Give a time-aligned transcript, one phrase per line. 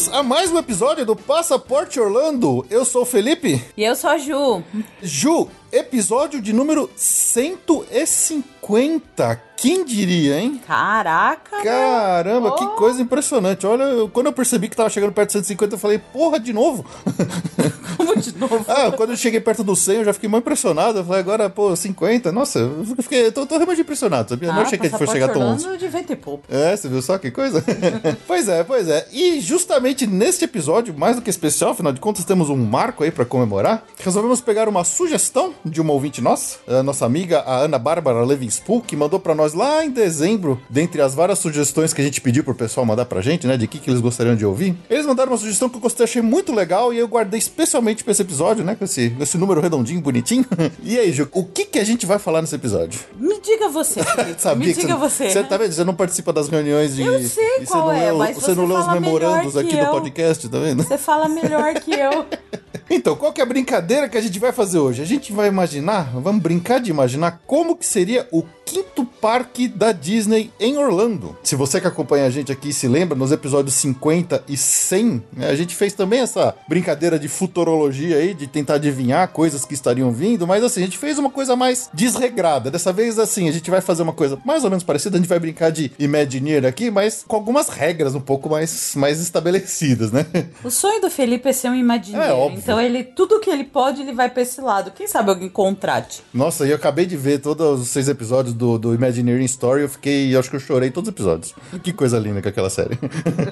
[0.00, 2.64] Bem-vindos a mais um episódio do Passaporte Orlando.
[2.70, 3.62] Eu sou o Felipe.
[3.76, 4.62] E eu sou a Ju.
[5.02, 9.49] Ju, episódio de número 150.
[9.60, 10.58] Quem diria, hein?
[10.66, 11.62] Caraca!
[11.62, 13.66] Caramba, que coisa impressionante.
[13.66, 16.50] Olha, eu, quando eu percebi que tava chegando perto de 150, eu falei, porra, de
[16.50, 16.82] novo?
[17.94, 18.64] Como de novo?
[18.66, 21.00] ah, quando eu cheguei perto do 100, eu já fiquei muito impressionado.
[21.00, 22.32] Eu falei, agora, pô, 50.
[22.32, 24.50] Nossa, eu fiquei, eu tô, tô realmente impressionado, sabia?
[24.50, 25.76] Ah, não achei que a gente fosse chegar tão longe.
[25.76, 26.44] de vento e pouco.
[26.48, 27.62] É, você viu só que coisa?
[28.26, 29.06] pois é, pois é.
[29.12, 33.10] E justamente neste episódio, mais do que especial, afinal de contas, temos um marco aí
[33.10, 33.84] para comemorar.
[33.98, 38.80] Resolvemos pegar uma sugestão de uma ouvinte nossa, a nossa amiga, a Ana Bárbara Levinspool,
[38.80, 42.20] que mandou para nós nós lá em dezembro, dentre as várias sugestões que a gente
[42.20, 45.06] pediu pro pessoal mandar pra gente, né, de que, que eles gostariam de ouvir, eles
[45.06, 48.22] mandaram uma sugestão que eu gostei, achei muito legal e eu guardei especialmente pra esse
[48.22, 50.44] episódio, né, com esse, esse número redondinho, bonitinho.
[50.82, 53.00] e aí, Ju, o que que a gente vai falar nesse episódio?
[53.16, 54.00] Me diga você.
[54.38, 55.30] Sabia Me diga você.
[55.30, 55.72] Você, você tá vendo?
[55.72, 57.02] Você não participa das reuniões de...
[57.02, 59.86] Eu sei qual você é, leu, mas você, você não lê os memorandos aqui eu.
[59.86, 60.82] do podcast, tá vendo?
[60.82, 62.26] Você fala melhor que eu.
[62.88, 65.02] Então, qual que é a brincadeira que a gente vai fazer hoje?
[65.02, 69.90] A gente vai imaginar, vamos brincar de imaginar como que seria o quinto parque da
[69.90, 71.36] Disney em Orlando.
[71.42, 75.48] Se você que acompanha a gente aqui se lembra, nos episódios 50 e 100, né,
[75.48, 80.12] a gente fez também essa brincadeira de futurologia aí, de tentar adivinhar coisas que estariam
[80.12, 82.70] vindo, mas assim, a gente fez uma coisa mais desregrada.
[82.70, 85.28] Dessa vez, assim, a gente vai fazer uma coisa mais ou menos parecida, a gente
[85.28, 90.26] vai brincar de Imagineer aqui, mas com algumas regras um pouco mais, mais estabelecidas, né?
[90.62, 92.32] O sonho do Felipe é ser um Imagineer, é,
[92.62, 94.90] então ele, tudo que ele pode, ele vai pra esse lado.
[94.90, 96.22] Quem sabe alguém contrate.
[96.32, 99.88] Nossa, e eu acabei de ver todos os seis episódios do, do Imagineering Story, eu
[99.88, 100.34] fiquei.
[100.34, 101.54] Eu acho que eu chorei todos os episódios.
[101.82, 102.98] Que coisa linda com aquela série.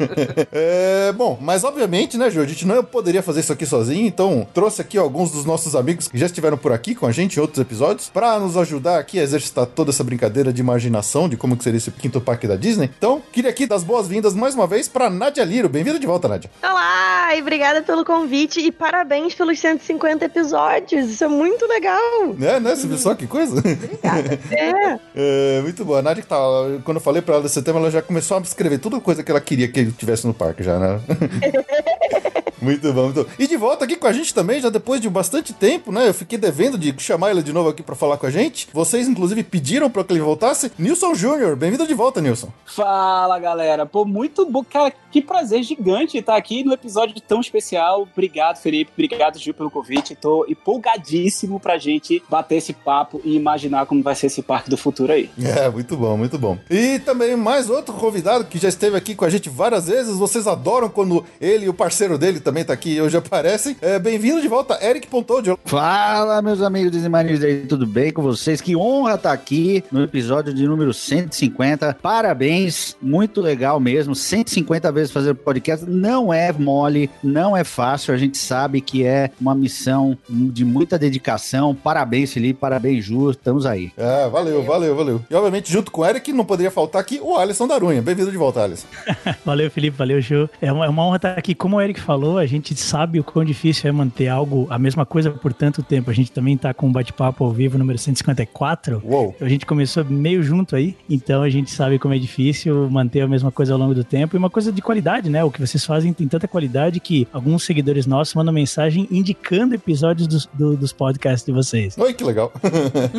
[0.53, 4.47] é, bom, mas obviamente, né, Ju, a gente não poderia fazer isso aqui sozinho, então
[4.53, 7.41] trouxe aqui alguns dos nossos amigos que já estiveram por aqui com a gente em
[7.41, 11.57] outros episódios, para nos ajudar aqui a exercitar toda essa brincadeira de imaginação de como
[11.57, 12.91] que seria esse quinto parque da Disney.
[12.99, 15.69] Então, queria aqui dar as boas-vindas mais uma vez para Nadia Liro.
[15.69, 16.51] Bem-vinda de volta, Nadia.
[16.63, 21.09] Olá, e obrigada pelo convite e parabéns pelos 150 episódios.
[21.09, 22.35] Isso é muito legal.
[22.41, 22.75] É, né?
[22.75, 23.59] Você viu só que coisa?
[23.59, 24.41] Obrigada.
[24.51, 24.99] é.
[25.15, 26.01] é muito boa.
[26.01, 26.37] A Nádia que tá.
[26.85, 29.31] Quando eu falei pra ela desse tema, ela já começou a escrever toda coisa que
[29.31, 31.01] ela queria que ele tivesse no parque já, né?
[32.61, 33.31] Muito bom, muito bom.
[33.39, 36.09] E de volta aqui com a gente também, já depois de bastante tempo, né?
[36.09, 38.69] Eu fiquei devendo de chamar ele de novo aqui para falar com a gente.
[38.73, 40.73] Vocês, inclusive, pediram para que ele voltasse.
[40.79, 42.49] Nilson Júnior, bem-vindo de volta, Nilson.
[42.67, 43.87] Fala, galera.
[43.87, 44.65] Pô, muito bom.
[44.65, 48.03] Cara, que prazer gigante estar aqui no episódio tão especial.
[48.03, 48.91] Obrigado, Felipe.
[48.93, 50.15] Obrigado, Gil, pelo convite.
[50.15, 54.77] Tô empolgadíssimo pra gente bater esse papo e imaginar como vai ser esse parque do
[54.77, 55.31] futuro aí.
[55.59, 56.59] É, muito bom, muito bom.
[56.71, 60.17] E também mais outro convidado que já esteve aqui com a gente várias vezes.
[60.17, 63.77] Vocês adoram quando ele e o parceiro dele também tá aqui hoje aparecem.
[63.79, 65.59] É, Bem-vindo de volta, Eric Pontodio.
[65.67, 68.59] Fala, meus amigos Desimanistas aí, tudo bem com vocês?
[68.63, 71.99] Que honra estar tá aqui no episódio de número 150.
[72.01, 74.15] Parabéns, muito legal mesmo.
[74.15, 78.15] 150 vezes fazer podcast não é mole, não é fácil.
[78.15, 81.75] A gente sabe que é uma missão de muita dedicação.
[81.75, 83.93] Parabéns, Felipe, parabéns, Ju, estamos aí.
[83.95, 85.23] É, valeu, valeu, valeu.
[85.31, 88.01] E obviamente, junto com o Eric, não poderia faltar aqui o Alisson Darunha.
[88.01, 88.87] Bem-vindo de volta, Alisson.
[89.45, 90.49] valeu, Felipe, valeu, Ju.
[90.63, 91.55] É uma, é uma honra estar aqui.
[91.55, 95.05] Como o Eric falou, a gente sabe o quão difícil é manter algo, a mesma
[95.05, 96.11] coisa por tanto tempo.
[96.11, 99.03] A gente também tá com um bate-papo ao vivo número 154.
[99.05, 99.35] Uou.
[99.41, 103.29] A gente começou meio junto aí, então a gente sabe como é difícil manter a
[103.29, 104.37] mesma coisa ao longo do tempo.
[104.37, 105.43] E uma coisa de qualidade, né?
[105.45, 110.27] O que vocês fazem tem tanta qualidade que alguns seguidores nossos mandam mensagem indicando episódios
[110.27, 111.97] dos, do, dos podcasts de vocês.
[111.99, 112.53] Oi, que legal.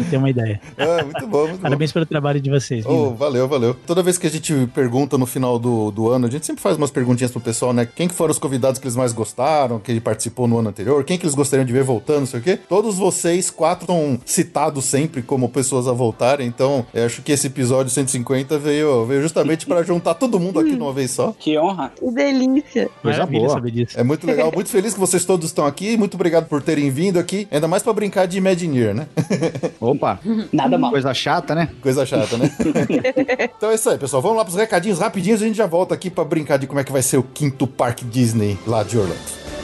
[0.10, 0.60] Tem uma ideia.
[0.78, 1.94] É, muito bom, muito Parabéns bom.
[1.94, 2.86] pelo trabalho de vocês.
[2.86, 3.76] Oh, valeu, valeu.
[3.86, 6.78] Toda vez que a gente pergunta no final do, do ano, a gente sempre faz
[6.78, 7.86] umas perguntinhas pro pessoal, né?
[7.86, 10.70] Quem que foram os convidados que eles mais mais gostaram, que ele participou no ano
[10.70, 12.60] anterior, quem que eles gostariam de ver voltando, não sei o quê.
[12.68, 17.48] Todos vocês quatro estão citados sempre como pessoas a voltarem, então eu acho que esse
[17.48, 21.34] episódio 150 veio, veio justamente para juntar todo mundo aqui de uma vez só.
[21.38, 21.92] Que honra.
[21.98, 22.90] Que delícia.
[23.02, 23.50] Coisa boa.
[23.50, 24.00] saber disso.
[24.00, 27.18] É muito legal, muito feliz que vocês todos estão aqui, muito obrigado por terem vindo
[27.20, 29.08] aqui, ainda mais para brincar de Imagineer, né?
[29.80, 30.20] Opa.
[30.52, 30.92] Nada mal.
[30.92, 31.70] Coisa chata, né?
[31.82, 32.52] Coisa chata, né?
[33.58, 34.22] então é isso aí, pessoal.
[34.22, 36.80] Vamos lá pros recadinhos rapidinhos e a gente já volta aqui para brincar de como
[36.80, 39.59] é que vai ser o quinto parque Disney lá de ようなんです。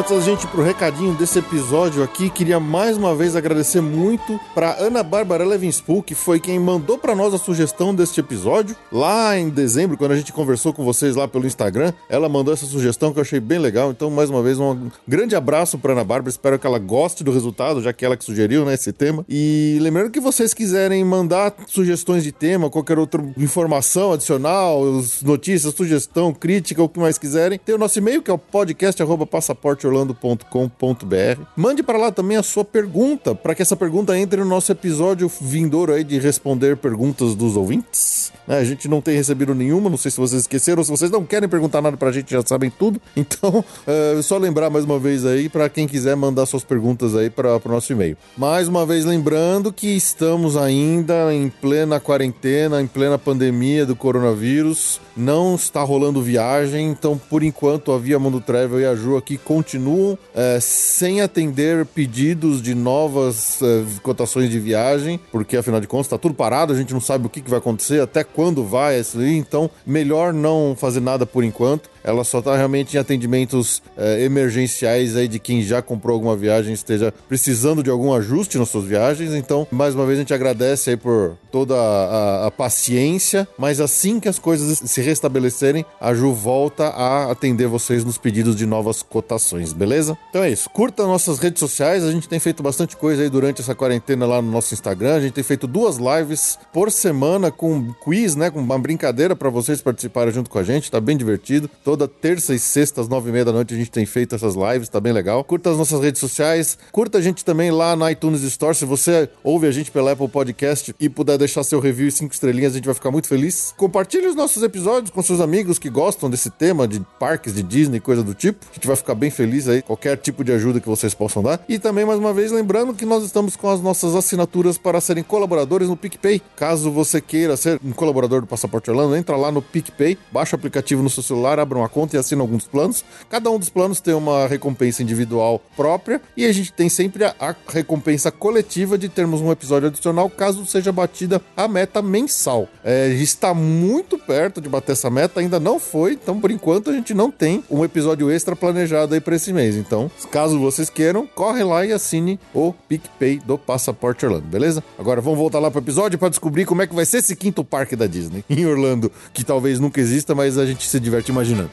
[0.00, 4.40] Antes da gente ir pro recadinho desse episódio aqui, queria mais uma vez agradecer muito
[4.54, 8.74] para Ana Bárbara Levinspool, que foi quem mandou para nós a sugestão deste episódio.
[8.90, 12.64] Lá em dezembro, quando a gente conversou com vocês lá pelo Instagram, ela mandou essa
[12.64, 13.90] sugestão que eu achei bem legal.
[13.90, 16.30] Então, mais uma vez, um grande abraço para Ana Bárbara.
[16.30, 19.22] Espero que ela goste do resultado, já que ela que sugeriu né, esse tema.
[19.28, 24.82] E lembrando que vocês quiserem mandar sugestões de tema, qualquer outra informação adicional,
[25.20, 29.89] notícias, sugestão, crítica, o que mais quiserem, tem o nosso e-mail que é o podcast@passaporte
[29.90, 31.42] orlando.com.br.
[31.56, 35.30] Mande para lá também a sua pergunta, para que essa pergunta entre no nosso episódio
[35.40, 38.32] vindouro aí de responder perguntas dos ouvintes.
[38.46, 41.24] Né, a gente não tem recebido nenhuma, não sei se vocês esqueceram, se vocês não
[41.24, 43.00] querem perguntar nada para a gente, já sabem tudo.
[43.20, 47.28] Então, é só lembrar mais uma vez aí para quem quiser mandar suas perguntas aí
[47.28, 48.16] para o nosso e-mail.
[48.36, 55.00] Mais uma vez lembrando que estamos ainda em plena quarentena, em plena pandemia do coronavírus.
[55.16, 59.36] Não está rolando viagem, então por enquanto a Via Mundo Travel e a Ju aqui
[59.36, 66.06] continuam é, sem atender pedidos de novas é, cotações de viagem, porque afinal de contas
[66.06, 68.98] está tudo parado, a gente não sabe o que, que vai acontecer, até quando vai
[68.98, 71.88] isso aí, então melhor não fazer nada por enquanto.
[72.02, 76.72] Ela só está realmente em atendimentos é, emergenciais aí de quem já comprou alguma viagem
[76.72, 79.34] esteja precisando de algum ajuste nas suas viagens.
[79.34, 83.46] Então, mais uma vez, a gente agradece aí por toda a, a paciência.
[83.58, 88.56] Mas assim que as coisas se restabelecerem, a Ju volta a atender vocês nos pedidos
[88.56, 90.16] de novas cotações, beleza?
[90.30, 90.70] Então é isso.
[90.70, 92.04] Curta nossas redes sociais.
[92.04, 95.16] A gente tem feito bastante coisa aí durante essa quarentena lá no nosso Instagram.
[95.16, 98.50] A gente tem feito duas lives por semana com quiz, né?
[98.50, 100.90] Com uma brincadeira para vocês participarem junto com a gente.
[100.90, 101.70] Tá bem divertido.
[101.82, 104.54] Toda terça e sexta, às nove e meia da noite, a gente tem feito essas
[104.54, 105.42] lives, tá bem legal.
[105.42, 108.74] Curta as nossas redes sociais, curta a gente também lá na iTunes Store.
[108.74, 112.32] Se você ouve a gente pela Apple Podcast e puder deixar seu review e cinco
[112.32, 113.74] estrelinhas, a gente vai ficar muito feliz.
[113.76, 118.00] Compartilhe os nossos episódios com seus amigos que gostam desse tema de parques de Disney,
[118.00, 118.66] coisa do tipo.
[118.70, 121.64] A gente vai ficar bem feliz aí, qualquer tipo de ajuda que vocês possam dar.
[121.68, 125.22] E também, mais uma vez, lembrando que nós estamos com as nossas assinaturas para serem
[125.22, 126.42] colaboradores no PicPay.
[126.56, 130.58] Caso você queira ser um colaborador do Passaporte Orlando, entra lá no PicPay, baixa o
[130.58, 133.04] aplicativo no seu celular, abra uma conta e assina alguns planos.
[133.28, 137.54] Cada um dos planos tem uma recompensa individual própria e a gente tem sempre a,
[137.68, 142.68] recompensa coletiva de termos um episódio adicional caso seja batida a meta mensal.
[142.84, 146.92] É, está muito perto de bater essa meta, ainda não foi, então por enquanto a
[146.92, 149.76] gente não tem um episódio extra planejado aí para esse mês.
[149.76, 154.82] Então, caso vocês queiram, corre lá e assine o PicPay do Passaporte Orlando, beleza?
[154.98, 157.64] Agora vamos voltar lá pro episódio para descobrir como é que vai ser esse quinto
[157.64, 161.70] parque da Disney em Orlando, que talvez nunca exista, mas a gente se diverte imaginando.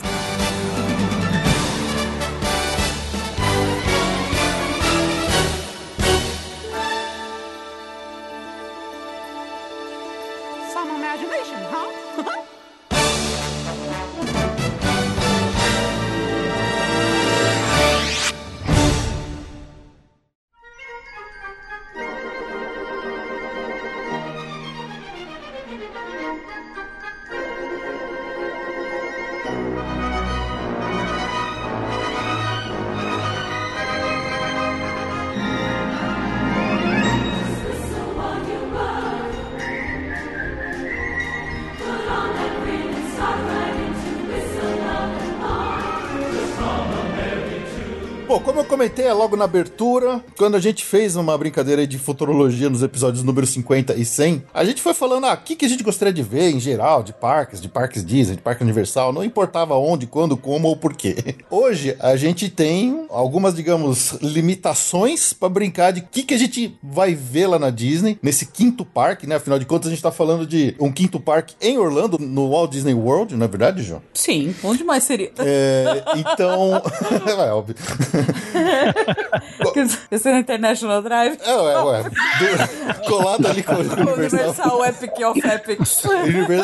[49.28, 53.94] Logo na abertura, quando a gente fez uma brincadeira de futurologia nos episódios número 50
[53.96, 56.52] e 100, a gente foi falando, ah, o que, que a gente gostaria de ver
[56.52, 60.70] em geral, de parques, de parques Disney, de parque Universal, não importava onde, quando, como
[60.70, 61.36] ou porquê.
[61.52, 66.78] Hoje, a gente tem algumas, digamos, limitações para brincar de o que, que a gente
[66.82, 69.36] vai ver lá na Disney, nesse quinto parque, né?
[69.36, 72.72] Afinal de contas, a gente tá falando de um quinto parque em Orlando, no Walt
[72.72, 74.02] Disney World, não é verdade, João?
[74.14, 75.34] Sim, onde mais seria?
[75.40, 76.82] É, então,
[77.46, 77.76] é óbvio.
[80.12, 81.38] Esse é International Drive?
[81.44, 82.04] É, ué, ué.
[82.04, 84.14] Do, colado ali com o Universal.
[84.14, 86.04] Universal Epic of Epics.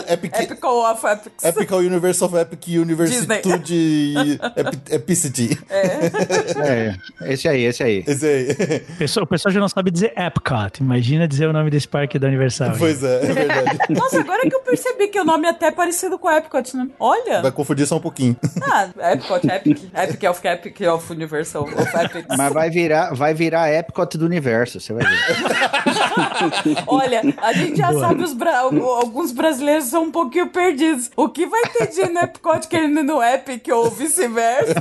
[0.10, 1.44] Epic, Epical of Epics.
[1.44, 5.60] Epical Universe of Epic Universitude Epi, Epicity.
[5.70, 6.96] É.
[7.26, 7.34] é.
[7.34, 8.04] Esse aí, esse aí.
[8.06, 8.84] Esse aí.
[8.90, 10.82] O pessoal, o pessoal já não sabe dizer Epcot.
[10.82, 12.74] Imagina dizer o nome desse parque da Universal.
[12.78, 13.78] Pois é, é verdade.
[13.90, 16.88] Nossa, agora que eu percebi que o nome é até parecido com Epcot, né?
[17.00, 17.42] Olha.
[17.42, 18.36] Vai confundir só um pouquinho.
[18.62, 19.84] Ah, Epcot, Epic.
[19.94, 22.33] Epic of Epic of Universal of Epics.
[22.38, 26.74] Mas vai virar, vai virar Epcot do universo, você vai ver.
[26.88, 28.08] Olha, a gente já Boa.
[28.08, 31.12] sabe os bra alguns brasileiros são um pouquinho perdidos.
[31.16, 34.74] O que vai ter de no Epcot querendo ir no Epic ou vice-versa?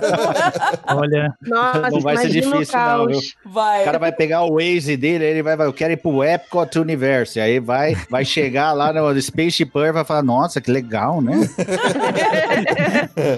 [0.88, 3.20] Olha, Nossa, não vai ser difícil não, viu?
[3.44, 3.82] Vai.
[3.82, 6.78] O cara vai pegar o Waze dele, ele vai, vai eu quero ir pro Epcot
[6.78, 7.40] Universe.
[7.40, 11.48] Aí vai, vai chegar lá no Earth e vai falar, nossa, que legal, né?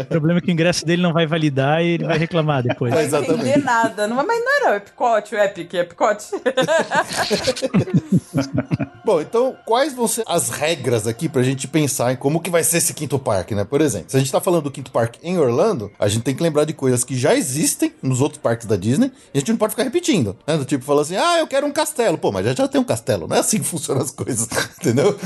[0.02, 2.92] o problema é que o ingresso dele não vai validar e ele vai reclamar depois.
[2.92, 4.03] Não vai entender nada.
[4.06, 6.24] Não, mas não era o Epcot, o Epic, Epcot.
[9.04, 12.64] Bom, então, quais vão ser as regras aqui pra gente pensar em como que vai
[12.64, 13.62] ser esse quinto parque, né?
[13.62, 16.34] Por exemplo, se a gente tá falando do quinto parque em Orlando, a gente tem
[16.34, 19.50] que lembrar de coisas que já existem nos outros parques da Disney e a gente
[19.50, 20.56] não pode ficar repetindo, né?
[20.56, 22.16] Do tipo, falar assim, ah, eu quero um castelo.
[22.16, 23.28] Pô, mas já, já tem um castelo.
[23.28, 24.48] Não é assim que funcionam as coisas,
[24.80, 25.18] entendeu?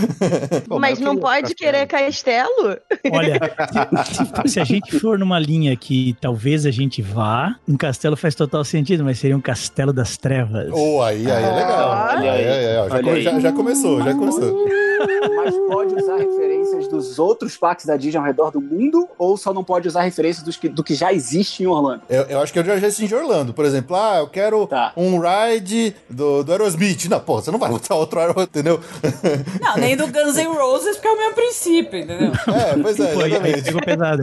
[0.66, 1.72] Bom, mas, mas não pode castelo.
[1.72, 2.76] querer castelo?
[3.12, 3.38] Olha,
[4.44, 8.34] se, se, a gente for numa linha que talvez a gente vá, um castelo faz
[8.34, 10.70] total sentido, mas seria um castelo das trevas.
[10.72, 11.90] Oh, aí, aí é legal.
[11.90, 14.66] Ah, aí, aí, aí, aí, já, já, já começou, já começou.
[15.36, 19.52] Mas pode usar referências dos outros parques da Disney ao redor do mundo ou só
[19.52, 22.02] não pode usar referências dos que, do que já existe em Orlando?
[22.08, 23.52] Eu, eu acho que eu já existe em Orlando.
[23.54, 24.92] Por exemplo, ah, eu quero tá.
[24.96, 27.06] um ride do, do Aerosmith.
[27.08, 28.80] Não, pô, você não vai botar outro Aerosmith, entendeu?
[29.60, 32.32] Não, nem do Guns N' Roses, porque é o mesmo princípio, entendeu?
[32.48, 33.62] É, pois é, exatamente.
[33.62, 34.22] Ficou pesado.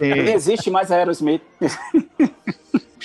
[0.00, 1.42] Não existe mais Aerosmith.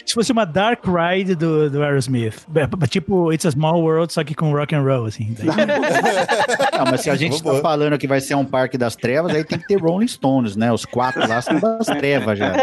[0.10, 2.48] se fosse uma Dark Ride do, do Aerosmith.
[2.89, 5.36] Tipo, It's a Small World, só que com rock and roll, assim.
[6.75, 9.44] Não, mas se a gente tá falando que vai ser um parque das trevas, aí
[9.44, 10.74] tem que ter Rolling Stones, né?
[10.74, 12.54] Os quatro lá são das trevas já.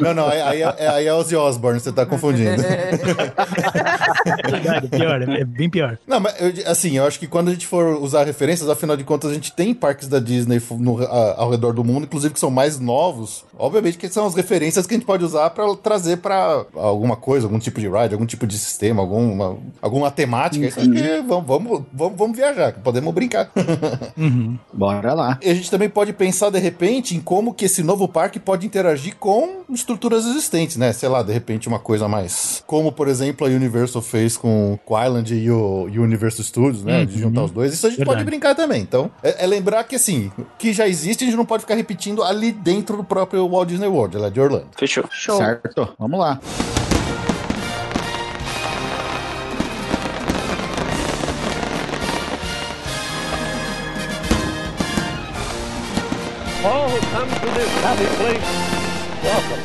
[0.00, 2.62] Não, não, aí, é, aí é Ozzy Osbourne, você tá confundindo.
[2.62, 2.96] É
[4.88, 5.98] pior, é bem pior.
[6.06, 9.04] Não, mas eu, assim, eu acho que quando a gente for usar referências, afinal de
[9.04, 12.40] contas, a gente tem parques da Disney no, a, ao redor do mundo, inclusive que
[12.40, 13.44] são mais novos.
[13.58, 16.37] Obviamente que são as referências que a gente pode usar para trazer para
[16.74, 20.62] alguma coisa, algum tipo de ride, algum tipo de sistema, alguma, alguma temática.
[20.62, 20.68] Uhum.
[20.68, 23.50] Isso acho que vamos, vamos, vamos, vamos viajar, podemos brincar.
[24.16, 24.58] Uhum.
[24.72, 25.38] Bora lá.
[25.40, 28.66] E a gente também pode pensar, de repente, em como que esse novo parque pode
[28.66, 30.92] interagir com estruturas existentes, né?
[30.92, 32.62] Sei lá, de repente uma coisa mais...
[32.66, 36.82] Como, por exemplo, a Universal fez com, o Island e o, e o Universal Studios,
[36.82, 37.00] né?
[37.00, 37.06] Uhum.
[37.06, 37.72] De juntar os dois.
[37.72, 38.16] Isso a gente Verdade.
[38.18, 38.82] pode brincar também.
[38.82, 42.22] Então, é, é, lembrar que, assim, que já existe, a gente não pode ficar repetindo
[42.22, 44.68] ali dentro do próprio Walt Disney World, ela é de Orlando.
[44.76, 45.04] Fechou.
[45.10, 45.36] Show.
[45.36, 45.94] Certo.
[45.98, 46.40] Vamos lá.
[56.64, 58.42] All who come to this happy place,
[59.22, 59.57] welcome.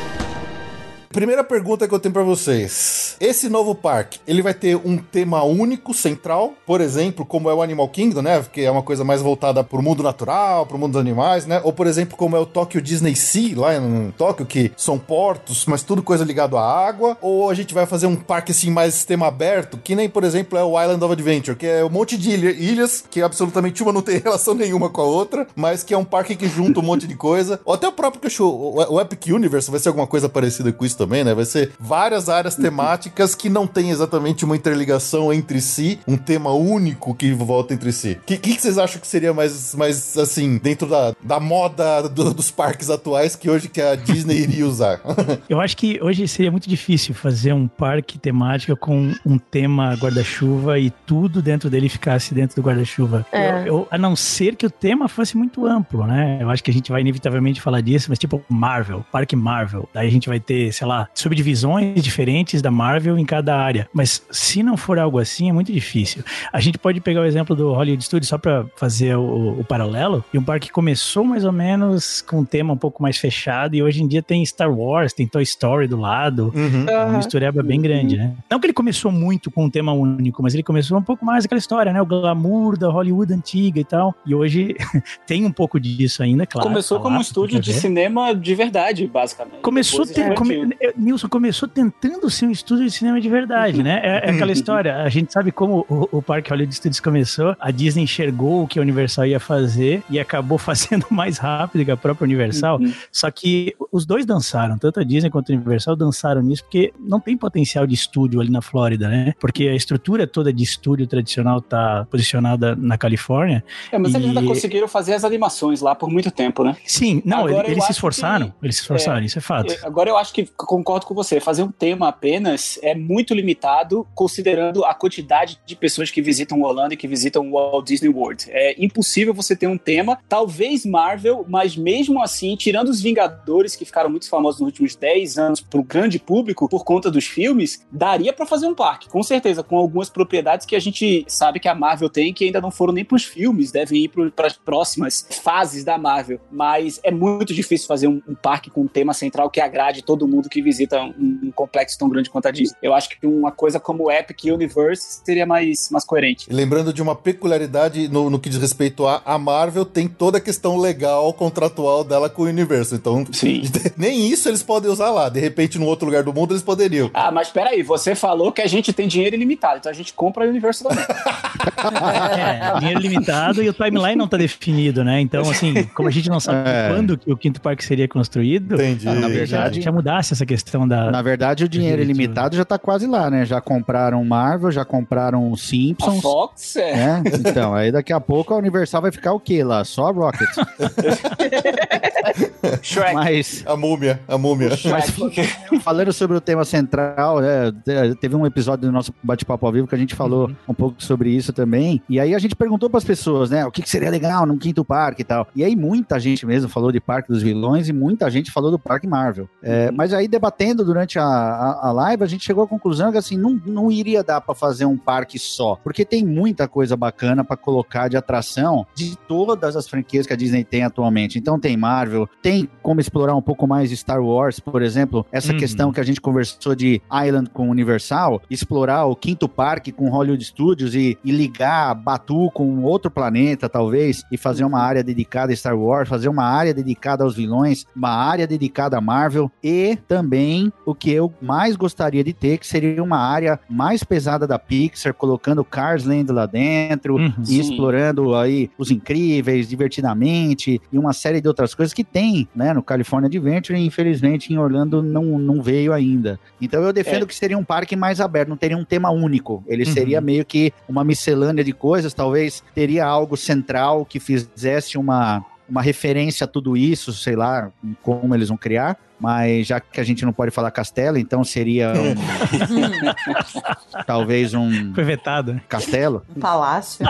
[1.14, 3.16] Primeira pergunta que eu tenho para vocês.
[3.20, 7.62] Esse novo parque, ele vai ter um tema único, central, por exemplo, como é o
[7.62, 8.44] Animal Kingdom, né?
[8.52, 11.62] Que é uma coisa mais voltada pro mundo natural, pro mundo dos animais, né?
[11.64, 15.68] Ou, por exemplo, como é o Tokyo Disney Sea, lá em Tóquio, que são portos,
[15.68, 17.16] mas tudo coisa ligado à água.
[17.22, 20.58] Ou a gente vai fazer um parque, assim, mais sistema aberto, que nem, por exemplo,
[20.58, 24.02] é o Island of Adventure, que é um monte de ilhas, que absolutamente uma não
[24.02, 27.06] tem relação nenhuma com a outra, mas que é um parque que junta um monte
[27.06, 27.62] de coisa.
[27.64, 31.03] Ou até o próprio show, o Epic Universe vai ser alguma coisa parecida com isso
[31.04, 31.34] também, né?
[31.34, 36.52] Vai ser várias áreas temáticas que não tem exatamente uma interligação entre si, um tema
[36.54, 38.18] único que volta entre si.
[38.22, 42.34] O que, que, vocês acham que seria mais, mais assim, dentro da, da moda do,
[42.34, 45.02] dos parques atuais que hoje que a Disney iria usar?
[45.50, 50.80] Eu acho que hoje seria muito difícil fazer um parque temático com um tema guarda-chuva
[50.80, 53.26] e tudo dentro dele ficasse dentro do guarda-chuva.
[53.32, 53.64] É.
[53.64, 56.38] Eu, eu, a não ser que o tema fosse muito amplo, né?
[56.40, 59.90] Eu acho que a gente vai inevitavelmente falar disso, mas tipo Marvel, Parque Marvel.
[59.94, 63.88] Daí a gente vai ter, sei lá, subdivisões diferentes da Marvel em cada área.
[63.94, 66.24] Mas se não for algo assim, é muito difícil.
[66.52, 70.24] A gente pode pegar o exemplo do Hollywood Studios só para fazer o, o, paralelo.
[70.34, 73.76] E um parque que começou mais ou menos com um tema um pouco mais fechado
[73.76, 76.54] e hoje em dia tem Star Wars, tem Toy Story do lado.
[76.56, 76.84] Uhum.
[76.84, 78.34] Uma mistureba bem grande, né?
[78.50, 81.46] Não que ele começou muito com um tema único, mas ele começou um pouco mais
[81.46, 82.02] aquela história, né?
[82.02, 84.16] O glamour da Hollywood antiga e tal.
[84.26, 84.76] E hoje
[85.28, 86.68] tem um pouco disso ainda, claro.
[86.68, 89.62] Começou tá como um estúdio de cinema de verdade, basicamente.
[89.62, 94.02] Começou, ter, come, Nilson começou tentando ser um estúdio de cinema de verdade, né?
[94.04, 94.98] É, é aquela história.
[94.98, 97.56] A gente sabe como o, o Parque Hollywood Studios começou.
[97.60, 101.92] A Disney enxergou o que a Universal ia fazer e acabou fazendo mais rápido que
[101.92, 102.80] a própria Universal.
[102.80, 102.94] Uhum.
[103.12, 107.20] Só que os dois dançaram, tanto a Disney quanto a Universal dançaram nisso, porque não
[107.20, 109.34] tem potencial de estúdio ali na Flórida, né?
[109.40, 113.64] Porque a estrutura toda de estúdio tradicional tá posicionada na Califórnia.
[113.92, 116.76] É, mas eles E- ainda conseguiram fazer as animações lá por muito tempo, né?
[116.86, 118.48] Sim, não, Agora eles se esforçaram.
[118.50, 119.72] que- Eles se esforçaram, isso é fato.
[119.74, 121.40] É, Agora eu acho que concordo com você.
[121.40, 126.96] Fazer um tema apenas é muito limitado, considerando a quantidade de pessoas que visitam Orlando
[126.96, 128.46] e que visitam o Walt Disney World.
[128.50, 133.86] É impossível você ter um tema, talvez Marvel, mas mesmo assim, tirando os Vingadores que
[133.86, 137.86] ficaram muito famosos nos últimos 10 anos para o grande público por conta dos filmes,
[137.92, 141.68] daria para fazer um parque, com certeza, com algumas propriedades que a gente sabe que
[141.68, 144.54] a Marvel tem que ainda não foram nem para os filmes, devem ir para as
[144.54, 146.40] próximas fases da Marvel.
[146.52, 150.28] Mas é muito difícil fazer um, um parque com um tema central que agrade todo
[150.28, 152.78] mundo que visita um, complexo tão grande quanto a Disney.
[152.82, 156.46] Eu acho que uma coisa como o Epic Universe seria mais, mais coerente.
[156.50, 160.38] E lembrando de uma peculiaridade no, no que diz respeito a, a Marvel, tem toda
[160.38, 162.94] a questão legal, contratual dela com o universo.
[162.96, 163.64] Então, Sim.
[163.98, 165.28] nem isso eles podem usar lá.
[165.28, 167.10] De repente, num outro lugar do mundo, eles poderiam.
[167.14, 170.46] Ah, mas peraí, você falou que a gente tem dinheiro ilimitado, então a gente compra
[170.46, 171.04] a Universo também.
[171.84, 175.20] É, dinheiro limitado e o timeline não tá definido, né?
[175.20, 176.90] Então, assim, como a gente não sabe É.
[176.90, 179.06] quando que o quinto parque seria construído, Entendi.
[179.06, 181.12] Na já, verdade- já mudasse essa questão da.
[181.12, 183.46] Na verdade, o dinheiro direito, ilimitado já tá quase lá, né?
[183.46, 186.22] Já compraram Marvel, já compraram A Simpsons.
[186.22, 186.96] Fox é.
[186.96, 187.24] né?
[187.46, 189.84] Então, aí daqui a pouco a Universal vai ficar o quê lá?
[189.84, 190.50] Só Rocket.
[192.82, 193.14] Shrek.
[193.14, 194.76] Mas, A múmia, a múmia.
[194.76, 195.80] Shrek.
[195.82, 199.88] falando sobre o tema central, né, te- teve um episódio do nosso bate-papo ao vivo
[199.88, 202.02] que a gente falou um pouco sobre isso também.
[202.10, 204.58] E aí a gente perguntou para as pessoas, né, o que, que seria legal num
[204.58, 205.48] quinto parque e tal.
[205.56, 208.80] E aí muita gente mesmo falou de Parque dos Vilões e muita gente falou do
[208.80, 209.50] Parque Marvel.
[209.62, 213.18] É, mas aí debatendo durante a, a, a live, a gente chegou à conclusão que
[213.18, 217.44] assim, não, não iria dar para fazer um parque só, porque tem muita coisa bacana
[217.44, 221.38] para colocar de atração de todas as franquias que a Disney tem atualmente.
[221.40, 225.58] Então tem Marvel, tem como explorar um pouco mais Star Wars, por exemplo, essa Uhum.
[225.60, 230.44] questão que a gente conversou de Island com Universal, explorar o quinto parque com Hollywood
[230.44, 235.56] Studios e, e ligar Batu com outro planeta, talvez, e fazer uma área dedicada a
[235.56, 240.72] Star Wars, fazer uma área dedicada aos vilões, uma área dedicada a Marvel e também
[240.86, 245.14] o que eu mais gostaria de ter, que seria uma área mais pesada da Pixar,
[245.14, 247.34] colocando Cars Land lá dentro, Uhum.
[247.42, 247.60] e Sim.
[247.62, 252.82] explorando aí os incríveis, divertidamente e uma série de outras coisas que tem, né, no
[252.84, 256.40] California Adventure e infelizmente em Orlando não, não veio ainda.
[256.62, 257.26] Então eu defendo É.
[257.26, 259.64] que seria um parque mais aberto, não teria um tema único.
[259.68, 259.92] Ele Uhum.
[259.94, 265.82] seria meio que uma miscelânea de coisas, talvez teria algo central que fizesse uma uma
[265.82, 270.26] referência a tudo isso, sei lá como eles vão criar, mas já que a gente
[270.26, 272.14] não pode falar castelo, então seria um-
[274.06, 275.62] talvez um Foi vetado.
[275.70, 276.26] castelo.
[276.36, 277.06] Um palácio.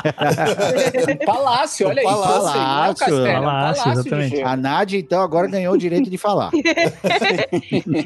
[1.26, 2.06] Palácio, olha aí.
[2.06, 4.42] Palácio, Palácio, não é um castelo, é um Palácio, palácio, exatamente.
[4.44, 6.52] A Nádia, então, agora ganhou o direito de falar.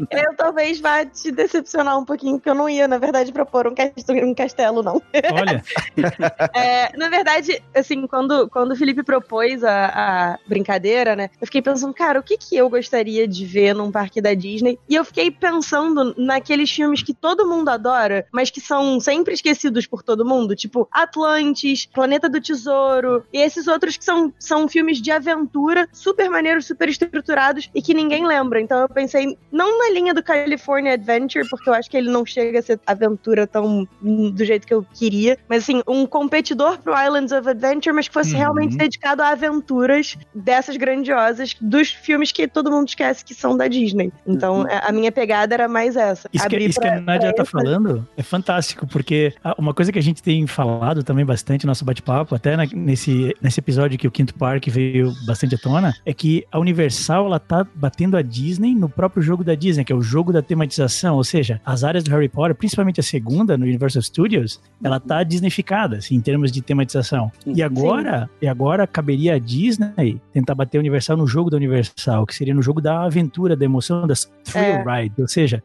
[0.09, 3.75] Eu talvez vá te decepcionar um pouquinho, porque eu não ia, na verdade, propor um
[3.75, 5.01] castelo, um castelo não.
[5.33, 5.61] Olha,
[6.55, 11.29] É, na verdade, assim, quando, quando o Felipe propôs a, a brincadeira, né?
[11.41, 14.77] Eu fiquei pensando, cara, o que, que eu gostaria de ver num parque da Disney?
[14.87, 19.87] E eu fiquei pensando naqueles filmes que todo mundo adora, mas que são sempre esquecidos
[19.87, 25.01] por todo mundo, tipo Atlantis, Planeta do Tesouro, e esses outros que são, são filmes
[25.01, 28.61] de aventura, super maneiros, super estruturados e que ninguém lembra.
[28.61, 32.23] Então eu pensei, não na linha do California Adventure, porque eu acho que ele não
[32.25, 36.93] chega a ser aventura tão do jeito que eu queria, mas assim, um competidor pro
[36.93, 38.39] Islands of Adventure, mas que fosse Uhum.
[38.39, 43.67] realmente dedicado a aventuras dessas grandiosas dos filmes que todo mundo esquece que são da
[43.67, 43.76] Disney.
[44.25, 46.29] Então, a a minha pegada era mais essa.
[46.31, 49.99] isso que, isso que a pra- pra tá falando é fantástico, porque uma coisa que
[49.99, 54.07] a gente tem falado também bastante no nosso bate-papo, até na- nesse, nesse episódio que
[54.07, 58.21] o Quinto Parque veio bastante à tona, é que a Universal, ela tá batendo a
[58.21, 61.83] Disney no próprio jogo da Disney, que é o jogo da tematização, ou seja, as
[61.83, 66.21] áreas do Harry Potter, principalmente a segunda, no Universal Studios, ela tá disneyficada, assim, em
[66.21, 67.31] termos de tematização.
[67.45, 72.25] E agora, e agora caberia a Disney tentar bater a Universal no jogo da Universal,
[72.25, 75.63] que seria no jogo da aventura, da emoção, das thrill ride, ou seja,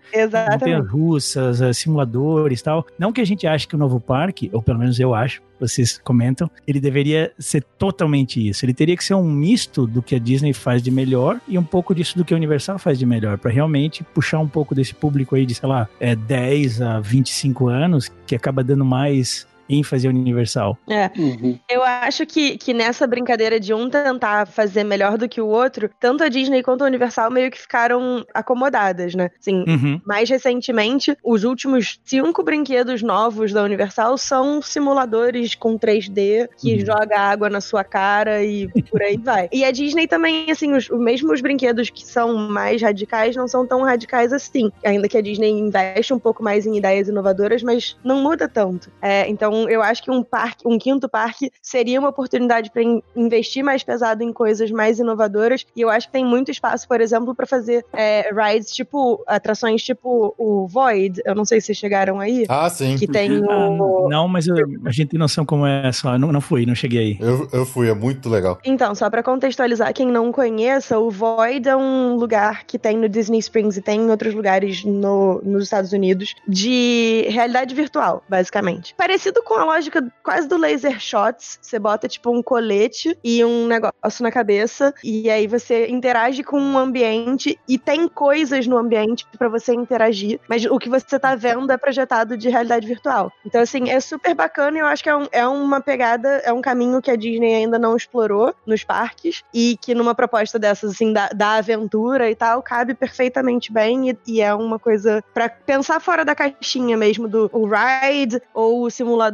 [0.51, 2.87] montanhas russas, eh, simuladores e tal.
[2.99, 5.99] Não que a gente ache que o novo parque, ou pelo menos eu acho, vocês
[6.03, 8.65] comentam, ele deveria ser totalmente isso.
[8.65, 11.63] Ele teria que ser um misto do que a Disney faz de melhor e um
[11.63, 14.95] pouco disso do que a Universal faz de melhor, para realmente puxar um pouco desse
[14.95, 20.07] público aí de, sei lá, é, 10 a 25 anos, que acaba dando mais ênfase
[20.09, 20.77] Universal.
[20.89, 21.11] É.
[21.19, 21.59] Uhum.
[21.69, 25.91] Eu acho que, que nessa brincadeira de um tentar fazer melhor do que o outro,
[26.01, 29.31] tanto a Disney quanto a Universal meio que ficaram acomodadas, né?
[29.41, 30.01] Assim, Uhum.
[30.07, 36.87] mais recentemente, os últimos cinco brinquedos novos da Universal são simuladores com 3D que Uhum.
[36.87, 39.49] joga água na sua cara e por aí vai.
[39.53, 43.67] E a Disney também, assim, os, mesmo os brinquedos que são mais radicais não são
[43.67, 44.71] tão radicais assim.
[44.85, 48.91] Ainda que a Disney investe um pouco mais em ideias inovadoras, mas não muda tanto.
[49.01, 52.83] É, então, eu acho que um parque, um quinto parque seria uma oportunidade para
[53.17, 55.65] investir mais pesado em coisas mais inovadoras.
[55.77, 59.83] E eu acho que tem muito espaço, por exemplo, para fazer é, rides tipo atrações
[59.83, 61.21] tipo o Void.
[61.25, 62.45] Eu não sei se vocês chegaram aí.
[62.49, 62.97] Ah, sim.
[62.97, 64.09] Que tem Ah, o.
[64.09, 66.19] não, mas eu- a gente tem noção como é só.
[66.19, 67.19] Não, não fui, não cheguei aí.
[67.21, 68.59] Eu, eu fui, é muito legal.
[68.65, 73.09] Então, só pra contextualizar quem não conheça, o Void é um lugar que tem no
[73.09, 78.95] Disney Springs e tem em outros lugares no, nos Estados Unidos de realidade virtual, basicamente.
[78.95, 81.59] Parecido com a lógica quase do laser shots.
[81.61, 86.59] Você bota tipo um colete e um negócio na cabeça e aí você interage com
[86.61, 91.35] o ambiente e tem coisas no ambiente pra você interagir, mas o que você tá
[91.35, 93.33] vendo é projetado de realidade virtual.
[93.45, 96.53] Então, assim, é super bacana e eu acho que é, um- é uma pegada, é
[96.53, 100.93] um caminho que a Disney ainda não explorou nos parques e que numa proposta dessas,
[100.93, 105.49] assim, da, da aventura e tal, cabe perfeitamente bem e, e é uma coisa pra
[105.49, 109.32] pensar fora da caixinha mesmo do ride ou o simulador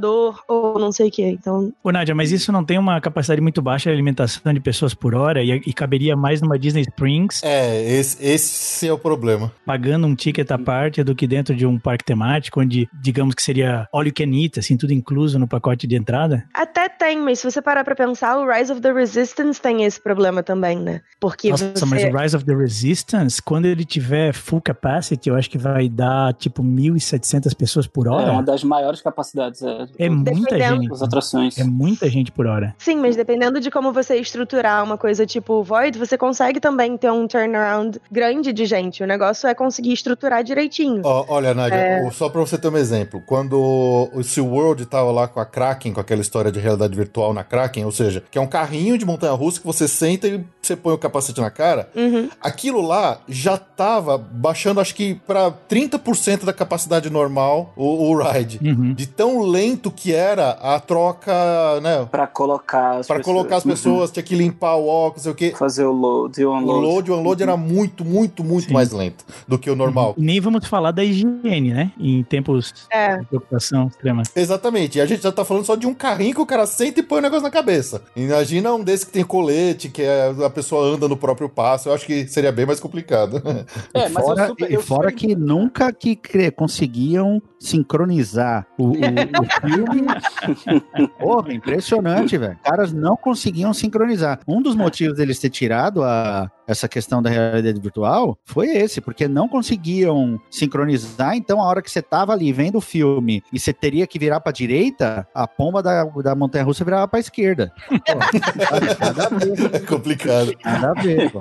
[0.49, 1.23] ou não sei o que.
[1.23, 4.95] Então, Ô, Nádia, mas isso não tem uma capacidade muito baixa de alimentação de pessoas
[4.95, 9.53] por hora e, e caberia mais numa Disney Springs, É, esse, esse é o problema.
[9.67, 13.43] pagando um ticket à parte do que dentro de um parque temático, onde, digamos que
[13.43, 16.45] seria you can eat, assim, tudo incluso no pacote de entrada?
[16.55, 20.01] até tem, mas se você parar pra pensar, o Rise of the Resistance tem esse
[20.01, 21.01] problema também, né?
[21.21, 21.85] Porque Nossa, você...
[21.85, 25.89] mas o Rise of the Resistance, quando ele tiver full capacity, eu acho que vai
[25.89, 28.33] dar tipo 1.700 pessoas por É hora.
[28.33, 30.89] uma das maiores capacidades é, É, muita Dependendo- gente.
[30.91, 31.59] das atrações.
[31.59, 32.75] É muita gente por hora.
[32.79, 36.97] Sim, mas dependendo de como você estruturar uma coisa tipo o Void, você consegue também
[36.97, 39.03] ter um turnaround grande de gente.
[39.03, 41.03] O negócio é conseguir estruturar direitinho.
[41.05, 42.11] Ó, olha, Nádia, É.
[42.11, 43.23] só pra você ter um exemplo.
[43.27, 43.59] Quando
[44.13, 47.85] o SeaWorld tava lá com a Kraken, com aquela história de realidade virtual na Kraken,
[47.85, 50.99] ou seja, que é um carrinho de montanha-russa que você senta e você põe o
[50.99, 52.29] capacete na cara, Uhum.
[52.41, 58.59] aquilo lá já tava baixando, acho que pra 30% da capacidade normal, o, o ride.
[58.63, 58.93] Uhum.
[58.93, 61.33] De tão lento que era a troca,
[61.81, 62.07] né?
[62.11, 63.37] Pra colocar as Pra pessoas.
[63.37, 63.71] colocar as Uhum.
[63.71, 65.53] pessoas, tinha que limpar o óculos, sei o quê.
[65.57, 66.87] Fazer o load e o O unload.
[66.87, 68.73] load e o unload era muito, muito, muito Sim.
[68.75, 70.15] mais lento do que o normal.
[70.19, 71.93] E nem vamos falar da higiene, né?
[71.99, 73.19] Em tempos É.
[73.19, 74.23] de preocupação extrema.
[74.35, 74.99] Exatamente.
[74.99, 77.03] E a gente já tá falando só de um carrinho que o cara senta e
[77.03, 78.03] põe o negócio na cabeça.
[78.17, 81.89] Imagina um desse que tem colete, que é- a pessoa anda no próprio passo.
[81.89, 83.43] Eu acho que seria bem mais complicado.
[83.95, 86.17] É, e mas fora, eu super, e eu fora super- que nunca que
[86.53, 90.07] conseguiam sincronizar o, o- o filme.
[91.19, 92.59] Porra, impressionante, velho.
[92.65, 94.41] Caras não conseguiam sincronizar.
[94.47, 99.27] Um dos motivos deles ter tirado a, essa questão da realidade virtual foi esse, porque
[99.27, 101.35] não conseguiam sincronizar.
[101.35, 104.41] Então, a hora que você tava ali vendo o filme e você teria que virar
[104.41, 107.73] pra direita, a pomba da, da montanha russa virava pra esquerda.
[107.89, 107.95] Pô,
[109.05, 110.53] nada a ver, é complicado.
[110.65, 111.41] nada a ver, pô.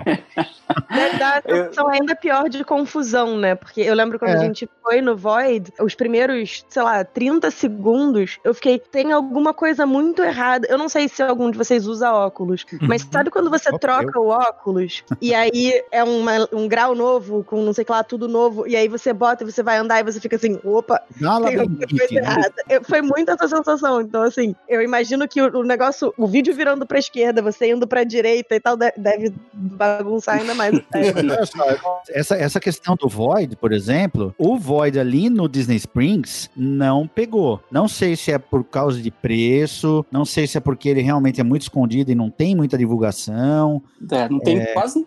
[0.94, 3.56] Deve dar a sensação ainda pior de confusão, né?
[3.56, 4.36] Porque eu lembro quando É.
[4.38, 9.54] a gente foi no Void, os primeiros, sei lá, 30 segundos, eu fiquei, tem alguma
[9.54, 10.68] coisa muito errada.
[10.70, 14.30] Eu não sei se algum de vocês usa óculos, mas sabe quando você troca o
[14.30, 18.28] óculos e aí é uma- um grau novo, com não sei o que lá, tudo
[18.28, 21.28] novo, e aí você bota e você vai andar e você fica assim, opa, tem
[21.28, 22.20] alguma labirintite, coisa né?
[22.22, 22.54] errada.
[22.70, 24.02] Eu- Foi muito essa sensação.
[24.02, 27.88] Então, assim, eu imagino que o, o negócio, o vídeo virando pra esquerda, você indo
[27.88, 30.76] pra direita e tal, de- deve bagunçar ainda mais.
[30.94, 32.20] É.
[32.20, 37.60] Essa, essa questão do Void, por exemplo, o Void ali no Disney Springs não pegou.
[37.72, 41.40] Não sei se é por causa de preço, não sei se é porque ele realmente
[41.42, 43.82] é muito escondido e não tem muita divulgação.
[44.12, 45.07] É, não tem quase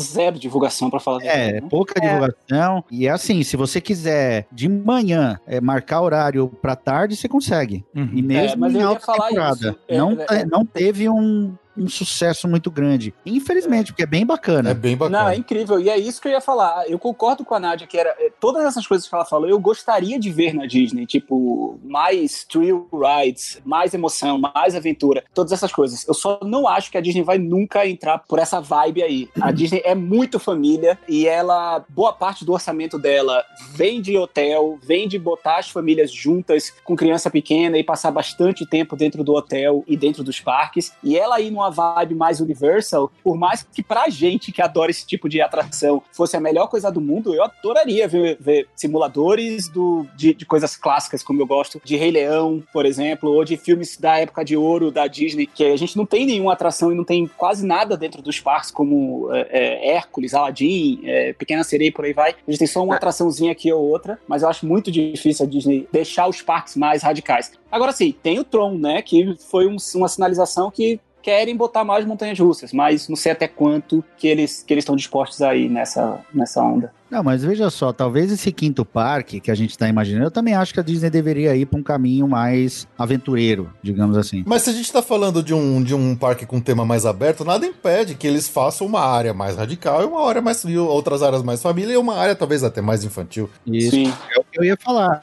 [0.00, 1.68] zero divulgação pra falar É, verdade, né?
[1.70, 2.84] pouca divulgação.
[2.90, 7.84] E é assim, se você quiser de manhã é, marcar horário pra tarde, você consegue.
[7.94, 8.10] Uhum.
[8.12, 9.68] E mesmo mas eu em ia alta falar temporada.
[9.70, 9.78] isso.
[9.88, 13.14] É, não, é, não teve um, um sucesso muito grande.
[13.24, 14.70] Infelizmente, porque é bem bacana.
[14.70, 15.32] É bem Não, bacana.
[15.34, 15.80] é incrível.
[15.80, 16.84] E é isso que eu ia falar.
[16.88, 19.58] Eu concordo com a Nádia, que era é, todas essas coisas que ela falou, eu
[19.58, 21.06] gostaria de ver na Disney.
[21.06, 26.06] Tipo, mais thrill rides, mais emoção, mais aventura, todas essas coisas.
[26.06, 29.28] Eu só não acho que a Disney vai nunca entrar por essa vibe aí.
[29.40, 34.78] A Disney é muito família e ela, boa parte do orçamento dela vem de hotel,
[34.82, 39.34] vem de botar as famílias juntas com criança pequena e passar bastante tempo dentro do
[39.34, 40.92] hotel e dentro dos parques.
[41.02, 45.06] E ela aí numa vibe mais Universal, por mais que pra gente que adora esse
[45.06, 50.06] tipo de atração fosse a melhor coisa do mundo, eu adoraria ver, ver simuladores do,
[50.16, 53.96] de, de coisas clássicas, como eu gosto, de Rei Leão, por exemplo, ou de filmes
[53.96, 57.04] da época de ouro da Disney, que a gente não tem nenhuma atração e não
[57.04, 62.04] tem quase nada dentro dos parques, como é, é, Hércules, Aladdin, é, Pequena Sereia, por
[62.04, 62.30] aí vai.
[62.30, 65.48] A gente tem só uma atraçãozinha aqui ou outra, mas eu acho muito difícil a
[65.48, 67.52] Disney deixar os parques mais radicais.
[67.70, 72.04] Agora sim, tem o Tron, né, que foi um, uma sinalização que querem botar mais
[72.04, 76.20] montanhas russas, mas não sei até quanto que eles que eles estão dispostos aí nessa
[76.32, 76.92] nessa onda.
[77.10, 80.54] Não, mas veja só, talvez esse quinto parque que a gente está imaginando, eu também
[80.54, 84.44] acho que a Disney deveria ir para um caminho mais aventureiro, digamos assim.
[84.46, 87.44] Mas se a gente está falando de um, de um parque com tema mais aberto,
[87.44, 91.42] nada impede que eles façam uma área mais radical e uma área mais outras áreas
[91.42, 93.50] mais família e uma área talvez até mais infantil.
[93.66, 93.90] Isso.
[93.90, 94.12] Sim.
[94.36, 95.20] É o que eu ia falar.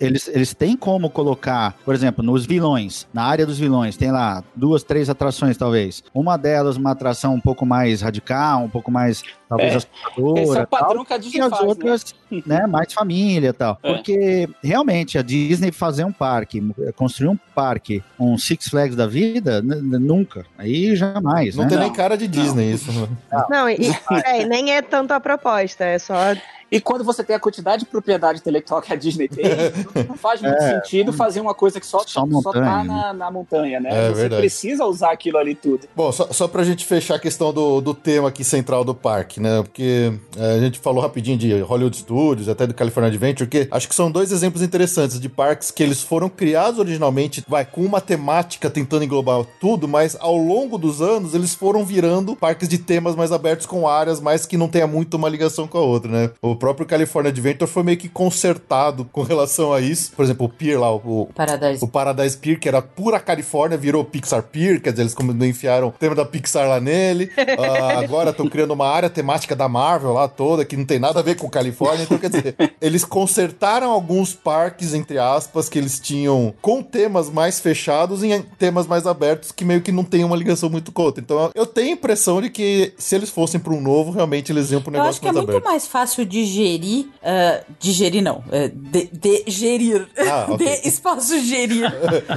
[0.00, 4.42] Eles, eles têm como colocar, por exemplo, nos vilões, na área dos vilões, tem lá
[4.56, 6.02] duas, três atrações talvez.
[6.12, 9.76] Uma delas uma atração um pouco mais radical, um pouco mais talvez é.
[9.76, 10.42] assustadora.
[10.42, 11.68] Esse é o padrão tal, que a Disney e as faz, né?
[11.68, 12.42] outras, né?
[12.46, 12.66] né?
[12.66, 13.78] mais família e tal.
[13.82, 13.94] É.
[13.94, 16.62] Porque realmente a Disney fazer um parque,
[16.96, 20.44] construir um parque, um Six Flags da vida, nunca.
[20.58, 21.56] Aí jamais.
[21.56, 21.70] Não né?
[21.70, 22.74] tem nem cara de Disney não.
[22.74, 23.08] isso.
[23.32, 23.76] Não, não e,
[24.24, 26.34] é, nem é tanto a proposta, é só
[26.70, 29.44] e quando você tem a quantidade de propriedade intelectual que a Disney tem,
[30.08, 32.84] não faz muito é, sentido fazer uma coisa que só, só, montanha, só tá né?
[32.84, 33.90] na, na, montanha, né?
[33.90, 34.40] É, você verdade.
[34.40, 35.86] precisa usar aquilo ali tudo.
[35.94, 39.40] Bom, só, só pra gente fechar a questão do, do tema aqui central do parque,
[39.40, 39.62] né?
[39.62, 43.88] Porque é, a gente falou rapidinho de Hollywood Studios, até do California Adventure, que acho
[43.88, 48.00] que são dois exemplos interessantes de parques que eles foram criados originalmente, vai, com uma
[48.00, 53.14] temática tentando englobar tudo, mas ao longo dos anos eles foram virando parques de temas
[53.14, 56.30] mais abertos com áreas mais que não tenha muito uma ligação com a outra, né?
[56.40, 60.12] O próprio California Adventure foi meio que consertado com relação a isso.
[60.12, 64.04] Por exemplo, o Pier lá, o Paradise, o Paradise Pier, que era pura Califórnia, virou
[64.04, 67.30] Pixar Pier, quer dizer, eles enfiaram o tema da Pixar lá nele.
[67.36, 71.20] uh, agora estão criando uma área temática da Marvel lá toda, que não tem nada
[71.20, 72.04] a ver com Califórnia.
[72.04, 77.60] Então, quer dizer, eles consertaram alguns parques, entre aspas, que eles tinham com temas mais
[77.60, 81.22] fechados em temas mais abertos, que meio que não tem uma ligação muito com outra.
[81.22, 84.70] Então, eu tenho a impressão de que se eles fossem para um novo, realmente eles
[84.70, 85.36] iam para um negócio mais aberto.
[85.36, 87.06] Eu acho que é muito mais fácil digerir digerir.
[87.22, 88.38] Uh, digerir não.
[88.38, 90.06] Uh, de, de, gerir.
[90.18, 90.80] Ah, okay.
[90.80, 91.90] de espaço gerir.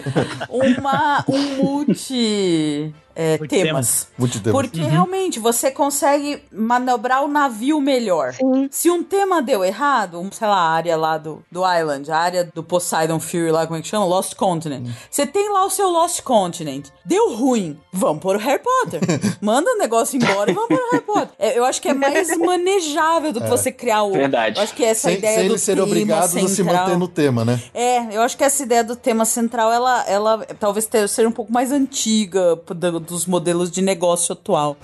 [0.49, 4.09] uma, um multi é, temas.
[4.51, 4.87] Porque uhum.
[4.87, 8.33] realmente você consegue manobrar o navio melhor.
[8.33, 8.67] Sim.
[8.69, 12.17] Se um tema deu errado, um, sei lá, a área lá do, do Island, a
[12.17, 14.05] área do Poseidon Fury lá, como é que chama?
[14.05, 14.85] Lost Continent.
[14.85, 14.93] Uhum.
[15.09, 16.89] Você tem lá o seu Lost Continent.
[17.03, 17.79] Deu ruim.
[17.91, 19.01] Vamos para o Harry Potter.
[19.41, 21.29] Manda o negócio embora e vamos para o Harry Potter.
[21.39, 23.49] É, eu acho que é mais manejável do que é.
[23.49, 24.11] você criar o.
[24.11, 24.57] Verdade.
[24.57, 26.97] Eu acho que essa sem, ideia sem do eles serem obrigados central, a se manter
[26.97, 27.59] no tema, né?
[27.73, 31.51] É, eu acho que essa ideia do tema central, ela, ela talvez seja um pouco
[31.51, 34.77] mais antiga do, dos modelos de negócio atual.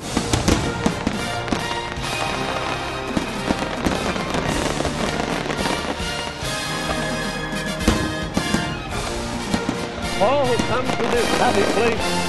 [10.21, 12.22] All who come to this happy place.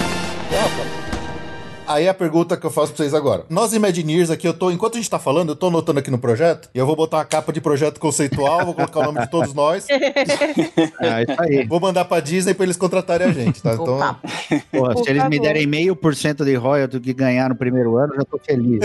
[1.86, 3.44] Aí a pergunta que eu faço pra vocês agora.
[3.48, 6.18] Nós Imagineers aqui, eu tô, enquanto a gente tá falando, eu tô anotando aqui no
[6.18, 9.30] projeto, e eu vou botar uma capa de projeto conceitual, vou colocar o nome de
[9.30, 9.86] todos nós.
[9.90, 9.96] É,
[11.28, 11.66] isso aí.
[11.66, 13.74] Vou mandar pra Disney pra eles contratarem a gente, tá?
[13.74, 13.98] Então.
[14.72, 18.14] Pô, se eles me derem meio por cento de royalty que ganhar no primeiro ano,
[18.14, 18.80] já tô feliz.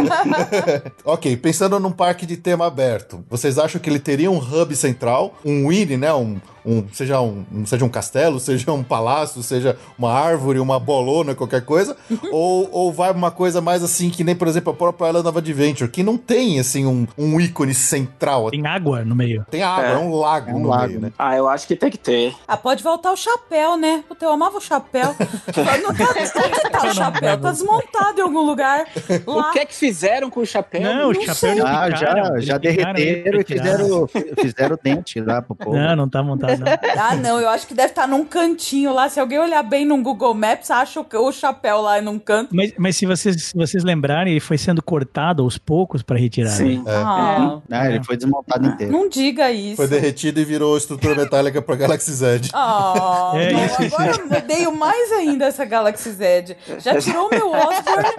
[1.04, 5.34] ok, pensando num parque de tema aberto, vocês acham que ele teria um hub central,
[5.44, 6.12] um Winnie, né?
[6.12, 11.34] Um, um, seja, um, seja um castelo, seja um palácio, seja uma árvore, uma bolona,
[11.34, 11.96] qualquer coisa,
[12.30, 15.38] ou, ou vai uma coisa mais assim, que nem, por exemplo, a própria Island of
[15.38, 18.50] Adventure, que não tem, assim, um, um ícone central.
[18.50, 19.44] Tem água no meio.
[19.50, 20.88] Tem água, é, é um lago é um no lago.
[20.88, 21.12] meio, né?
[21.18, 22.34] Ah, eu acho que tem que ter.
[22.46, 24.04] Ah, pode voltar o chapéu, né?
[24.08, 25.14] Puta, eu amava o chapéu.
[25.82, 27.40] não tá, onde tá o chapéu?
[27.40, 28.86] Tá desmontado em algum lugar.
[29.26, 29.50] Lá.
[29.50, 30.82] O que é que fizeram com o chapéu?
[30.82, 31.60] Não, não o chapéu sei.
[31.60, 34.08] Ah, já, já derreteram e fizeram,
[34.40, 35.76] fizeram dente lá pro povo.
[35.76, 36.66] Não, não tá montado não.
[37.00, 39.08] Ah, não, eu acho que deve estar num cantinho lá.
[39.08, 42.54] Se alguém olhar bem no Google Maps, acha o, o chapéu lá num canto.
[42.54, 46.50] Mas, mas se vocês, se vocês lembrarem, ele foi sendo cortado aos poucos para retirar.
[46.50, 46.82] Sim.
[46.82, 46.92] Né?
[46.92, 46.96] É.
[46.96, 47.60] Ah.
[47.70, 47.90] ah.
[47.90, 48.92] ele foi desmontado inteiro.
[48.92, 49.76] Não diga isso.
[49.76, 52.40] Foi derretido e virou estrutura metálica pra Galaxy Z.
[52.52, 54.20] Ah, é, não, isso, agora isso.
[54.20, 56.56] eu odeio mais ainda essa Galaxy Z.
[56.78, 58.14] Já tirou o meu Osborne,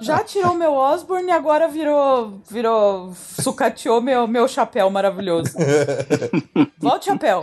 [0.00, 5.52] já tirou o meu Osborne e agora virou, virou, sucateou meu, meu chapéu maravilhoso.
[6.78, 7.42] Volte chapéu.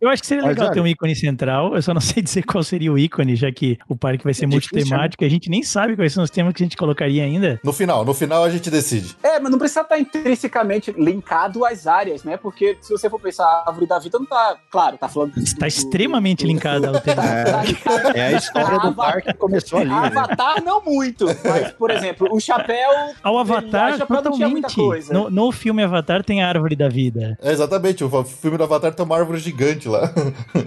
[0.00, 1.74] Eu acho que seria legal Mas, ter um ícone central.
[1.74, 4.44] Eu só não sei dizer qual seria o ícone, já que o parque vai ser
[4.44, 5.22] é multitemático.
[5.22, 5.26] Né?
[5.26, 7.60] A gente nem sabe quais são os temas que a gente colocaria ainda.
[7.62, 9.14] No final, no final a gente decide.
[9.22, 12.36] É, mas não precisa estar intrinsecamente linkado às áreas, né?
[12.36, 14.56] Porque se você for pensar, a árvore da vida não tá.
[14.70, 15.36] Claro, tá falando.
[15.36, 17.20] Está extremamente linkada ao tema.
[17.30, 19.90] É, é a história do parque que começou ali.
[19.90, 19.94] Né?
[19.94, 20.62] Avatar né?
[20.64, 21.26] não muito.
[21.44, 22.90] Mas, por exemplo, o chapéu.
[23.22, 24.76] Ao Avatar, totalmente.
[25.10, 27.36] No, no filme Avatar tem a árvore da vida.
[27.42, 28.02] É, exatamente.
[28.02, 30.12] O filme do Avatar tem uma árvore gigante lá.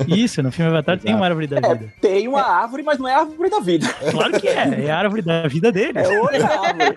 [0.08, 1.94] Isso, no filme Avatar tem uma árvore da é, vida.
[2.00, 3.88] Tem uma árvore, mas não é a árvore da vida.
[4.12, 4.86] Claro que é.
[4.86, 5.98] É a árvore da vida dele.
[5.98, 6.96] É outra árvore.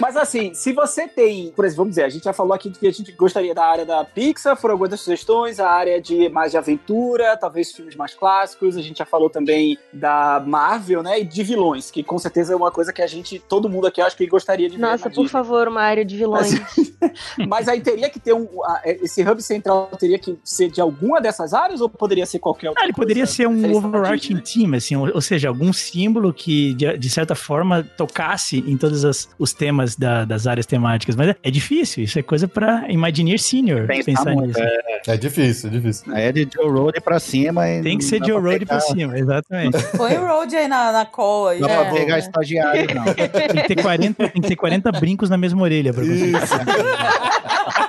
[0.00, 2.86] mas assim, se você tem, por exemplo, vamos dizer, a gente já falou aqui que
[2.86, 6.50] a gente gostaria da área da Pixar, foram algumas das sugestões, a área de mais
[6.52, 11.24] de aventura, talvez filmes mais clássicos, a gente já falou também da Marvel, né, e
[11.24, 14.16] de vilões, que com certeza é uma coisa que a gente, todo mundo aqui, acho
[14.16, 14.82] que gostaria de ver.
[14.82, 16.52] Nossa, por favor, uma área de vilões.
[16.58, 16.92] Mas,
[17.48, 18.48] mas aí teria que ter um,
[18.84, 22.82] esse hub central teria que ser de alguma dessas áreas ou poderia ser qualquer outra?
[22.82, 24.42] Ah, ele poderia ser um overarching né?
[24.42, 29.04] team, assim, ou, ou, seja, algum símbolo que de, de certa forma tocasse em todos
[29.04, 31.16] as, os temas da, das áreas temáticas.
[31.16, 34.60] Mas é, é, difícil, isso é coisa para Imagineer Senior pensar, pensar nisso.
[34.60, 36.14] É, é, difícil, é difícil.
[36.14, 37.62] É de Joe Road pra cima.
[37.82, 39.76] Tem que ser Joe Road pra cima, exatamente.
[39.96, 41.60] Põe o Road aí na, na call aí.
[41.60, 41.84] Não é.
[41.84, 43.04] pra pegar estagiário, não.
[43.04, 46.32] Tem que ter 40, tem que ter 40 brincos na mesma orelha pra você.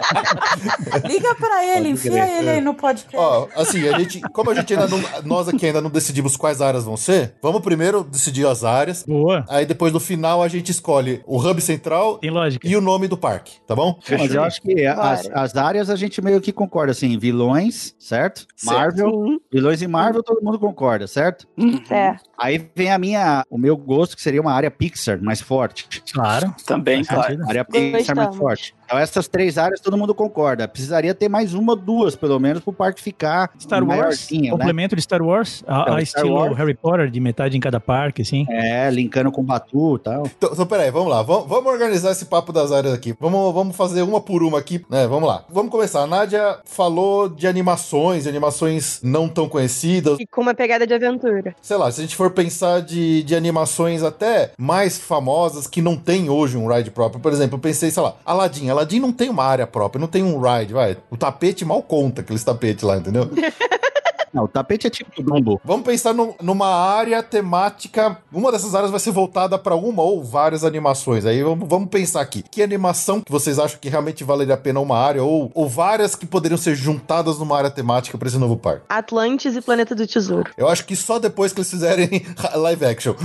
[1.08, 3.16] Liga pra ele, enfia ele aí no podcast.
[3.16, 6.62] Ó, assim, a gente, como a gente ainda não, nós aqui ainda não decidimos quais
[6.62, 9.04] áreas vão ser, vamos primeiro decidir as áreas.
[9.04, 9.46] Boa.
[9.50, 12.68] Aí depois no final a gente escolhe o hub central Tem lógica.
[12.68, 14.00] e o nome do parque, tá bom?
[14.10, 18.48] Mas eu acho que as, as, áreas a gente meio que concorda, assim, vilões, certo?
[18.56, 18.78] certo.
[18.78, 19.40] Marvel, uhum.
[19.52, 21.48] vilões e Marvel todo mundo concorda, certo?
[21.90, 22.16] É.
[22.38, 25.88] Aí vem a minha, o meu gosto, que seria uma área Pixar mais forte.
[26.14, 26.54] Claro.
[26.66, 27.48] Também, claro.
[27.48, 28.76] Área Pixar mais forte.
[28.88, 30.66] Então, essas três áreas todo mundo concorda.
[30.66, 34.50] Precisaria ter mais uma, duas, pelo menos, para o parque ficar Star Wars, né?
[34.50, 36.58] complemento de Star Wars, a, então, a estilo Wars.
[36.58, 38.46] Harry Potter, de metade em cada parque, assim.
[38.50, 40.24] É, linkando com o Batu e tal.
[40.38, 41.22] Então, então, peraí, vamos lá.
[41.22, 43.14] Vamos, vamos, organizar esse papo das áreas aqui.
[43.20, 45.06] Vamos, vamos fazer uma por uma aqui, né?
[45.06, 45.44] Vamos lá.
[45.50, 46.04] Vamos começar.
[46.04, 50.18] A Nádia falou de animações, de animações não tão conhecidas.
[50.18, 51.54] E com uma pegada de aventura.
[51.62, 55.98] Sei lá, se a gente for pensar de, de animações até mais famosas que não
[55.98, 57.20] tem hoje um ride próprio.
[57.20, 58.77] Por exemplo, eu pensei, sei lá, Aladdin.
[58.78, 60.98] Aladdin não tem uma área própria, não tem um ride, vai.
[61.10, 63.30] O tapete mal conta aqueles tapetes lá, entendeu?
[64.34, 65.60] Não, o tapete é tipo Dumbo.
[65.64, 68.18] Vamos pensar no, numa área temática.
[68.32, 71.26] Uma dessas áreas vai ser voltada para uma ou várias animações.
[71.26, 72.44] Aí vamos, vamos, pensar aqui.
[72.44, 75.24] Que animação que vocês acham que realmente valeria a pena uma área?
[75.24, 78.84] Ou, ou várias que poderiam ser juntadas numa área temática para esse novo parque?
[78.90, 80.52] Atlantis e Planeta do Tesouro.
[80.58, 83.16] Eu acho que só depois que eles fizerem live action.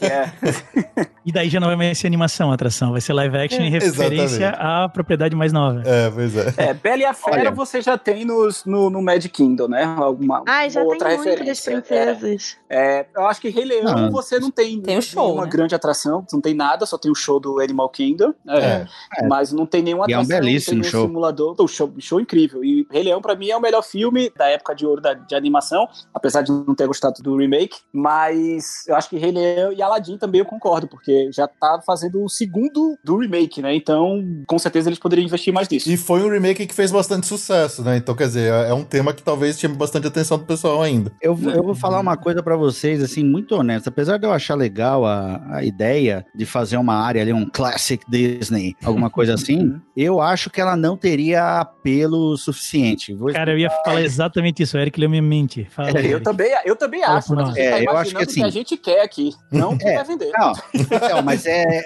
[0.00, 1.06] é.
[1.24, 3.70] e daí já não vai mais ser animação a atração, vai ser live action em
[3.70, 5.82] referência à propriedade mais nova.
[5.84, 6.54] É, pois é.
[6.56, 7.50] É, Bela e a Fera Olha.
[7.50, 9.84] você já tem nos, no, no Mad Kingdom, né?
[9.84, 11.46] Alguma Ai, já outra tem referência.
[11.46, 12.56] das princesas.
[12.68, 15.50] É, é, eu acho que Rei Leão você não tem, tem um show, uma né?
[15.50, 18.32] grande atração, não tem nada, só tem o show do Animal Kingdom.
[18.48, 18.86] É,
[19.18, 19.26] é.
[19.26, 20.22] Mas não tem nenhuma atração.
[20.22, 21.06] E é um belíssimo show.
[21.06, 21.54] simulador.
[21.58, 22.64] O show, show incrível.
[22.64, 25.34] E Rei Leão, pra mim, é o melhor filme da época de ouro da, de
[25.34, 27.78] animação, apesar de não ter gostado do remake.
[27.92, 32.22] Mas eu acho que Rei Leão e Aladdin também eu concordo, porque já tá fazendo
[32.22, 33.74] o segundo do remake, né?
[33.74, 35.90] Então, com certeza eles poderiam investir mais nisso.
[35.90, 37.96] E foi um remake que fez bastante sucesso, né?
[37.96, 41.12] Então, quer dizer, é um tema que talvez tinha bastante atenção do pessoal ainda.
[41.20, 43.90] Eu, eu vou falar uma coisa para vocês, assim, muito honesta.
[43.90, 48.04] Apesar de eu achar legal a, a ideia de fazer uma área ali, um classic
[48.08, 53.14] Disney, alguma coisa assim, eu acho que ela não teria apelo suficiente.
[53.14, 54.76] Vou Cara, eu ia falar exatamente isso.
[54.76, 55.66] O Eric leu minha mente.
[55.70, 57.34] Fala, é, eu, também, eu também acho.
[57.34, 58.40] Mas é, tá eu acho que assim.
[58.40, 60.30] Que a gente quer aqui, não que é, vai vender.
[60.38, 61.82] Não, então, mas é.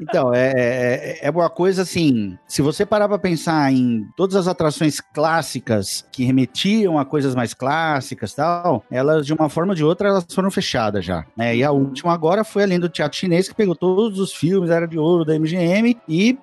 [0.00, 2.38] Então, é, é, é uma coisa assim.
[2.46, 7.54] Se você parar pra pensar em todas as atrações clássicas que remetiam a coisas mais
[7.54, 11.24] clássicas tal, elas, de uma forma ou de outra, elas foram fechadas já.
[11.36, 11.56] Né?
[11.56, 14.86] E a última agora foi além do teatro chinês, que pegou todos os filmes, era
[14.86, 16.38] de ouro da MGM e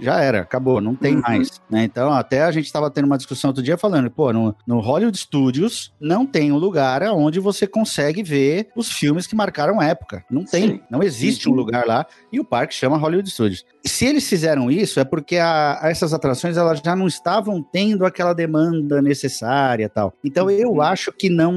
[0.00, 1.22] já era, acabou, não tem uhum.
[1.22, 1.60] mais.
[1.70, 1.84] Né?
[1.84, 5.18] Então, até a gente estava tendo uma discussão outro dia falando, pô, no, no Hollywood
[5.18, 10.24] Studios não tem um lugar onde você consegue ver os filmes que marcaram época.
[10.30, 10.80] Não tem, Sim.
[10.90, 13.64] não existe um lugar lá e o parque chama Hollywood Studios.
[13.84, 18.32] Se eles fizeram isso, é porque a, essas atrações elas já não estavam tendo aquela
[18.32, 20.12] demanda necessária tal.
[20.24, 20.82] Então, eu uhum.
[20.82, 21.54] acho que não,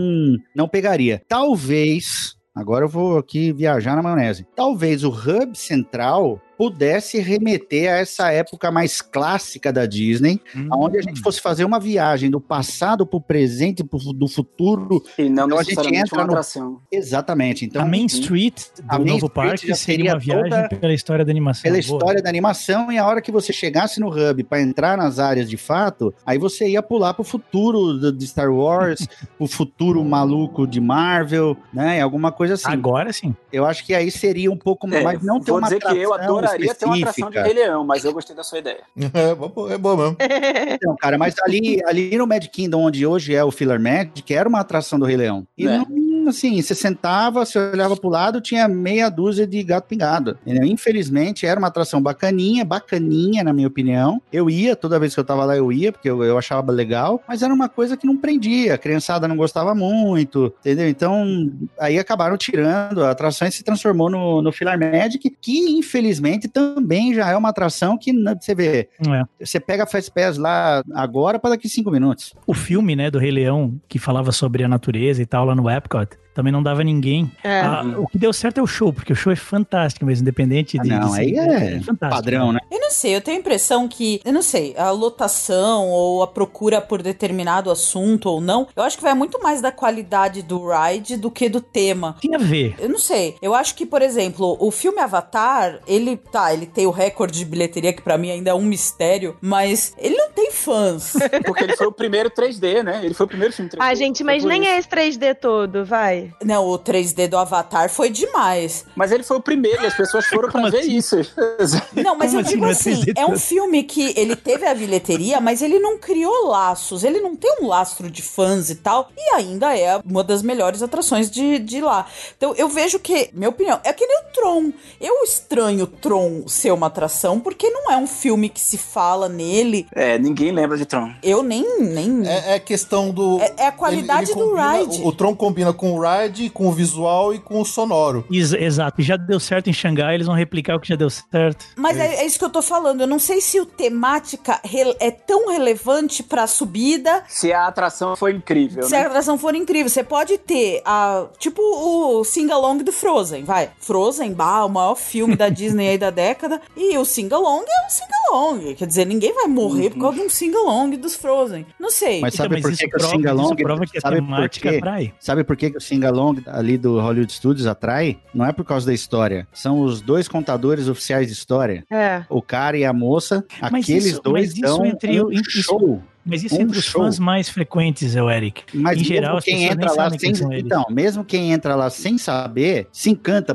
[0.56, 1.22] não pegaria.
[1.28, 4.46] Talvez Agora eu vou aqui viajar na maionese.
[4.56, 10.70] Talvez o hub central pudesse remeter a essa época mais clássica da Disney, hum.
[10.72, 15.04] onde a gente fosse fazer uma viagem do passado para o presente, pro, do futuro.
[15.18, 16.72] E não então a gente entra uma atração.
[16.72, 16.82] No...
[16.90, 17.66] Exatamente.
[17.66, 21.26] Então, a Main Street do a Main novo Street parque seria uma viagem pela história
[21.26, 21.64] da animação.
[21.64, 21.98] Pela Boa.
[21.98, 25.50] história da animação, e a hora que você chegasse no hub para entrar nas áreas
[25.50, 29.06] de fato, aí você ia pular pro futuro de Star Wars,
[29.38, 32.00] o futuro maluco de Marvel, né?
[32.00, 32.72] Alguma coisa assim.
[32.72, 33.36] Agora sim.
[33.52, 35.22] Eu acho que aí seria um pouco é, mais.
[35.22, 36.80] Não ter vou uma dizer que eu adoraria específica.
[36.80, 38.84] ter uma atração de Rei Leão, mas eu gostei da sua ideia.
[39.14, 40.18] É, é bom mesmo.
[40.74, 44.50] Então, cara, mas ali, ali no Mad Kingdom, onde hoje é o Filler Magic, era
[44.50, 45.46] uma atração do Rei Leão.
[45.58, 45.78] E é.
[45.78, 45.86] não
[46.30, 50.38] assim, você sentava, você olhava pro lado, tinha meia dúzia de gato pingado.
[50.46, 50.66] Entendeu?
[50.66, 54.22] Infelizmente, era uma atração bacaninha, bacaninha, na minha opinião.
[54.32, 57.22] Eu ia, toda vez que eu tava lá, eu ia, porque eu, eu achava legal,
[57.28, 58.74] mas era uma coisa que não prendia.
[58.76, 60.88] A criançada não gostava muito, entendeu?
[60.88, 66.48] Então, aí acabaram tirando a atração e se transformou no, no Filar Magic, que infelizmente
[66.48, 68.90] também já é uma atração que você vê.
[69.08, 69.24] É.
[69.46, 72.34] Você pega Fast Pass lá agora para daqui cinco minutos.
[72.46, 75.70] O filme, né, do Rei Leão, que falava sobre a natureza e tal lá no
[75.70, 77.32] Epcot, também não dava ninguém.
[77.44, 77.62] É.
[77.62, 80.78] Ah, o que deu certo é o show, porque o show é fantástico, mas independente
[80.80, 80.90] ah, de.
[80.90, 82.60] Não, de aí é, é padrão, né?
[82.72, 86.28] Eu não sei, eu tenho a impressão que, eu não sei, a lotação ou a
[86.28, 90.68] procura por determinado assunto ou não, eu acho que vai muito mais da qualidade do
[90.68, 92.16] ride do que do tema.
[92.22, 92.76] Tem a ver.
[92.80, 93.36] Eu não sei.
[93.42, 97.46] Eu acho que, por exemplo, o filme Avatar, ele tá, ele tem o recorde de
[97.46, 101.14] bilheteria que para mim ainda é um mistério, mas ele não tem fãs.
[101.46, 103.02] porque ele foi o primeiro 3D, né?
[103.04, 103.78] Ele foi o primeiro filme 3D.
[103.80, 106.23] Ah, gente, mas nem é esse 3D todo, vai.
[106.44, 108.86] Não, o 3D do Avatar foi demais.
[108.96, 110.98] Mas ele foi o primeiro, as pessoas foram pra ver assim?
[110.98, 111.18] isso.
[111.96, 115.40] Não, mas Como eu digo assim, assim é um filme que ele teve a bilheteria,
[115.40, 119.36] mas ele não criou laços, ele não tem um lastro de fãs e tal, e
[119.36, 122.06] ainda é uma das melhores atrações de, de lá.
[122.38, 124.74] Então eu vejo que, minha opinião, é que nem o Tron.
[125.00, 129.88] Eu estranho Tron ser uma atração, porque não é um filme que se fala nele.
[129.94, 131.12] É, ninguém lembra de Tron.
[131.22, 131.80] Eu nem.
[131.80, 132.28] nem...
[132.28, 133.40] É, é questão do.
[133.40, 135.02] É, é a qualidade ele, ele do combina, ride.
[135.02, 138.26] O, o Tron combina com o ride ride, com o visual e com o sonoro.
[138.32, 139.02] Ex exato.
[139.02, 141.66] Já deu certo em Xangai, eles vão replicar o que já deu certo.
[141.76, 143.02] Mas é, é isso que eu tô falando.
[143.02, 144.60] Eu não sei se o temática
[145.00, 147.24] é tão relevante pra subida.
[147.28, 148.84] Se a atração for incrível.
[148.84, 149.04] Se né?
[149.04, 149.90] a atração for incrível.
[149.90, 151.26] Você pode ter a.
[151.38, 153.72] Tipo o sing-along do Frozen, vai.
[153.80, 156.62] Frozen, bah, o maior filme da Disney aí da década.
[156.76, 158.76] E o sing-along é um sing-along.
[158.76, 159.92] Quer dizer, ninguém vai morrer uhum.
[159.92, 161.66] por causa de um sing-along dos Frozen.
[161.80, 162.22] Não sei.
[162.22, 163.56] Mas sabe então, mas por que, que o sing-along.
[163.56, 165.14] Prova que a temática atrai.
[165.20, 168.66] Sabe por que, que o sing Long ali do Hollywood Studios atrai, não é por
[168.66, 169.48] causa da história.
[169.54, 171.84] São os dois contadores oficiais de história.
[171.92, 172.24] É.
[172.30, 176.02] O cara e a moça, mas aqueles isso, dois dão entre, um isso, show.
[176.26, 177.04] Mas isso um entre os show.
[177.04, 178.64] fãs mais frequentes, é o Eric.
[178.74, 183.10] Mas em geral, quem entra lá sem, então, mesmo quem entra lá sem saber, se
[183.10, 183.54] encanta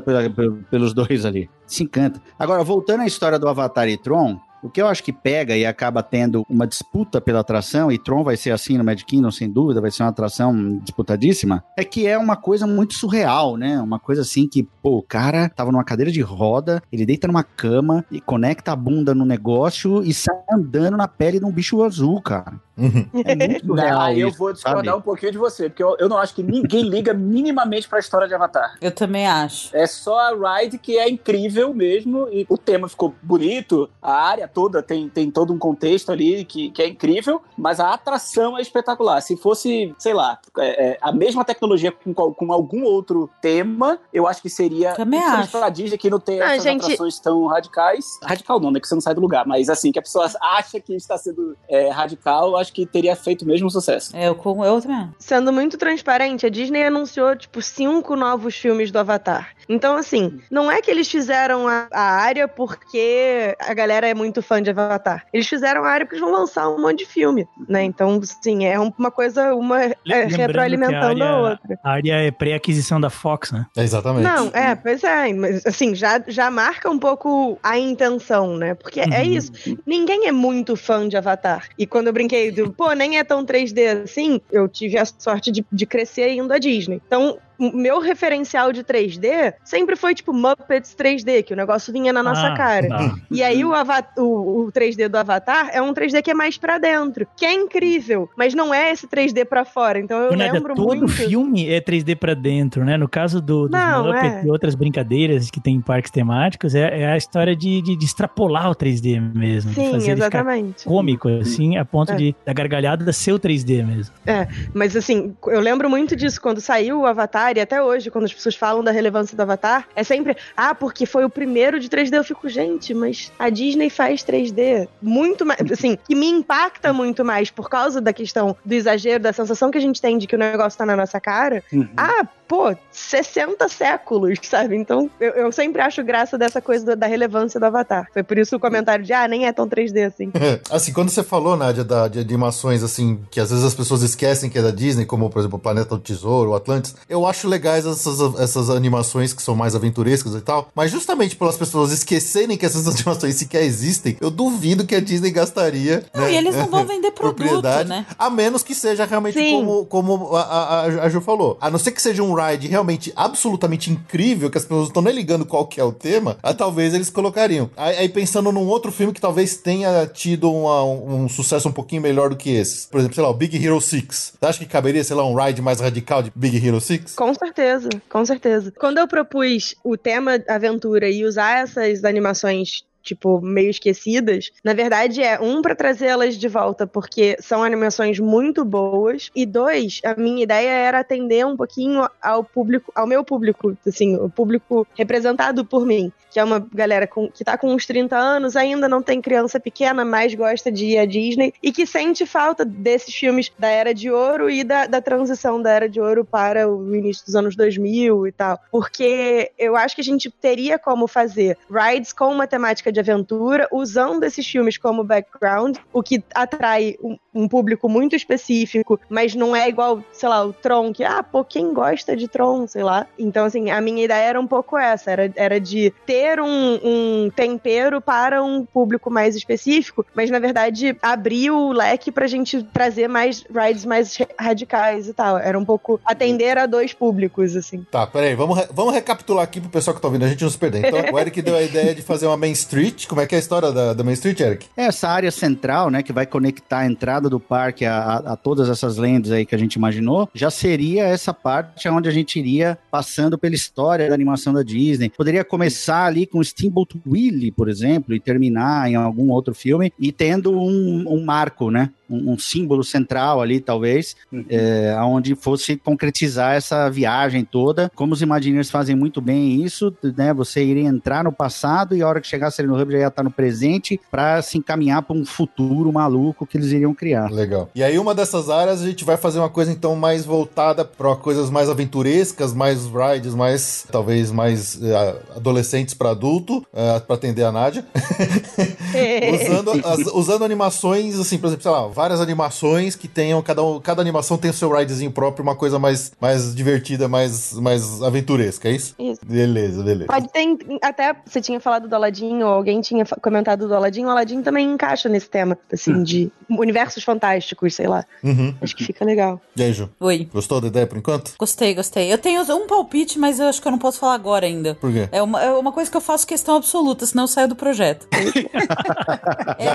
[0.69, 1.49] pelos dois ali.
[1.65, 2.21] Se encanta.
[2.37, 5.65] Agora, voltando à história do Avatar e Tron, o que eu acho que pega e
[5.65, 9.49] acaba tendo uma disputa pela atração, e Tron vai ser assim no Magic Kingdom, sem
[9.49, 13.79] dúvida, vai ser uma atração disputadíssima, é que é uma coisa muito surreal, né?
[13.79, 17.43] Uma coisa assim que, pô, o cara tava numa cadeira de roda, ele deita numa
[17.43, 21.83] cama e conecta a bunda no negócio e sai andando na pele de um bicho
[21.83, 22.59] azul, cara.
[22.79, 23.09] Uhum.
[23.25, 24.01] É muito surreal.
[24.01, 24.97] Aí eu vou discordar sabe?
[24.97, 28.27] um pouquinho de você, porque eu, eu não acho que ninguém liga minimamente pra história
[28.27, 28.77] de Avatar.
[28.81, 29.75] Eu também acho.
[29.75, 34.47] É só a ride que é incrível mesmo, e o tema ficou bonito, a área
[34.47, 38.61] toda tem, tem todo um contexto ali que, que é incrível, mas a atração é
[38.61, 39.21] espetacular.
[39.21, 44.27] Se fosse, sei lá, é, é, a mesma tecnologia com, com algum outro tema, eu
[44.27, 44.93] acho que seria.
[44.93, 45.51] Também acho.
[45.51, 46.83] Pra Disney que não tem essas gente...
[46.83, 48.05] atrações tão radicais.
[48.23, 48.79] Radical não, né?
[48.79, 51.57] Que você não sai do lugar, mas assim, que a pessoa acha que está sendo
[51.67, 54.15] é, radical, acho que teria feito mesmo sucesso.
[54.15, 55.09] É, eu, eu também.
[55.17, 59.53] Sendo muito transparente, a Disney anunciou, tipo, cinco novos filmes do Avatar.
[59.67, 64.41] Então, assim, não é que eles fizeram a, a área porque a galera é muito
[64.41, 65.25] fã de Avatar.
[65.31, 67.83] Eles fizeram a área porque eles vão lançar um monte de filme, né?
[67.83, 69.93] Então, sim, é uma coisa, uma é,
[70.25, 71.79] retroalimentando a, área, a, outra.
[71.83, 73.67] A área é pré-aquisição da Fox, né?
[73.77, 74.23] É exatamente.
[74.23, 75.31] Não, é, pois é.
[75.33, 78.73] Mas, assim, já, já marca um pouco a intenção, né?
[78.73, 79.13] Porque é uhum.
[79.13, 79.51] é isso.
[79.85, 81.67] Ninguém é muito fã de Avatar.
[81.77, 85.51] E quando eu brinquei do, pô, nem é tão 3D assim, eu tive a sorte
[85.51, 87.01] de, de crescer indo à Disney.
[87.05, 92.23] Então, meu referencial de 3D sempre foi tipo Muppets 3D, que o negócio vinha na
[92.23, 92.87] nossa ah, cara.
[92.87, 93.15] Tá.
[93.29, 93.71] E aí o,
[94.17, 97.53] o, o, 3D do Avatar é um 3D que é mais para dentro, que é
[97.53, 99.99] incrível, mas não é esse 3D para fora.
[99.99, 100.99] Então eu Nada, lembro todo muito.
[101.01, 102.97] Todo filme é 3D para dentro, né?
[102.97, 104.45] No caso do, dos não, Muppets é.
[104.45, 108.05] e outras brincadeiras que tem em parques temáticos, é, é a história de, de, de,
[108.05, 109.73] extrapolar o 3D mesmo.
[109.73, 110.85] Sim, fazer exatamente.
[110.85, 112.15] cômico, assim, a ponto é.
[112.15, 114.13] de da gargalhada ser o 3D mesmo.
[114.25, 118.11] É, mas assim, eu lembro muito disso quando saiu o Avatar Avatar, e até hoje,
[118.11, 121.79] quando as pessoas falam da relevância do Avatar, é sempre, ah, porque foi o primeiro
[121.79, 122.15] de 3D.
[122.15, 127.25] Eu fico, gente, mas a Disney faz 3D muito mais, assim, que me impacta muito
[127.25, 130.35] mais por causa da questão do exagero, da sensação que a gente tem de que
[130.35, 131.63] o negócio tá na nossa cara.
[131.71, 131.87] Uhum.
[131.97, 134.75] Ah, pô, 60 séculos, sabe?
[134.75, 138.07] Então, eu, eu sempre acho graça dessa coisa do, da relevância do Avatar.
[138.11, 140.31] Foi por isso o comentário de, ah, nem é tão 3D assim.
[140.71, 144.49] assim, quando você falou, Nádia, da, de animações, assim, que às vezes as pessoas esquecem
[144.49, 147.47] que é da Disney, como, por exemplo, o Planeta do Tesouro, o Atlantis, eu acho
[147.47, 152.57] legais essas, essas animações que são mais aventurescas e tal, mas justamente pelas pessoas esquecerem
[152.57, 156.03] que essas animações sequer existem, eu duvido que a Disney gastaria.
[156.11, 158.07] Não, né, e eles não vão vender produto, né?
[158.17, 159.59] A menos que seja realmente Sim.
[159.59, 161.55] como, como a, a, a Ju falou.
[161.61, 165.13] A não ser que seja um ride realmente absolutamente incrível, que as pessoas estão nem
[165.13, 167.69] ligando qual que é o tema, aí, talvez eles colocariam.
[167.75, 171.71] Aí, aí, pensando num outro filme que talvez tenha tido uma, um, um, sucesso um
[171.71, 172.87] pouquinho melhor do que esse.
[172.87, 174.33] Por exemplo, sei lá, o Big Hero 6.
[174.39, 177.15] Você acha que caberia, sei lá, um ride mais radical de Big Hero 6?
[177.15, 178.71] Com certeza, com certeza.
[178.77, 185.21] Quando eu propus o tema aventura e usar essas animações tipo, meio esquecidas, na verdade
[185.21, 190.43] é um para trazê-las de volta, porque são animações muito boas, e dois, a minha
[190.43, 195.85] ideia era atender um pouquinho ao público, ao meu público, assim, o público representado por
[195.85, 199.19] mim, que é uma galera com, que tá com uns 30 anos, ainda não tem
[199.19, 203.69] criança pequena, mas gosta de ir à Disney, e que sente falta desses filmes da
[203.69, 207.35] Era de Ouro e da, da transição da Era de Ouro para o início dos
[207.35, 212.31] anos 2000 e tal, porque eu acho que a gente teria como fazer rides com
[212.31, 217.47] uma temática de de aventura, usando esses filmes como background, o que atrai um, um,
[217.47, 221.73] público muito específico, mas não é igual, sei lá, o Tron, que, ah, pô, quem
[221.73, 223.07] gosta de Tron, sei lá.
[223.17, 227.29] Então, assim, a minha ideia era um pouco essa, era, era de ter um, um
[227.35, 233.07] tempero para um público mais específico, mas na verdade abrir o leque pra gente trazer
[233.07, 235.37] mais rides mais radicais e tal.
[235.37, 237.85] Era um pouco atender a dois públicos, assim.
[237.91, 240.57] Tá, peraí, vamos, vamos recapitular aqui pro pessoal que tá ouvindo a gente não se
[240.57, 240.85] perder.
[240.85, 243.07] Então, o Eric deu a ideia de fazer uma Main Street?
[243.07, 244.67] Como é que é a história da, da Main Street, Eric?
[244.77, 248.35] É essa área central, né, que vai conectar a entrada do parque a, a, a
[248.37, 252.39] todas essas lendas aí que a gente imaginou, já seria essa parte onde a gente
[252.39, 255.09] iria passando pela história da animação da Disney.
[255.09, 260.11] Poderia começar ali com Steamboat Willie, por exemplo, e terminar em algum outro filme e
[260.11, 261.89] tendo um, um marco, né?
[262.09, 264.45] Um, um símbolo central ali, talvez, uhum.
[264.49, 267.91] é, onde fosse concretizar essa viagem toda.
[267.95, 270.33] Como os Imagineers fazem muito bem isso, né?
[270.33, 273.07] Você iria entrar no passado e a hora que chegasse ali no Hub já ia
[273.07, 277.31] estar no presente para se encaminhar para um futuro maluco que eles iriam criar.
[277.31, 277.69] Legal.
[277.75, 281.15] E aí, uma dessas áreas, a gente vai fazer uma coisa então mais voltada para
[281.15, 287.15] coisas mais aventurescas, mais rides, mais talvez mais uh, adolescentes para adulto, uh, é, para
[287.15, 287.85] atender a Nádia.
[289.49, 294.01] usando, as, usando animações, assim, por exemplo, sei lá, várias animações que tenham, cada, cada
[294.01, 298.71] animação tem o seu ridezinho próprio, uma coisa mais, mais divertida, mais, mais aventuresca, é
[298.71, 298.95] isso?
[298.97, 299.19] Isso.
[299.25, 300.05] Beleza, beleza.
[300.05, 304.09] Pode ter, até você tinha falado do Aladdin, ou alguém tinha comentado do Aladdin, o
[304.09, 306.03] Aladdin também encaixa nesse tema, assim, hum.
[306.03, 308.05] de universos fantásticos, sei lá.
[308.23, 308.55] Uhum.
[308.61, 309.41] Acho que fica legal.
[309.53, 309.89] E aí, Ju?
[309.99, 310.29] Oi.
[310.31, 311.33] Gostou da ideia por enquanto?
[311.37, 312.13] Gostei, gostei.
[312.13, 314.75] Eu tenho um palpite, mas eu acho que eu não posso falar agora ainda.
[314.75, 315.09] Por quê?
[315.11, 318.07] É uma, é uma coisa que eu faço questão absoluta, senão eu saio do projeto.
[319.59, 319.69] é.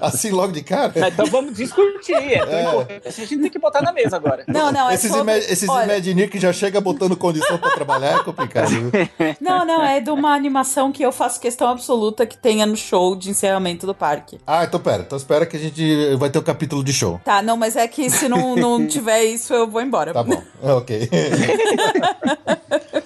[0.00, 0.92] Assim logo de cara?
[0.94, 2.14] É, então vamos discutir.
[2.14, 3.00] É, é.
[3.04, 4.44] A gente tem que botar na mesa agora.
[4.46, 5.38] Não, não, é Esses, sobre...
[5.38, 5.84] esses Olha...
[5.84, 8.68] Imagineer que já chega botando condição pra trabalhar é complicado.
[8.68, 8.90] Viu?
[9.40, 13.14] Não, não, é de uma animação que eu faço questão absoluta que tenha no show
[13.14, 14.38] de encerramento do parque.
[14.46, 15.02] Ah, então pera.
[15.02, 17.20] Então espera que a gente vai ter um capítulo de show.
[17.24, 20.12] Tá, não, mas é que se não, não tiver isso, eu vou embora.
[20.12, 20.42] Tá bom.
[20.62, 21.08] Ok.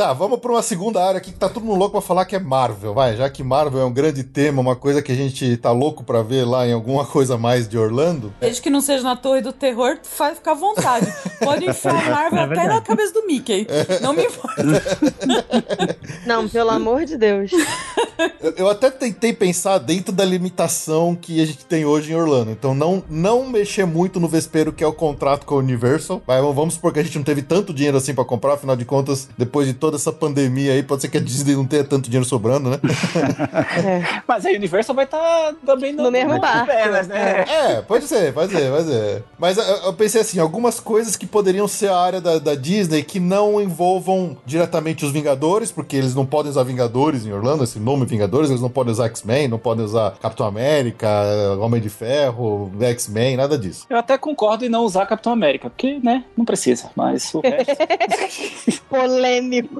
[0.00, 2.34] Tá, vamos para uma segunda área aqui que tá todo mundo louco pra falar que
[2.34, 5.58] é Marvel, vai, já que Marvel é um grande tema, uma coisa que a gente
[5.58, 8.32] tá louco pra ver lá em alguma coisa mais de Orlando.
[8.40, 11.06] Desde que não seja na Torre do Terror, faz ficar à vontade.
[11.44, 13.66] Pode enfiar Marvel é até na cabeça do Mickey.
[14.00, 14.64] Não me importa.
[16.26, 17.50] Não, pelo amor de Deus.
[18.40, 22.50] Eu, eu até tentei pensar dentro da limitação que a gente tem hoje em Orlando.
[22.50, 26.22] Então, não, não mexer muito no vespeiro que é o contrato com a Universal.
[26.26, 28.84] Mas vamos supor que a gente não teve tanto dinheiro assim para comprar, afinal de
[28.84, 31.82] contas, depois de todo toda essa pandemia aí, pode ser que a Disney não tenha
[31.82, 32.78] tanto dinheiro sobrando, né?
[33.76, 34.22] é.
[34.26, 36.66] Mas a Universal vai estar tá também no, no mesmo barco.
[36.66, 37.44] Pernas, né?
[37.48, 39.24] É, pode ser, pode ser, pode ser.
[39.36, 43.02] Mas eu, eu, pensei assim, algumas coisas que poderiam ser a área da, da Disney
[43.02, 47.80] que não envolvam diretamente os Vingadores, porque eles não podem usar Vingadores em Orlando, esse
[47.80, 51.08] nome Vingadores, eles não podem usar X-Men, não podem usar Capitão América,
[51.60, 53.86] Homem de Ferro, X-Men, nada disso.
[53.90, 58.80] Eu até concordo em não usar Capitão América, porque, né, não precisa, mas o resto...
[58.88, 59.79] Polêmico.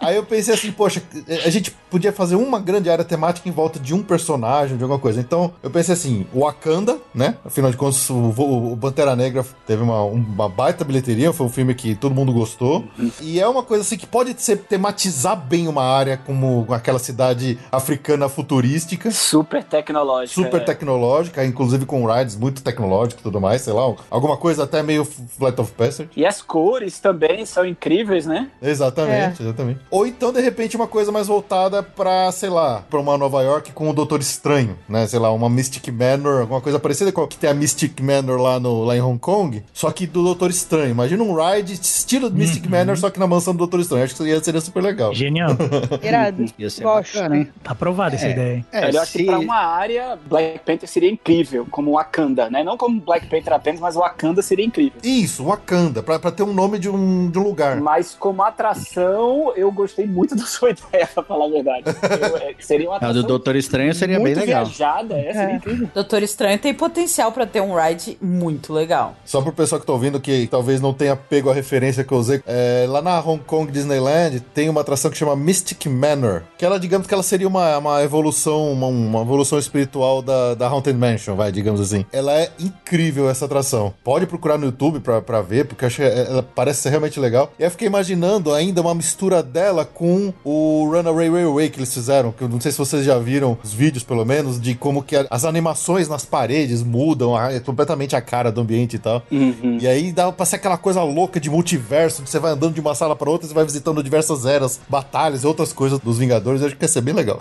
[0.00, 1.02] Aí eu pensei assim, poxa,
[1.44, 5.00] a gente podia fazer uma grande área temática em volta de um personagem, de alguma
[5.00, 5.20] coisa.
[5.20, 7.36] Então, eu pensei assim, Wakanda, né?
[7.44, 11.74] Afinal de contas, o, o Pantera Negra teve uma, uma baita bilheteria, foi um filme
[11.74, 12.84] que todo mundo gostou.
[13.20, 17.58] E é uma coisa assim que pode ser tematizar bem uma área como aquela cidade
[17.72, 19.10] africana futurística.
[19.10, 20.34] Super tecnológica.
[20.34, 20.64] Super é.
[20.64, 25.04] tecnológica, inclusive com rides muito tecnológicos e tudo mais, sei lá, alguma coisa até meio
[25.04, 26.10] Flight of Passage.
[26.16, 28.50] E as cores também são incríveis, né?
[28.62, 29.46] Exatamente, é.
[29.46, 29.80] exatamente.
[29.90, 33.72] Ou então, de repente, uma coisa mais voltada pra, sei lá, pra uma Nova York
[33.72, 35.06] com o Doutor Estranho, né?
[35.06, 38.60] Sei lá, uma Mystic Manor, alguma coisa parecida com que tem a Mystic Manor lá,
[38.60, 40.90] no, lá em Hong Kong, só que do Doutor Estranho.
[40.90, 42.70] Imagina um ride estilo Mystic uhum.
[42.70, 44.04] Manor, só que na mansão do Doutor Estranho.
[44.04, 45.14] Acho que seria, seria super legal.
[45.14, 45.50] Genial.
[46.02, 46.44] Irado.
[46.58, 46.82] Gosto.
[46.82, 47.48] Bacana, hein?
[47.62, 48.66] Tá aprovada é, essa ideia.
[48.72, 49.18] É, eu acho se...
[49.18, 52.62] que pra uma área, Black Panther seria incrível, como Wakanda, né?
[52.62, 55.00] Não como Black Panther apenas, mas Wakanda seria incrível.
[55.02, 57.80] Isso, Wakanda, pra, pra ter um nome de um, de um lugar.
[57.80, 61.84] Mas como atração, eu gostei muito da sua ideia, pra falar a verdade.
[61.86, 63.18] Eu, é, seria uma atração.
[63.18, 64.64] A do Doutor Estranho seria bem legal.
[64.66, 65.56] Viajada, é, seria é.
[65.56, 65.90] incrível.
[65.94, 69.16] Doutor Estranho tem potencial pra ter um ride muito legal.
[69.24, 72.18] Só pro pessoal que tá ouvindo que talvez não tenha pego a referência que eu
[72.18, 76.64] usei, é, lá na Hong Kong Disneyland tem uma atração que chama Mystic Manor, que
[76.64, 80.98] ela, digamos que ela seria uma, uma evolução, uma, uma evolução espiritual da, da Haunted
[80.98, 82.04] Mansion, vai, digamos assim.
[82.12, 83.94] Ela é incrível essa atração.
[84.02, 87.52] Pode procurar no YouTube pra, pra ver, porque eu achei, ela parece ser realmente legal.
[87.58, 92.32] E eu fiquei imaginando ainda uma mistura dela com o Runaway Railway que eles fizeram,
[92.32, 95.16] que eu não sei se vocês já viram os vídeos, pelo menos, de como que
[95.30, 99.22] as animações nas paredes mudam a, é completamente a cara do ambiente e tal.
[99.30, 99.78] Uhum.
[99.80, 102.80] E aí dá pra ser aquela coisa louca de multiverso, que você vai andando de
[102.80, 106.60] uma sala para outra, você vai visitando diversas eras, batalhas e outras coisas dos Vingadores.
[106.60, 107.38] Eu acho que ia ser bem legal.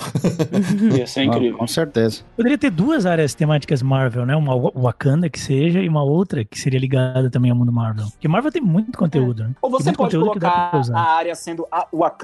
[0.96, 1.56] ia ser incrível.
[1.56, 2.22] Ah, com certeza.
[2.36, 4.36] Poderia ter duas áreas temáticas Marvel, né?
[4.36, 8.06] Uma Wakanda que seja e uma outra que seria ligada também ao mundo Marvel.
[8.12, 9.52] Porque Marvel tem muito conteúdo, né?
[9.62, 12.17] Ou você pode colocar a área sendo a Wakanda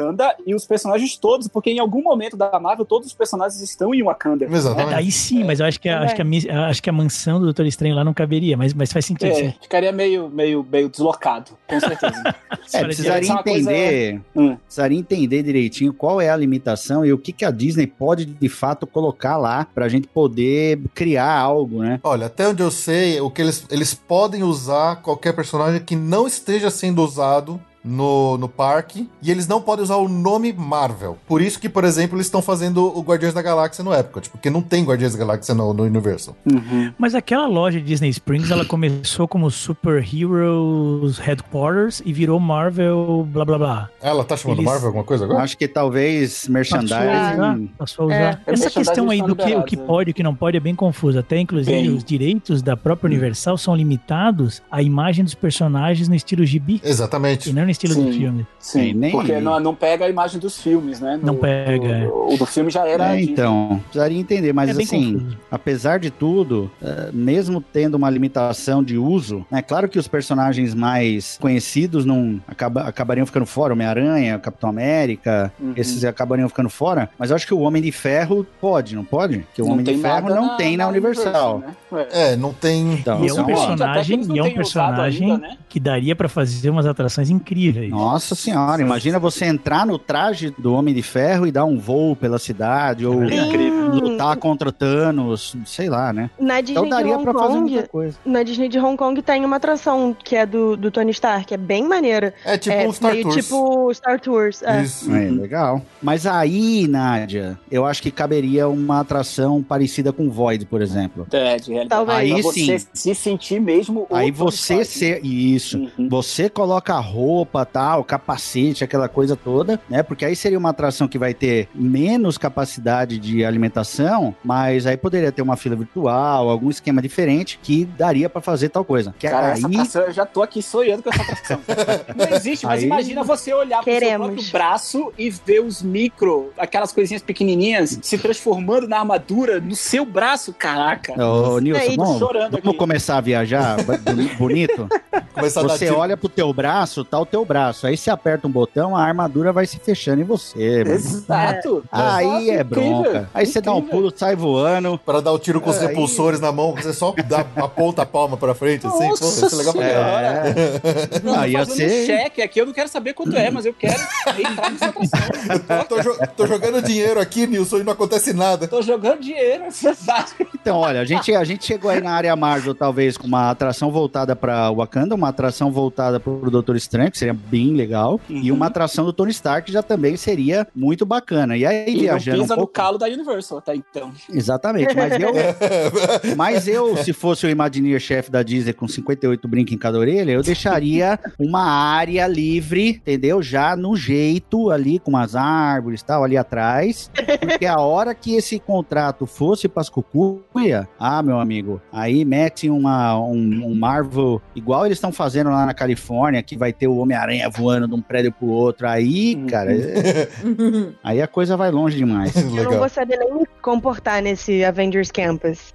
[0.46, 4.04] e os personagens todos, porque em algum momento da Marvel todos os personagens estão em
[4.04, 4.46] Wakanda.
[4.46, 4.94] Exatamente.
[4.94, 7.46] Aí sim, mas eu acho que, a, acho, que a, acho que a mansão do
[7.46, 9.32] Doutor Estranho lá não caberia, mas, mas faz sentido.
[9.32, 12.36] É, ficaria meio, meio, meio deslocado, com certeza.
[12.74, 14.52] é, precisaria entender, coisa...
[14.52, 14.56] hum.
[14.58, 18.50] precisaria entender direitinho qual é a limitação e o que, que a Disney pode de
[18.50, 22.00] fato colocar lá pra gente poder criar algo, né?
[22.04, 26.28] Olha, até onde eu sei, o que eles, eles podem usar qualquer personagem que não
[26.28, 31.18] esteja sendo usado no, no parque e eles não podem usar o nome Marvel.
[31.28, 34.50] Por isso que, por exemplo, eles estão fazendo o Guardiões da Galáxia no Epcot, porque
[34.50, 36.36] não tem Guardiões da Galáxia no, no Universal.
[36.46, 36.94] Uhum.
[36.98, 43.28] Mas aquela loja de Disney Springs, ela começou como Super Heroes Headquarters e virou Marvel
[43.30, 43.90] blá blá blá.
[44.02, 44.72] Ela tá chamando eles...
[44.72, 45.44] Marvel alguma coisa agora?
[45.44, 46.94] Acho que talvez merchandising.
[46.94, 47.60] Passou a usar.
[47.78, 48.42] Passou a usar.
[48.46, 50.60] É, Essa questão aí do que, o que pode e o que não pode é
[50.60, 51.20] bem confusa.
[51.20, 51.90] Até, inclusive, bem.
[51.90, 56.82] os direitos da própria Universal são limitados à imagem dos personagens no estilo gibi.
[56.84, 57.50] Exatamente.
[57.50, 58.06] E não no estilo Sim.
[58.06, 58.48] do filme.
[58.60, 59.12] Sim, nem...
[59.12, 61.18] porque não, não pega a imagem dos filmes, né?
[61.18, 62.10] No, não pega.
[62.10, 63.16] O, o, do filme já era.
[63.16, 65.38] É, então, precisaria entender, mas é assim, confuso.
[65.52, 70.08] apesar de tudo, uh, mesmo tendo uma limitação de uso, é né, claro que os
[70.08, 75.74] personagens mais conhecidos não acaba, acabariam ficando fora, Homem-Aranha, Capitão América, uhum.
[75.76, 79.46] esses acabariam ficando fora, mas eu acho que o Homem de Ferro pode, não pode?
[79.54, 81.60] Que o não Homem de Ferro não na, tem na, na Universal.
[81.60, 81.74] né?
[82.12, 82.94] É, não tem.
[82.94, 85.58] Então, e é um personagem, e é um personagem ainda, né?
[85.70, 87.63] que daria para fazer umas atrações incríveis.
[87.90, 92.16] Nossa senhora, imagina você entrar no traje do Homem de Ferro e dar um voo
[92.16, 96.30] pela cidade, ou lutar contra Thanos, sei lá, né?
[96.40, 98.18] Na Disney então daria de Hong pra fazer muita coisa.
[98.26, 101.54] Na Disney de Hong Kong tem uma atração que é do, do Tony Stark, que
[101.54, 102.34] é bem maneira.
[102.46, 103.36] É tipo é, um Star meio Tours.
[103.36, 104.64] tipo Star Tours.
[104.64, 104.82] É.
[104.82, 105.14] Isso.
[105.14, 105.82] É, legal.
[106.02, 111.28] Mas aí, Nádia, eu acho que caberia uma atração parecida com Void, por exemplo.
[111.32, 111.90] É, de realidade.
[111.90, 112.20] Talvez.
[112.20, 112.66] Aí pra sim.
[112.66, 115.24] você se sentir mesmo Aí você ser...
[115.24, 115.78] Isso.
[115.98, 116.10] Uhum.
[116.10, 120.02] Você coloca a roupa, tal, capacete, aquela coisa toda, né?
[120.04, 125.32] Porque aí seria uma atração que vai ter menos capacidade de alimentação mas aí poderia
[125.32, 129.14] ter uma fila virtual, algum esquema diferente que daria para fazer tal coisa.
[129.18, 129.54] Que Cara, aí...
[129.54, 131.60] essa atração, eu já tô aqui sonhando com essa atração.
[132.16, 134.28] Não existe, mas Aí- imagina você olhar Queremos.
[134.28, 139.60] pro seu próprio braço e ver os micro, aquelas coisinhas pequenininhas, se transformando na armadura
[139.60, 140.54] no seu braço.
[140.54, 141.14] Caraca.
[141.24, 142.78] Ô, Nilson, Aí, vamos, chorando vamos aqui.
[142.78, 144.88] começar a viajar boni- bonito?
[145.34, 145.98] Começar a dar Você tiro.
[145.98, 147.86] olha pro teu braço, tá o teu braço.
[147.88, 150.84] Aí você aperta um botão, a armadura vai se fechando em você.
[150.84, 150.96] mano.
[150.96, 151.84] Exato.
[151.92, 153.00] Aí é Exato, bronca.
[153.10, 153.98] incrível, Aí você dá um incrível.
[154.00, 154.98] pulo, sai voando.
[155.06, 158.06] Para dar o tiro com os Aí- repulsores na mão, você só dá, aponta a
[158.06, 158.98] palma pra frente, assim.
[158.98, 160.48] Pô, Nossa isso é legal pra caralho.
[160.48, 161.22] É.
[161.24, 164.02] Não, fazendo ser- um cheque aqui, eu não quero saber quanto é, mas eu quero
[164.40, 165.84] entrar nessa atração.
[165.88, 168.68] Tô, jo- tô jogando dinheiro aqui, Nilson, e não acontece nada.
[168.68, 170.34] Tô jogando dinheiro, exato.
[170.54, 173.92] Então, olha, a gente, a gente chegou aí na área Marvel, talvez, com uma atração
[173.92, 178.58] voltada pra Wakanda, uma atração voltada pro Doutor Estranho, que seria bem legal, e Uhum.
[178.58, 181.56] uma atração do Tony Stark já também seria muito bacana.
[181.58, 182.74] E aí, E não viajando um pisa no pouco...
[182.74, 184.12] calo da Universal até então.
[184.32, 185.32] Exatamente, mas eu,
[186.36, 190.32] mas eu, se fosse o Imagineer chefe da Disney com 58 brincos em cada orelha,
[190.32, 193.42] eu deixaria uma área livre, entendeu?
[193.42, 197.10] Já no jeito ali, com as árvores e tal, ali atrás.
[197.40, 203.18] Porque a hora que esse contrato fosse pras cucuia, ah, meu amigo, aí mete uma,
[203.20, 207.50] um, um Marvel, igual eles estão fazendo lá na Califórnia, que vai ter o Homem-Aranha
[207.50, 208.88] voando de um prédio pro outro.
[208.88, 209.48] Aí, Uhum.
[209.48, 210.28] cara, é-
[211.04, 212.36] aí a coisa vai longe demais.
[212.36, 212.80] Eu não Legal.
[212.80, 215.72] vou saber nem me comportar nesse Avengers Campus.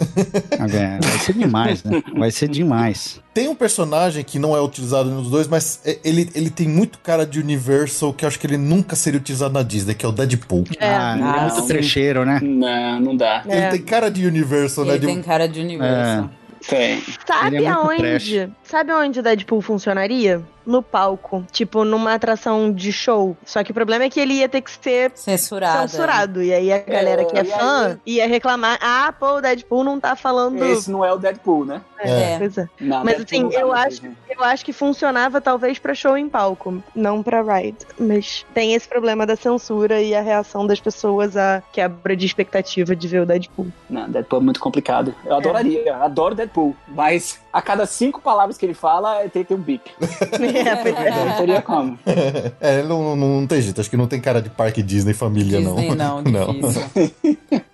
[0.52, 2.02] É, Vai ser demais, né?
[2.16, 3.20] Vai ser demais.
[3.32, 6.98] Tem um personagem que não é utilizado nos dois, mas é- ele, ele tem muito
[6.98, 10.08] cara de Universal que eu acho que ele nunca seria utilizado na Disney, que é
[10.08, 10.64] o Deadpool.
[10.78, 10.86] É.
[10.88, 12.40] Ah, ele é Ah, muito trecheiro, né?
[12.42, 13.44] Não, não dá.
[13.48, 13.58] É.
[13.58, 14.92] Ele tem cara de Universal, né?
[14.92, 16.30] Ele De um- tem cara de universo.
[16.68, 17.00] Tem.
[17.24, 17.98] Sabe Ele é aonde?
[18.02, 18.48] trash.
[18.64, 20.42] Sabe onde o Deadpool funcionaria?
[20.68, 21.42] No palco.
[21.50, 23.34] Tipo, numa atração de show.
[23.42, 25.88] Só que o problema é que ele ia ter que ser Censurado.
[25.88, 26.42] censurado.
[26.42, 29.98] E aí a galera que é e fã ia reclamar: ah, pô, o Deadpool não
[29.98, 30.62] tá falando.
[30.62, 31.80] Esse não é o Deadpool, né?
[31.98, 32.36] É.
[32.38, 32.68] Pois é.
[32.78, 34.12] Não, Mas Deadpool assim, dá eu acho, ver.
[34.28, 37.78] eu acho que funcionava talvez pra show em palco, não pra ride.
[37.98, 42.94] Mas tem esse problema da censura e a reação das pessoas à quebra de expectativa
[42.94, 43.68] de ver o Deadpool.
[43.88, 45.14] Não, Deadpool é muito complicado.
[45.24, 49.54] Eu adoraria, adoro Deadpool, mas a cada cinco palavras que ele fala, tem que ter
[49.54, 49.90] um bip.
[50.60, 51.24] é.
[51.24, 51.98] Não teria como.
[52.60, 53.80] É, não, não, não tem jeito.
[53.80, 56.82] Acho que não tem cara de parque Disney família, Disney não, difícil.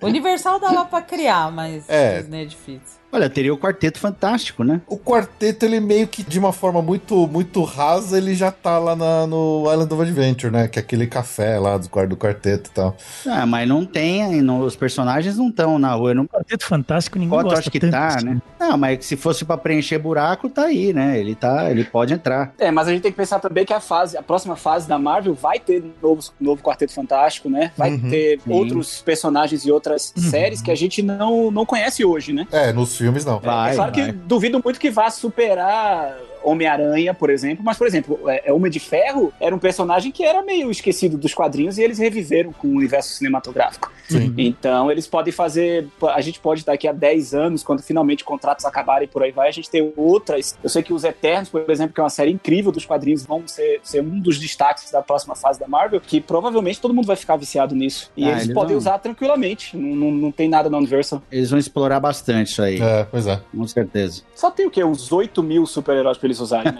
[0.03, 2.20] Universal dava pra criar, mas É.
[2.20, 3.04] Disney é difícil.
[3.15, 4.81] Olha, teria o Quarteto Fantástico, né?
[4.89, 8.97] O quarteto, ele meio que de uma forma muito muito rasa, ele já tá lá
[8.97, 10.67] na- no Island of Adventure, né?
[10.67, 12.97] Que é aquele café lá do, do quarteto e tal.
[13.27, 16.12] Ah, mas não tem, não- os personagens não estão na rua.
[16.12, 18.25] Não Quarteto Fantástico, ninguém Foto, gosta acho que tanto tá, assim.
[18.27, 18.43] né?
[18.59, 21.17] Não, mas se fosse pra preencher buraco, tá aí, né?
[21.21, 22.53] Ele tá, ele pode entrar.
[22.59, 24.99] É, mas a gente tem que pensar também que a fase, a próxima fase da
[24.99, 27.71] Marvel vai ter novo, novo Quarteto Fantástico, né?
[27.77, 28.11] Vai Uhum.
[28.11, 28.53] ter Sim.
[28.53, 32.47] outros personagens e outras séries que a gente não, não conhece hoje, né?
[32.51, 33.39] É, nos filmes não.
[33.41, 34.13] Vai, é claro que vai.
[34.13, 38.79] duvido muito que vá superar Homem-Aranha, por exemplo, mas, por exemplo, é, é, Homem de
[38.79, 42.73] Ferro era um personagem que era meio esquecido dos quadrinhos e eles reviveram com o
[42.77, 43.91] universo cinematográfico.
[44.09, 44.35] Sim.
[44.37, 45.89] Então, eles podem fazer.
[46.15, 49.51] A gente pode, daqui a 10 anos, quando finalmente contratos acabarem por aí vai, a
[49.53, 50.55] gente ter outras.
[50.63, 53.43] Eu sei que os Eternos, por exemplo, que é uma série incrível dos quadrinhos, vão
[53.49, 57.17] ser, ser um dos destaques da próxima fase da Marvel, que provavelmente todo mundo vai
[57.17, 58.11] ficar viciado nisso.
[58.15, 58.79] E Ah, eles, eles podem vão.
[58.79, 59.75] usar tranquilamente.
[59.75, 61.23] Não, não, não tem nada na Universal.
[61.33, 63.40] Eles vão explorar bastante isso aí, É, pois é.
[63.57, 64.22] com certeza.
[64.36, 64.84] Só tem o quê?
[64.84, 66.78] Uns 8 mil super-heróis pra eles usarem, né?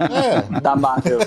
[0.56, 1.18] É, da Marvel.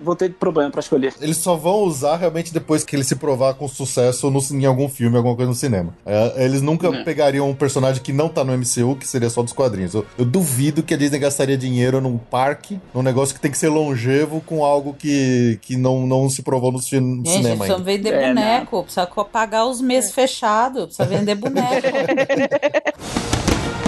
[0.00, 1.14] Vou ter problema pra escolher.
[1.20, 4.88] eles só vão usar realmente depois que ele se provar com sucesso no- em algum
[4.88, 5.94] filme, alguma coisa no cinema.
[6.04, 7.04] É, eles nunca É.
[7.04, 9.94] pegariam um personagem que não tá no MCU, que seria só dos quadrinhos.
[9.94, 13.58] Eu, eu duvido que a Disney gastaria dinheiro num parque, num negócio que tem que
[13.58, 17.64] ser longevo, com algo que, que não, não se provou no, ci- no Gente, cinema
[17.64, 21.88] precisa vender É, boneco, precisa co- pagar os meses fechados, precisa vender boneco.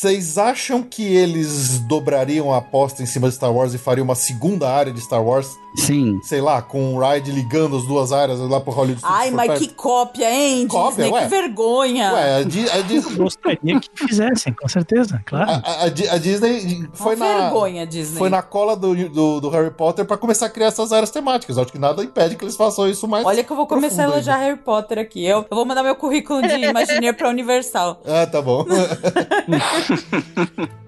[0.00, 4.14] Vocês acham que eles dobrariam a aposta em cima de Star Wars e fariam uma
[4.14, 5.58] segunda área de Star Wars?
[5.76, 6.18] Sim.
[6.22, 9.68] Sei lá, com um ride ligando as duas áreas lá pro Hollywood Ai, mas que
[9.68, 11.12] cópia, hein, Cópia, Disney?
[11.12, 11.22] ué.
[11.22, 12.12] Que vergonha.
[12.14, 15.50] Ué, a, Di- a Dis- Gostaria que fizessem, com certeza, claro.
[15.50, 18.18] a- a- a Di- a Disney foi Uma na, vergonha, Disney.
[18.18, 21.56] foi na cola do, do, do Harry Potter pra começar a criar essas áreas temáticas.
[21.58, 23.24] Acho que nada impede que eles façam isso mais.
[23.26, 25.24] Olha que eu vou começar a elogiar Harry Potter aqui.
[25.24, 28.00] Eu, eu vou mandar meu currículo de Imagineer pra Universal.
[28.06, 28.64] Ah, tá bom.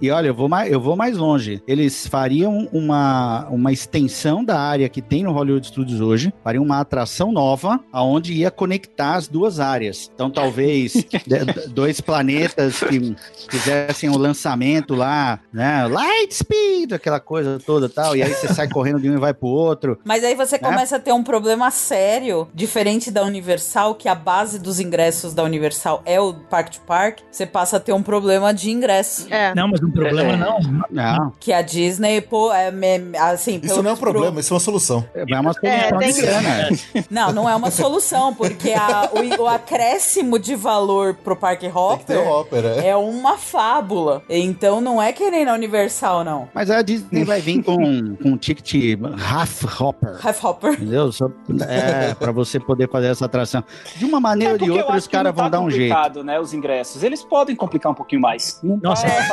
[0.01, 1.63] E olha, eu vou mais, eu vou mais longe.
[1.67, 6.81] Eles fariam uma, uma extensão da área que tem no Hollywood Studios hoje, faria uma
[6.81, 10.11] atração nova, aonde ia conectar as duas áreas.
[10.13, 10.95] Então, talvez
[11.71, 13.15] dois planetas que
[13.49, 15.87] fizessem o lançamento lá, né?
[15.87, 18.17] Light speed, aquela coisa toda tal.
[18.17, 19.99] E aí você sai correndo de um e vai pro outro.
[20.05, 20.69] Mas aí você né?
[20.69, 25.43] começa a ter um problema sério, diferente da Universal, que a base dos ingressos da
[25.45, 27.21] Universal é o Park to Park.
[27.31, 28.92] Você passa a ter um problema de ingresso.
[29.31, 29.55] É.
[29.55, 30.37] Não, mas um problema é.
[30.37, 30.61] não.
[30.91, 31.33] Não.
[31.39, 32.73] Que a Disney, pô, é
[33.19, 33.61] assim.
[33.63, 34.41] Isso não é um problema, pro...
[34.41, 35.05] isso é uma solução.
[35.15, 35.71] É uma solução.
[35.71, 37.05] É, tem...
[37.11, 42.29] Não, não é uma solução, porque a, o, o, acréscimo de valor pro Park Hopper,
[42.29, 42.89] Hopper é.
[42.89, 44.23] é uma fábula.
[44.29, 46.49] Então não é que nem na Universal, não.
[46.55, 48.99] Mas a Disney vai vir com, com um ticket
[49.33, 50.27] half hopper.
[50.27, 50.73] Half hopper.
[50.75, 51.13] Entendeu?
[51.13, 51.31] Só,
[51.69, 53.63] é, pra você poder fazer essa atração.
[53.97, 56.23] De uma maneira é ou de outra, os caras vão tá dar um jeito.
[56.23, 56.41] né?
[56.41, 57.03] Os ingressos.
[57.03, 58.61] Eles podem complicar um pouquinho mais.
[58.63, 59.07] Não Nossa.
[59.07, 59.29] É.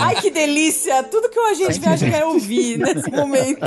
[0.00, 1.02] Ai, que delícia!
[1.02, 3.60] Tudo que a gente viaja quer ouvir nesse momento.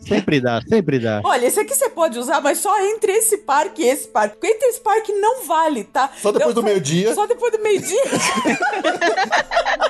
[0.00, 1.20] Sempre dá, sempre dá.
[1.22, 4.36] Olha, esse aqui você pode usar, mas só entre esse parque e esse parque.
[4.36, 6.10] Porque entre esse parque não vale, tá?
[6.20, 7.14] Só depois Eu, do meio-dia.
[7.14, 8.02] Só depois do meio-dia.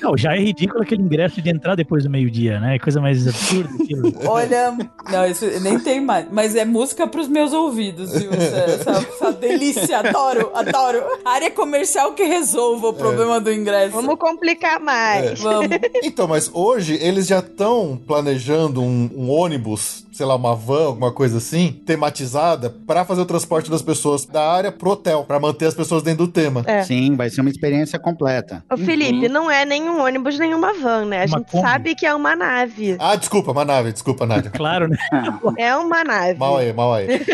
[0.00, 2.76] Não, já é ridículo aquele ingresso de entrar depois do meio-dia, né?
[2.76, 4.12] É coisa mais absurda aquilo.
[4.26, 4.76] Olha,
[5.10, 6.26] não, isso nem tem mais.
[6.30, 8.30] Mas é música pros meus ouvidos, viu?
[8.32, 11.02] Essa, essa, essa delícia, adoro, adoro.
[11.24, 12.92] Área comercial que resolva o.
[13.00, 13.40] problema é.
[13.40, 13.92] do ingresso.
[13.92, 15.32] Vamos complicar mais.
[15.32, 15.34] É.
[15.34, 15.68] Vamos.
[16.02, 21.10] Então, mas hoje eles já estão planejando um, um ônibus sei lá, uma van, alguma
[21.10, 25.64] coisa assim, tematizada, para fazer o transporte das pessoas da área pro hotel, para manter
[25.64, 26.62] as pessoas dentro do tema.
[26.66, 26.82] É.
[26.82, 28.62] Sim, vai ser uma experiência completa.
[28.70, 29.32] Ô, Felipe, uhum.
[29.32, 31.22] não é nenhum ônibus, nenhuma van, né?
[31.22, 32.96] A uma gente sabe que é uma nave.
[32.98, 34.50] Ah, desculpa, uma nave, desculpa, Nádia.
[34.52, 34.98] claro, né?
[35.56, 36.38] É uma nave.
[36.38, 37.08] Mal aí, mal aí.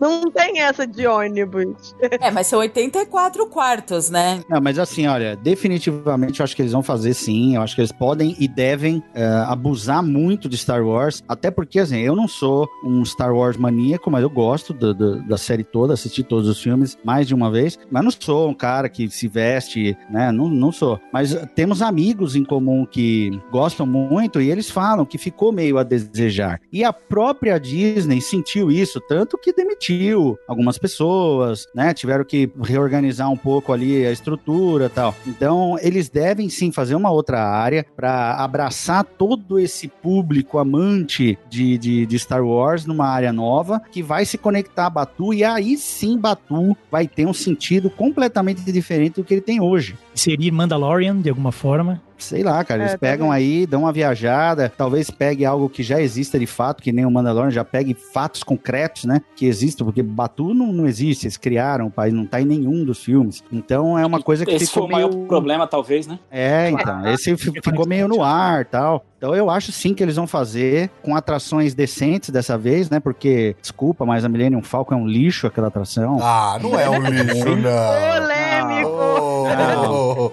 [0.00, 1.92] não tem essa de ônibus.
[2.20, 4.42] É, mas são 84 quartos, né?
[4.48, 7.80] Não, mas assim, olha, definitivamente eu acho que eles vão fazer sim, eu acho que
[7.80, 12.14] eles podem e devem uh, abusar muito muito de Star Wars, até porque, assim, eu
[12.14, 16.22] não sou um Star Wars maníaco, mas eu gosto do, do, da série toda, assisti
[16.22, 19.96] todos os filmes mais de uma vez, mas não sou um cara que se veste,
[20.10, 20.30] né?
[20.30, 21.00] Não, não sou.
[21.10, 25.82] Mas temos amigos em comum que gostam muito e eles falam que ficou meio a
[25.82, 26.60] desejar.
[26.70, 31.94] E a própria Disney sentiu isso, tanto que demitiu algumas pessoas, né?
[31.94, 35.14] Tiveram que reorganizar um pouco ali a estrutura tal.
[35.26, 41.38] Então, eles devem sim fazer uma outra área para abraçar todo esse público público amante
[41.50, 45.44] de, de, de, Star Wars numa área nova que vai se conectar a Batu e
[45.44, 49.94] aí sim Batu vai ter um sentido completamente diferente do que ele tem hoje.
[50.14, 52.00] Seria Mandalorian de alguma forma?
[52.18, 52.82] Sei lá, cara.
[52.82, 56.82] Eles é, pegam aí, dão uma viajada, talvez pegue algo que já exista de fato,
[56.82, 59.20] que nem o Mandalorian, já pegue fatos concretos, né?
[59.34, 62.84] Que existam, porque Batu não, não existe, eles criaram o país, não tá em nenhum
[62.84, 63.42] dos filmes.
[63.52, 65.08] Então é uma coisa que esse ficou foi meio...
[65.08, 66.18] o maior problema, talvez, né?
[66.30, 67.06] É, então.
[67.08, 69.04] Esse ficou meio no ar tal.
[69.18, 73.00] Então eu acho sim que eles vão fazer com atrações decentes dessa vez, né?
[73.00, 76.18] Porque, desculpa, mas a Millennium Falcon é um lixo aquela atração.
[76.20, 78.20] Ah, não é um lixo, não.
[78.20, 78.90] Polêmico!
[78.90, 79.46] Oh,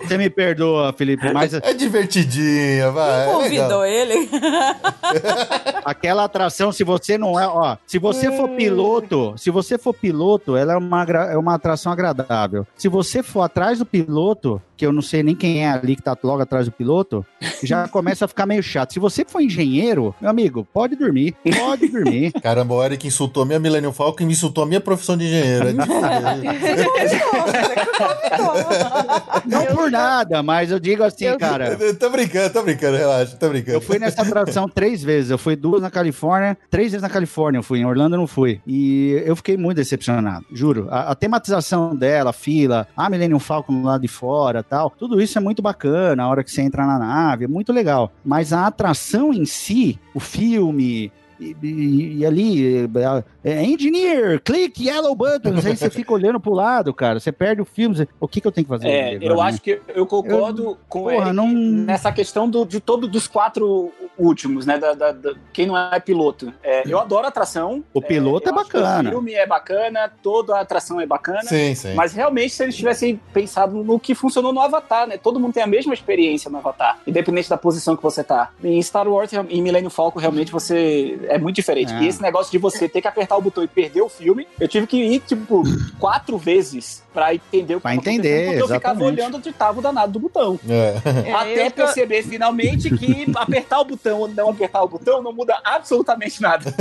[0.01, 0.07] não.
[0.07, 1.53] Você me perdoa, Felipe, mas...
[1.53, 3.25] É divertidinha, vai.
[3.25, 4.29] Quem convidou é ele?
[5.85, 8.55] Aquela atração, se você não é, ó, se você for hum.
[8.55, 12.65] piloto, se você for piloto, ela é uma, é uma atração agradável.
[12.75, 16.01] Se você for atrás do piloto, que eu não sei nem quem é ali que
[16.01, 17.26] tá logo atrás do piloto,
[17.63, 18.93] já começa a ficar meio chato.
[18.93, 22.32] Se você for engenheiro, meu amigo, pode dormir, pode dormir.
[22.41, 25.26] Caramba, o Eric insultou a minha Millennium Falcon e me insultou a minha profissão de
[25.26, 25.69] engenheiro.
[25.69, 25.74] É
[29.45, 31.78] não por nada, mas eu digo assim, eu, cara.
[31.95, 33.78] Tô brincando, tô brincando, relaxa, tô brincando.
[33.78, 35.32] Eu fui nessa atração três vezes.
[35.32, 38.28] Eu fui duas na Califórnia, três vezes na Califórnia eu fui, em Orlando eu não
[38.28, 38.61] fui.
[38.65, 40.88] E eu fiquei muito decepcionado, juro.
[40.89, 45.38] A, a tematização dela, a fila, a Millennium Falcon lá de fora tal, tudo isso
[45.38, 48.11] é muito bacana, a hora que você entra na nave, é muito legal.
[48.24, 51.11] Mas a atração em si, o filme,
[51.43, 52.85] e, e, e, ali,
[53.43, 57.61] é, é, engineer, click yellow buttons, aí você fica olhando pro lado, cara, você perde
[57.61, 58.87] o filme, você, o que, que eu tenho que fazer?
[58.87, 59.41] É, agora, eu né?
[59.43, 61.47] acho que eu concordo eu, com porra, Eric não...
[61.47, 65.99] nessa questão do, de todos dos quatro últimos, né, da, da, da quem não é
[65.99, 66.53] piloto.
[66.63, 67.83] É, eu adoro atração.
[67.93, 69.09] O piloto é, é bacana.
[69.09, 71.93] O filme é bacana, toda a atração é bacana, sim, sim.
[71.95, 75.63] mas realmente se eles tivessem pensado no que funcionou no Avatar, né, todo mundo tem
[75.63, 78.51] a mesma experiência no Avatar, independente da posição que você tá.
[78.63, 81.93] Em Star Wars, em Millennium Falcon, realmente você é muito diferente.
[81.93, 82.03] É.
[82.03, 84.67] E esse negócio de você ter que apertar o botão e perder o filme, eu
[84.67, 85.63] tive que ir, tipo,
[85.99, 88.71] quatro vezes pra entender o que pra entender, porque exatamente.
[88.71, 90.59] eu ficava olhando onde tava o danado do botão.
[90.67, 91.29] É.
[91.29, 95.59] é Até perceber finalmente que apertar o botão ou não apertar o botão não muda
[95.63, 96.73] absolutamente nada.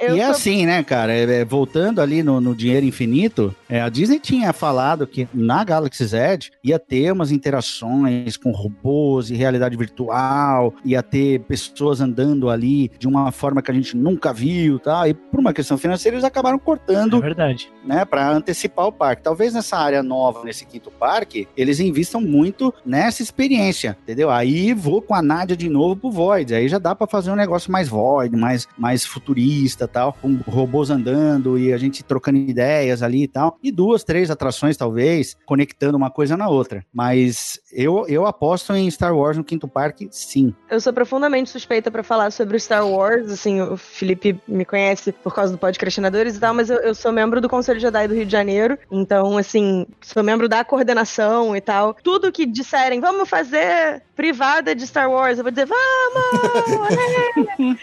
[0.00, 1.12] e é assim, né, cara?
[1.12, 5.64] É, é, voltando ali no, no Dinheiro Infinito, é, a Disney tinha falado que na
[5.64, 12.48] Galaxy Z ia ter umas interações com robôs e realidade virtual, ia ter pessoas andando
[12.48, 15.08] ali de uma forma que a gente nunca viu, tá?
[15.08, 19.22] E por uma questão financeira eles acabaram cortando, é verdade, né, para antecipar o parque.
[19.22, 24.30] Talvez nessa área nova, nesse quinto parque, eles investam muito nessa experiência, entendeu?
[24.30, 27.36] Aí vou com a Nádia de novo pro Void, aí já dá para fazer um
[27.36, 33.02] negócio mais Void, mais mais futurista, tal, com robôs andando e a gente trocando ideias
[33.02, 33.58] ali e tal.
[33.62, 36.84] E duas, três atrações talvez, conectando uma coisa na outra.
[36.92, 40.54] Mas eu, eu aposto em Star Wars no quinto parque, sim.
[40.70, 45.34] Eu sou profundamente suspeita para falar sobre Star Wars, assim, o Felipe me conhece por
[45.34, 48.26] causa do Podcastinadores e tal, mas eu, eu sou membro do Conselho Jedi do Rio
[48.26, 51.94] de Janeiro, então, assim, sou membro da coordenação e tal.
[52.02, 56.96] Tudo que disserem, vamos fazer privada de Star Wars, eu vou dizer, vamos!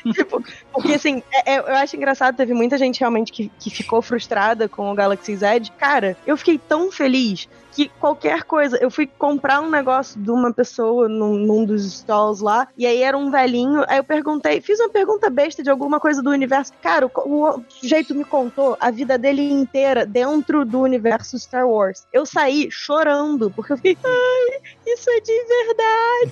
[0.06, 0.14] é!
[0.14, 4.02] tipo, porque, assim, é, é, eu acho engraçado, teve muita gente realmente que, que ficou
[4.02, 5.72] frustrada com o Galaxy Z.
[5.78, 8.78] Cara, eu fiquei tão feliz que qualquer coisa.
[8.82, 13.02] Eu fui comprar um negócio de uma pessoa num, num, dos stalls lá, e aí
[13.02, 13.84] era um velhinho.
[13.88, 16.74] Aí eu perguntei, fiz uma pergunta besta de alguma coisa do universo.
[16.82, 22.06] Cara, o, o sujeito me contou a vida dele inteira dentro do universo Star Wars.
[22.12, 25.32] Eu saí chorando, porque eu fiquei, ai, isso é de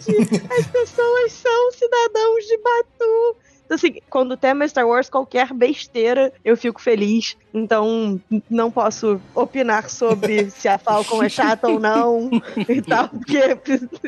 [0.05, 0.43] verdade.
[0.59, 3.35] As pessoas são cidadãos de Batu.
[3.65, 7.35] Então, assim, quando o tema é Star Wars, qualquer besteira, eu fico feliz.
[7.57, 12.29] Então, não posso opinar sobre se a Falcon é chata ou não
[12.67, 13.57] e tal, porque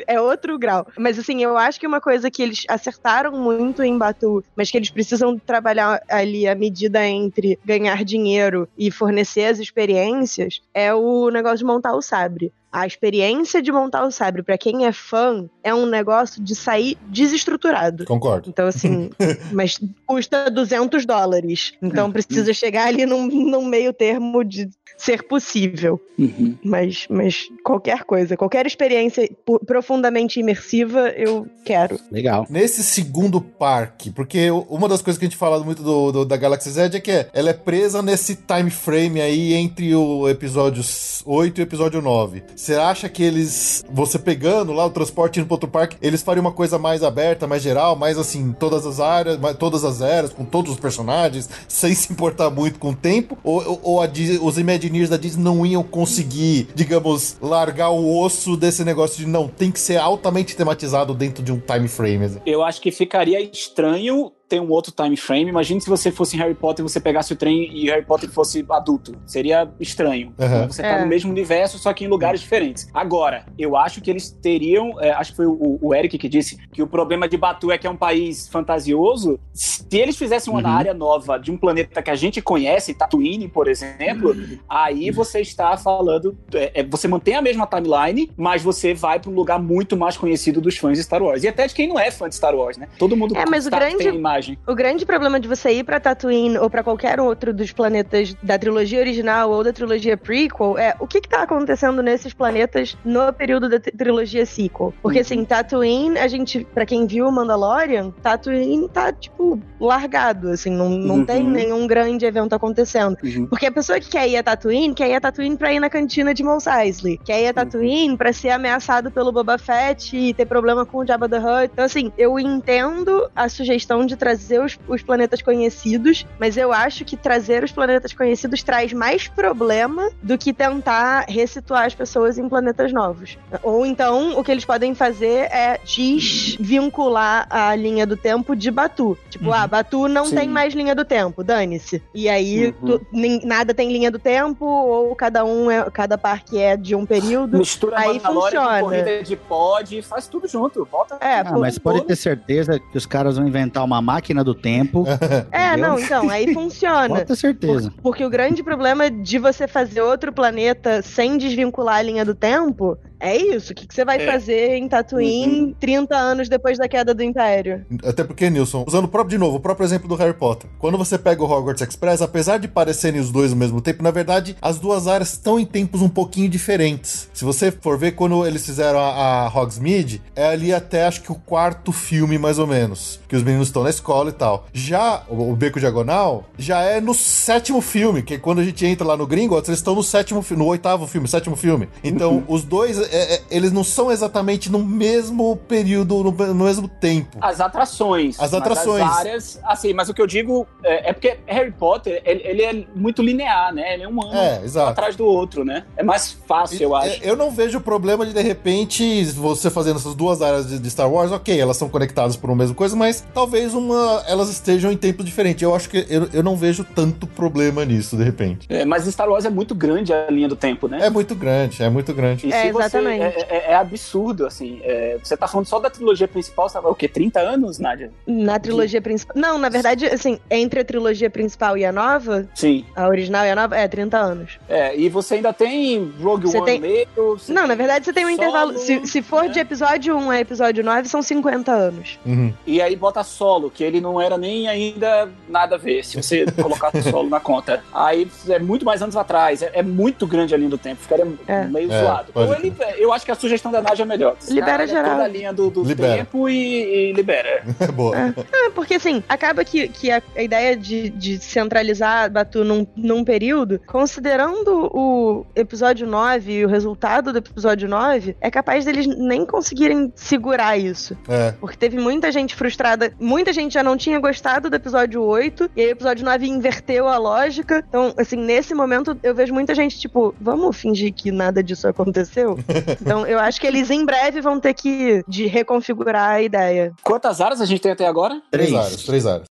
[0.08, 0.88] é outro grau.
[0.98, 4.78] Mas, assim, eu acho que uma coisa que eles acertaram muito em Batu, mas que
[4.78, 11.30] eles precisam trabalhar ali a medida entre ganhar dinheiro e fornecer as experiências, é o
[11.30, 12.52] negócio de montar o sabre.
[12.72, 16.98] A experiência de montar o sabre, para quem é fã, é um negócio de sair
[17.08, 18.06] desestruturado.
[18.06, 18.48] Concordo.
[18.48, 19.10] Então, assim,
[19.52, 21.74] mas custa 200 dólares.
[21.82, 26.00] Então precisa chegar ali num, num meio termo de ser possível.
[26.18, 26.58] Uhum.
[26.62, 29.30] Mas, mas qualquer coisa, qualquer experiência
[29.66, 31.98] profundamente imersiva, eu quero.
[32.12, 32.46] Legal.
[32.50, 36.36] Nesse segundo parque, porque uma das coisas que a gente fala muito do, do da
[36.36, 40.84] Galaxy Z é que ela é presa nesse time frame aí entre o episódio
[41.26, 42.44] 8 e o episódio 9.
[42.54, 46.42] Você acha que eles, você pegando lá o transporte indo pro outro parque, eles fariam
[46.42, 50.44] uma coisa mais aberta, mais geral, mais assim, todas as áreas, todas as eras, com
[50.44, 53.19] todos os personagens, sem se importar muito com o tempo?
[53.44, 54.10] Ou, ou a,
[54.42, 59.48] os Imagineers da Disney não iam conseguir, digamos, largar o osso desse negócio de não,
[59.48, 62.26] tem que ser altamente tematizado dentro de um time frame?
[62.26, 62.40] Assim?
[62.46, 65.50] Eu acho que ficaria estranho tem um outro time frame.
[65.50, 68.30] Imagine se você fosse em Harry Potter e você pegasse o trem e Harry Potter
[68.30, 69.16] fosse adulto.
[69.26, 70.34] Seria estranho.
[70.38, 70.68] Uhum.
[70.68, 71.02] Você tá é.
[71.02, 72.90] no mesmo universo, só que em lugares diferentes.
[72.94, 75.00] Agora, eu acho que eles teriam.
[75.00, 77.78] É, acho que foi o, o, Eric que disse que o problema de Batu é
[77.78, 79.40] que é um país fantasioso.
[79.54, 80.76] Se eles fizessem uma uhum.
[80.76, 84.58] área nova de um planeta que a gente conhece, Tatooine, por exemplo, uhum.
[84.68, 86.36] aí você está falando.
[86.54, 90.18] É, é, você mantém a mesma timeline, mas você vai para um lugar muito mais
[90.18, 91.44] conhecido dos fãs de Star Wars.
[91.44, 92.88] E até de quem não é fã de Star Wars, né?
[92.98, 93.98] Todo mundo é, mas o grande...
[93.98, 94.58] tem imagem personagem.
[94.66, 98.58] O grande problema de você ir para Tatooine ou para qualquer outro dos planetas da
[98.58, 103.32] trilogia original ou da trilogia prequel é o que, que tá acontecendo nesses planetas no
[103.34, 104.94] período da trilogia sequel.
[105.02, 105.22] Porque, uhum.
[105.22, 110.90] assim, Tatooine, a gente, para quem viu o Mandalorian, Tatooine tá, tipo, largado, assim, não,
[110.90, 111.26] não uhum.
[111.26, 113.18] tem nenhum grande evento acontecendo.
[113.24, 113.46] Uhum.
[113.48, 115.90] Porque a pessoa que quer ir a Tatooine, quer ir a Tatooine pra ir na
[115.90, 117.18] cantina de Mos Eisley.
[117.18, 121.06] Quer ir a Tatooine pra ser ameaçado pelo Boba Fett e ter problema com o
[121.06, 121.72] Jabba the Hutt.
[121.74, 126.72] Então, assim, eu entendo a sugestão de trazer trazer os, os planetas conhecidos, mas eu
[126.72, 132.38] acho que trazer os planetas conhecidos traz mais problema do que tentar resituar as pessoas
[132.38, 133.38] em planetas novos.
[133.64, 139.18] Ou então, o que eles podem fazer é desvincular a linha do tempo de Batu.
[139.32, 139.54] Tipo, uhum.
[139.54, 140.36] ah, Batu não Sim.
[140.36, 142.02] tem mais linha do tempo, dane-se.
[142.14, 143.00] E aí, uhum.
[143.00, 146.94] tu, nem, nada tem linha do tempo, ou cada um, é, cada parque é de
[146.94, 147.58] um período.
[147.58, 148.82] Mistura aí funciona.
[148.82, 150.86] corrida de pod, faz tudo junto.
[150.86, 151.18] Volta.
[151.20, 154.54] É, ah, mas pode ter certeza que os caras vão inventar uma máquina máquina do
[154.54, 155.06] tempo.
[155.52, 157.08] é, não, então, aí funciona.
[157.08, 157.92] Pode ter certeza.
[157.92, 162.36] Por, porque o grande problema de você fazer outro planeta sem desvincular a linha do
[162.36, 163.72] tempo é isso.
[163.72, 164.26] O que, que você vai é.
[164.26, 165.76] fazer em Tatooine uhum.
[165.80, 167.86] 30 anos depois da queda do Império?
[168.04, 170.70] Até porque, Nilson, usando o próprio, de novo, o próprio exemplo do Harry Potter.
[170.80, 174.12] Quando você pega o Hogwarts Express, apesar de parecerem os dois ao mesmo tempo, na
[174.12, 177.30] verdade, as duas áreas estão em tempos um pouquinho diferentes.
[177.34, 181.32] Se você for ver, quando eles fizeram a, a Hogsmeade, é ali até acho que
[181.32, 183.20] o quarto filme, mais ou menos.
[183.28, 184.66] Que os meninos estão na escola e tal.
[184.74, 188.86] Já o, o Beco Diagonal, já é no sétimo filme, que é quando a gente
[188.86, 191.90] entra lá no Gringotts, eles estão no sétimo filme, no oitavo filme, sétimo filme.
[192.04, 192.44] Então, uhum.
[192.48, 197.38] os dois, é, é, eles não são exatamente no mesmo período, no, no mesmo tempo.
[197.42, 198.40] As atrações.
[198.40, 199.04] As atrações.
[199.04, 202.64] As áreas, assim, mas o que eu digo é, é porque Harry Potter, ele, ele,
[202.64, 203.94] é muito linear, né?
[203.94, 205.86] Ele é um ano é, atrás do outro, né?
[205.98, 207.24] É mais fácil, eu acho.
[207.24, 211.12] Eu não vejo problema de, de repente, você fazendo essas duas áreas de, de Star
[211.12, 214.98] Wars, ok, elas são conectadas por uma mesma coisa, mas talvez uma elas estejam em
[214.98, 215.62] tempos diferentes.
[215.62, 218.68] Eu acho que eu, eu não vejo tanto problema nisso, de repente.
[218.70, 221.00] É, mas Star Wars é muito grande a linha do tempo, né?
[221.02, 222.48] É muito grande, é muito grande.
[222.48, 222.92] E é, exatamente.
[222.92, 224.82] Você, é, é, é, absurdo, assim.
[224.84, 227.08] É, você tá falando só da trilogia principal, sabe o quê?
[227.08, 228.12] 30 anos, Nádia?
[228.28, 229.36] Na trilogia principal.
[229.38, 232.48] Não, na verdade, assim, entre a trilogia principal e a nova.
[232.56, 232.86] Sim.
[232.96, 234.60] A original e a nova, é 30 anos.
[234.68, 236.80] É, e você ainda tem Rogue você One tem...
[236.80, 237.08] meio.
[237.48, 238.78] Não, na verdade, você tem um solo, intervalo.
[238.78, 239.50] Se, se for né?
[239.50, 242.20] de episódio 1 a episódio 9, são 50 anos.
[242.26, 242.54] Uhum.
[242.66, 246.46] E aí bota solo, que ele não era nem ainda nada a ver, se você
[246.60, 247.84] colocar solo na conta.
[247.94, 249.62] Aí é muito mais anos atrás.
[249.62, 251.02] É, é muito grande a linha do tempo.
[251.02, 251.66] Ficaria é.
[251.66, 252.28] meio é, zoado.
[252.30, 254.36] Então, ele, eu acho que a sugestão da Nádia é melhor.
[254.50, 255.12] Libera geral.
[255.12, 257.64] Toda a linha do, do tempo e, e libera.
[257.94, 258.16] Boa.
[258.18, 258.70] É.
[258.74, 263.80] porque assim, acaba que, que a, a ideia de, de centralizar Batu num, num período,
[263.86, 270.12] considerando o episódio 9 e o resultado do episódio 9, é capaz deles nem conseguirem
[270.16, 271.18] segurar isso.
[271.28, 271.54] É.
[271.60, 275.82] Porque teve muita gente frustrada, muita gente já não tinha gostado do episódio 8, e
[275.82, 277.84] aí o episódio 9 inverteu a lógica.
[277.88, 282.58] Então, assim, nesse momento eu vejo muita gente, tipo, vamos fingir que nada disso aconteceu?
[283.02, 286.94] então, eu acho que eles em breve vão ter que de reconfigurar a ideia.
[287.04, 288.42] Quantas áreas a gente tem até agora?
[288.52, 289.50] Três, três áreas, três áreas.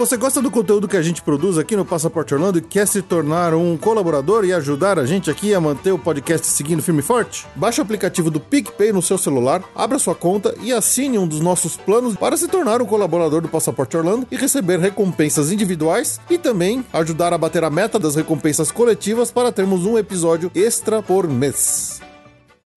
[0.00, 3.02] Você gosta do conteúdo que a gente produz aqui no Passaporte Orlando e quer se
[3.02, 7.02] tornar um colaborador e ajudar a gente aqui a manter o podcast seguindo firme e
[7.02, 7.46] forte?
[7.54, 11.40] Baixe o aplicativo do PicPay no seu celular, abra sua conta e assine um dos
[11.40, 16.38] nossos planos para se tornar um colaborador do Passaporte Orlando e receber recompensas individuais e
[16.38, 21.28] também ajudar a bater a meta das recompensas coletivas para termos um episódio extra por
[21.28, 22.00] mês.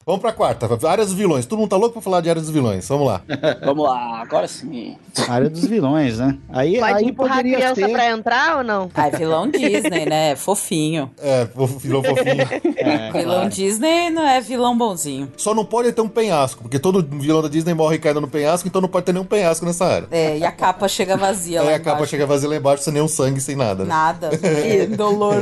[0.05, 0.67] Vamos pra quarta.
[0.87, 1.45] Área dos vilões.
[1.45, 2.87] Todo mundo tá louco pra falar de área dos vilões.
[2.89, 3.21] Vamos lá.
[3.63, 4.97] Vamos lá, agora sim.
[5.29, 6.37] Área dos vilões, né?
[6.49, 7.91] Aí, Pode aí empurrar poderia a criança ser...
[7.91, 8.91] pra entrar ou não?
[8.93, 10.35] Ah, vilão Disney, né?
[10.35, 11.09] Fofinho.
[11.21, 11.47] É,
[11.79, 12.47] vilão fofinho.
[12.75, 13.49] É, vilão claro.
[13.49, 15.31] Disney não é vilão bonzinho.
[15.37, 18.67] Só não pode ter um penhasco, porque todo vilão da Disney morre caindo no penhasco,
[18.67, 20.07] então não pode ter nenhum penhasco nessa área.
[20.11, 21.81] É, e a capa chega vazia é, lá embaixo.
[21.81, 23.83] a capa chega vazia lá embaixo, sem nenhum sangue, sem nada.
[23.83, 23.89] Né?
[23.89, 24.29] Nada.
[24.43, 25.35] Que dolor.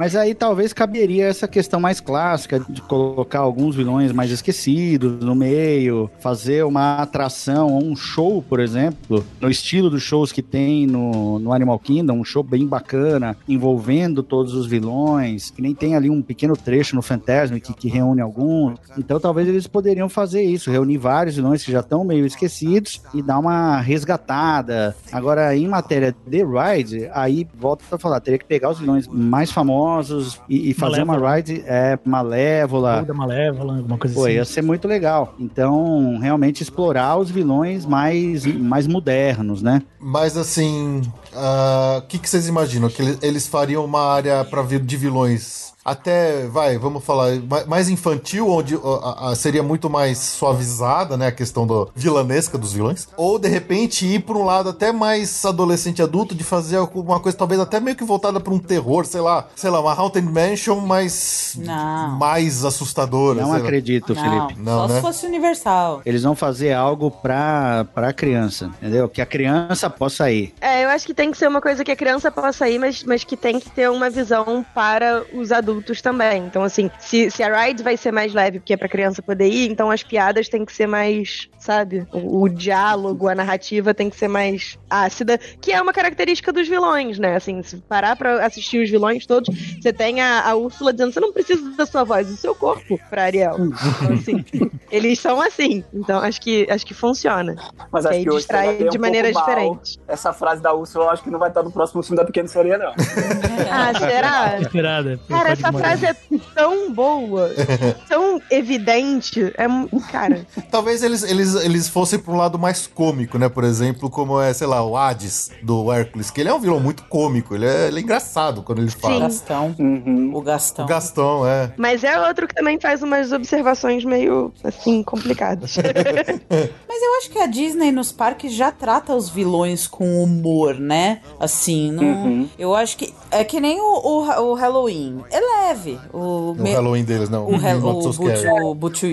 [0.00, 5.34] Mas aí talvez caberia essa questão mais clássica de colocar alguns vilões mais esquecidos no
[5.34, 11.38] meio, fazer uma atração, um show, por exemplo, no estilo dos shows que tem no,
[11.38, 16.08] no Animal Kingdom, um show bem bacana, envolvendo todos os vilões, que nem tem ali
[16.08, 18.78] um pequeno trecho no Fantasma que, que reúne alguns.
[18.96, 23.20] Então talvez eles poderiam fazer isso, reunir vários vilões que já estão meio esquecidos e
[23.20, 24.96] dar uma resgatada.
[25.12, 29.50] Agora, em matéria de Ride, aí volta a falar, teria que pegar os vilões mais
[29.50, 31.18] famosos famosos e, e fazer Malévola.
[31.18, 33.02] uma ride é, malévola.
[33.02, 34.34] Da Malévola, alguma coisa Pô, assim.
[34.34, 35.34] ia ser muito legal.
[35.38, 39.82] Então, realmente explorar os vilões mais, mais modernos, né?
[39.98, 42.88] Mas assim, o uh, ah, que, que vocês imaginam?
[42.88, 47.32] Que eles fariam uma área para de vilões até, vai, vamos falar,
[47.66, 52.72] mais infantil, onde a, a, seria muito mais suavizada, né, a questão do vilanesca dos
[52.72, 57.18] vilões, ou de repente ir para um lado até mais adolescente adulto, de fazer alguma
[57.18, 60.26] coisa talvez até meio que voltada para um terror, sei lá, sei lá, uma Haunted
[60.26, 62.18] Mansion mais não.
[62.18, 63.40] mais assustadora.
[63.40, 64.60] Não acredito, não, Felipe.
[64.60, 64.94] Não, só né?
[64.96, 66.02] se fosse universal.
[66.06, 69.08] Eles vão fazer algo para para criança, entendeu?
[69.08, 70.54] Que a criança possa ir.
[70.60, 73.02] É, eu acho que tem que ser uma coisa que a criança possa ir, mas,
[73.02, 76.44] mas que tem que ter uma visão para os adultos adultos também.
[76.44, 79.48] Então, assim, se, se a ride vai ser mais leve porque é pra criança poder
[79.48, 82.06] ir, então as piadas têm que ser mais, sabe?
[82.12, 86.68] O, o diálogo, a narrativa tem que ser mais ácida, que é uma característica dos
[86.68, 87.36] vilões, né?
[87.36, 89.48] Assim, se parar pra assistir os vilões todos,
[89.80, 92.98] você tem a, a Úrsula dizendo: você não precisa da sua voz, do seu corpo
[93.08, 93.56] pra Ariel.
[93.58, 94.44] Então, assim,
[94.90, 95.82] eles são assim.
[95.92, 97.56] Então, acho que, acho que funciona.
[97.90, 99.98] Mas acho que, que distrai de um maneiras diferentes.
[100.06, 102.48] Essa frase da Úrsula eu acho que não vai estar no próximo filme da Pequena
[102.48, 102.92] Sereia, não.
[103.70, 104.60] ah, será?
[104.60, 105.20] Esperada.
[105.28, 106.16] Cara, essa frase é
[106.54, 107.50] tão boa,
[108.08, 109.52] tão evidente.
[109.56, 109.66] É,
[110.10, 110.46] cara.
[110.70, 113.48] Talvez eles, eles, eles fossem um lado mais cômico, né?
[113.48, 116.80] Por exemplo, como é, sei lá, o Hades do Hércules, que ele é um vilão
[116.80, 119.16] muito cômico, ele é, ele é engraçado quando ele fala.
[119.16, 119.76] O Gastão.
[119.78, 120.30] Uhum.
[120.34, 120.84] O Gastão.
[120.84, 121.72] O Gastão, é.
[121.76, 125.76] Mas é outro que também faz umas observações meio, assim, complicadas.
[126.88, 131.20] Mas eu acho que a Disney nos parques já trata os vilões com humor, né?
[131.38, 132.48] Assim, não, uhum.
[132.58, 135.22] eu acho que é que nem o, o, o Halloween.
[135.56, 135.98] Leve.
[136.12, 136.72] O, o me...
[136.72, 137.46] Halloween deles, não.
[137.46, 139.06] O, o, o Butchu,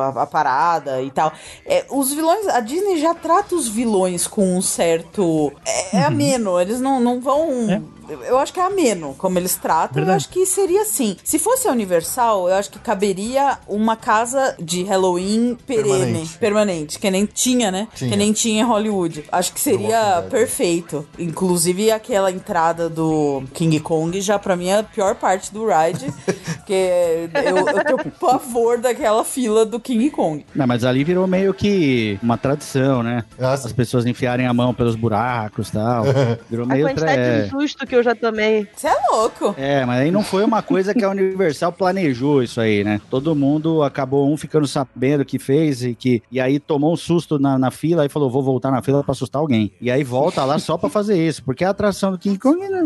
[0.00, 1.32] a, a, parada e tal.
[1.66, 5.52] É, os vilões, a Disney já trata os vilões com um certo.
[5.64, 6.06] É, é uhum.
[6.06, 7.70] ameno, eles não, não vão.
[7.70, 9.94] É eu acho que é ameno como eles tratam.
[9.94, 10.10] Verdade.
[10.10, 11.16] Eu acho que seria assim.
[11.22, 16.98] Se fosse a Universal, eu acho que caberia uma casa de Halloween perene, permanente, permanente
[16.98, 17.88] que nem tinha, né?
[17.94, 18.10] Tinha.
[18.10, 19.24] Que nem tinha em Hollywood.
[19.30, 21.06] Acho que seria perfeito.
[21.18, 26.06] Inclusive aquela entrada do King Kong já pra mim é a pior parte do ride,
[26.56, 30.44] porque eu, eu tenho pavor daquela fila do King Kong.
[30.54, 33.24] Não, mas ali virou meio que uma tradição, né?
[33.38, 33.66] Nossa.
[33.66, 36.04] As pessoas enfiarem a mão pelos buracos e tal.
[36.50, 37.42] Virou meio a quantidade tra...
[37.42, 38.66] de susto que que eu já tomei.
[38.74, 39.54] Você é louco.
[39.56, 43.00] É, mas aí não foi uma coisa que a Universal planejou isso aí, né?
[43.08, 47.38] Todo mundo acabou um ficando sabendo que fez e que e aí tomou um susto
[47.38, 49.70] na, na fila e falou, vou voltar na fila para assustar alguém.
[49.80, 52.82] E aí volta lá só para fazer isso, porque a atração do King Kong, né?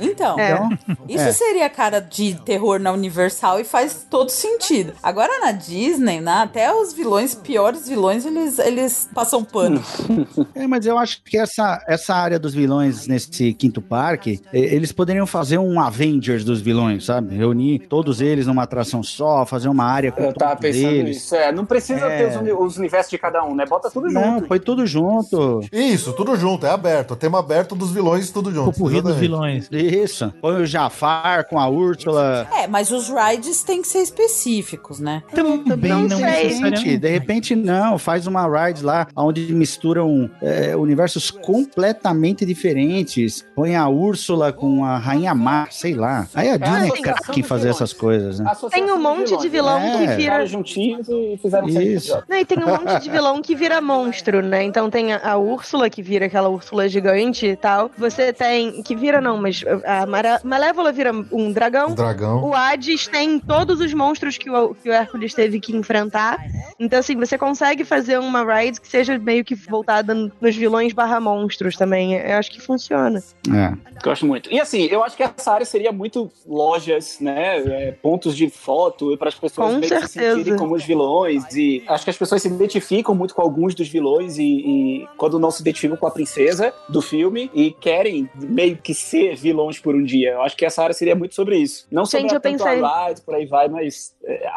[0.00, 0.52] Então, é.
[0.52, 0.70] então
[1.08, 1.32] isso é.
[1.32, 4.94] seria cara de terror na Universal e faz todo sentido.
[5.02, 9.82] Agora na Disney, né, até os vilões, piores vilões, eles, eles passam pano.
[10.54, 15.26] É, mas eu acho que essa, essa área dos vilões nesse Quinto Parque, eles poderiam
[15.26, 17.34] fazer um Avengers dos vilões, sabe?
[17.34, 21.16] Reunir todos eles numa atração só, fazer uma área com Eu tava pensando deles.
[21.16, 21.50] nisso, é.
[21.50, 22.28] Não precisa é...
[22.28, 23.64] ter os, os, universos de cada um, né?
[23.66, 24.24] Bota tudo junto.
[24.24, 25.60] Não, foi tudo junto.
[25.72, 27.12] Isso, tudo junto, é aberto.
[27.12, 28.70] O tema aberto dos vilões, tudo junto.
[28.70, 29.68] O porri dos vilões.
[29.72, 30.32] Isso.
[30.40, 32.46] Põe o Jafar com a Úrsula.
[32.56, 35.24] É, mas os rides têm que ser específicos, né?
[35.34, 36.98] Também não, não necessariamente.
[36.98, 37.98] De repente, não.
[37.98, 44.98] Faz uma ride lá onde misturam é, universos completamente diferentes põe a Úrsula com a
[44.98, 46.28] Rainha Mar, sei lá.
[46.34, 48.52] Aí a Disney é craque em fazer essas coisas, né?
[48.70, 49.96] Tem um monte de vilão é.
[49.96, 50.44] que vira.
[50.44, 52.22] juntinhos e fizeram isso.
[52.28, 54.62] Não, e tem um monte de vilão que vira monstro, né?
[54.62, 57.90] Então tem a, a Úrsula, que vira aquela Úrsula gigante e tal.
[57.96, 58.82] Você tem.
[58.82, 60.38] Que vira não, mas a Mara...
[60.44, 61.92] Malévola vira um dragão.
[61.92, 62.44] Um dragão.
[62.44, 66.44] O Hades tem todos os monstros que o, que o Hércules teve que enfrentar.
[66.78, 71.18] Então, assim, você consegue fazer uma ride que seja meio que voltada nos vilões barra
[71.18, 72.14] monstros também.
[72.14, 73.22] Eu acho que funciona.
[73.54, 73.76] É.
[74.02, 74.52] Gosto muito.
[74.52, 77.58] E assim, eu acho que essa área seria muito lojas, né?
[77.58, 81.44] É, pontos de foto para as pessoas com se sentirem como os vilões.
[81.54, 85.38] E acho que as pessoas se identificam muito com alguns dos vilões e, e, quando
[85.38, 89.94] não se identificam com a princesa do filme e querem meio que ser vilões por
[89.94, 90.32] um dia.
[90.32, 91.86] Eu acho que essa área seria muito sobre isso.
[91.90, 92.80] Não sobre Gente, a, pensei...
[92.80, 94.14] a por aí vai, mas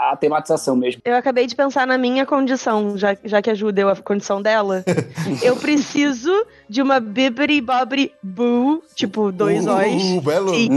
[0.09, 1.01] a tematização mesmo.
[1.05, 4.41] Eu acabei de pensar na minha condição, já, já que a Ju deu a condição
[4.41, 4.83] dela.
[5.43, 6.31] eu preciso
[6.67, 10.03] de uma bibbidi bobbidi boo, tipo, dois uh, O's.
[10.03, 10.55] Uh, belo.
[10.55, 10.69] E...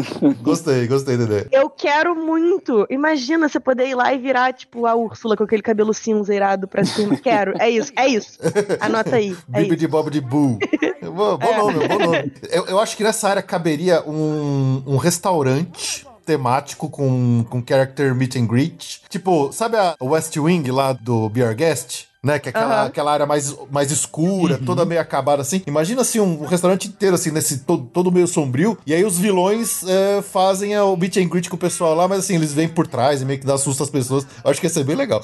[0.43, 1.49] gostei, gostei da ideia.
[1.51, 2.87] Eu quero muito.
[2.91, 6.69] Imagina você poder ir lá e virar, tipo, a Úrsula com aquele cabelo cinza irado
[6.69, 7.17] pra cima.
[7.17, 7.55] Quero.
[7.59, 8.39] É isso, é isso.
[8.81, 9.37] Anota aí.
[9.53, 10.59] É bibbidi bobbidi boo.
[11.03, 11.57] bom, bom é.
[11.57, 12.33] nome, bom nome.
[12.51, 18.37] Eu, eu acho que nessa área caberia um, um restaurante temático com, com character meet
[18.37, 19.03] and greet.
[19.09, 22.12] Tipo, sabe a West Wing lá do Be Our Guest?
[22.25, 22.39] Né?
[22.39, 22.87] Que é aquela, uhum.
[22.87, 24.65] aquela área mais, mais escura, uhum.
[24.65, 25.61] toda meio acabada assim.
[25.67, 28.79] Imagina assim, um, um, restaurante inteiro, assim, nesse todo, todo meio sombrio.
[28.87, 32.21] E aí os vilões é, fazem o beat and greet com o pessoal lá, mas
[32.21, 34.25] assim, eles vêm por trás e meio que dá susto às pessoas.
[34.45, 35.21] Eu acho que ia ser bem legal.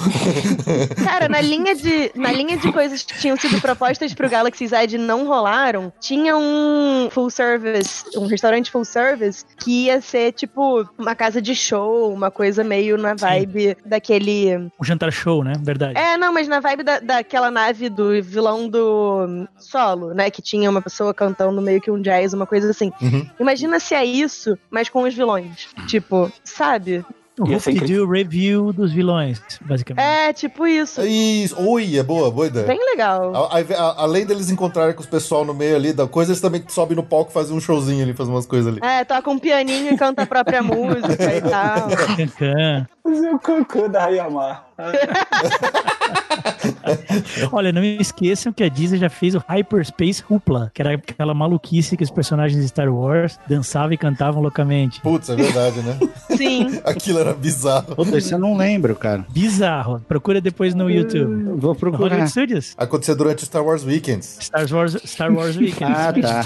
[1.05, 4.97] Cara, na linha de, na linha de coisas que tinham sido propostas pro Galaxy's Edge
[4.97, 10.85] e não rolaram, tinha um full service, um restaurante full service, que ia ser tipo
[10.99, 13.89] uma casa de show, uma coisa meio na vibe Sim.
[13.89, 14.69] daquele.
[14.79, 15.53] O jantar show, né?
[15.61, 15.97] Verdade.
[15.97, 20.31] É, não, mas na vibe da, daquela nave do vilão do solo, né?
[20.31, 22.91] Que tinha uma pessoa cantando meio que um jazz, uma coisa assim.
[23.03, 23.29] Uhum.
[23.39, 25.69] Imagina se é isso, mas com os vilões.
[25.87, 27.05] Tipo, sabe?
[27.39, 30.05] O Hulk do review dos vilões, basicamente.
[30.05, 31.03] É, tipo isso.
[31.03, 31.61] Isso.
[31.61, 32.67] Ui, é boa, boa ideia.
[32.67, 33.33] Bem legal.
[33.33, 36.41] A, a, a, além deles encontrarem com os pessoal no meio ali da coisa, eles
[36.41, 38.81] também sobem no palco e fazem um showzinho ali, fazem umas coisas ali.
[38.85, 41.89] É, toca um pianinho e canta a própria música e tal.
[43.09, 44.61] Fazer o cocô da Hayama.
[47.51, 51.97] Olha, não esqueçam que a Disney já fez o Hyperspace Hoopla, que era aquela maluquice
[51.97, 55.01] que os personagens de Star Wars dançavam e cantavam loucamente.
[55.01, 55.99] Putz, é verdade, né?
[56.37, 56.81] Sim.
[56.87, 57.97] Aquilo era bizarro.
[57.97, 59.25] Puta, isso eu não lembro, cara.
[59.31, 60.01] Bizarro.
[60.07, 61.59] Procura depois no YouTube.
[61.59, 62.11] Vou procurar.
[62.11, 62.75] Hollywood Studios.
[62.77, 64.37] Aconteceu durante o Star Wars Weekends.
[64.41, 65.93] Star Wars, Star Wars Weekend.
[65.93, 66.45] Ah, tá.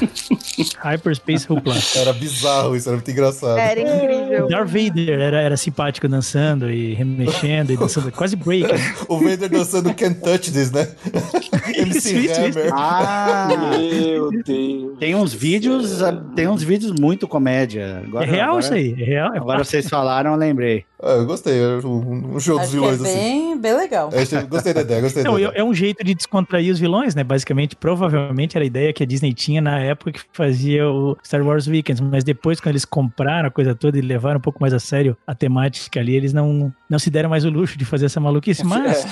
[0.90, 1.74] Hyperspace Hoopla.
[1.96, 3.58] Era bizarro, isso era muito engraçado.
[3.58, 4.46] Era incrível.
[4.48, 8.72] Darth Vader era, era simpático dançando e remexendo e dançando quase break.
[8.72, 8.78] né?
[9.08, 10.88] O Vader dançando Can't Touch This, né?
[11.76, 12.72] MC Isso, isso, Hammer.
[12.74, 13.48] Ah,
[13.78, 14.98] Meu Deus.
[14.98, 16.00] tem uns vídeos,
[16.34, 18.02] tem uns vídeos muito comédia.
[18.06, 19.34] Agora, É real agora- isso aí, é real.
[19.34, 20.84] É Agora vocês falaram, eu lembrei.
[21.04, 23.14] Ah, eu gostei, era um, um show dos Acho que é vilões assim.
[23.18, 24.08] bem, bem legal.
[24.12, 25.58] Eu achei- gostei da ideia, gostei Não, da é ideia.
[25.60, 27.24] é um jeito de descontrair os vilões, né?
[27.24, 31.42] Basicamente, provavelmente era a ideia que a Disney tinha na época que fazia o Star
[31.44, 34.72] Wars Weekends, mas depois, quando eles compraram a coisa toda e levaram um pouco mais
[34.72, 38.06] a sério a temática ali, eles não, não se deram mais o luxo de fazer
[38.06, 38.62] essa maluquice.
[38.64, 39.04] Mas,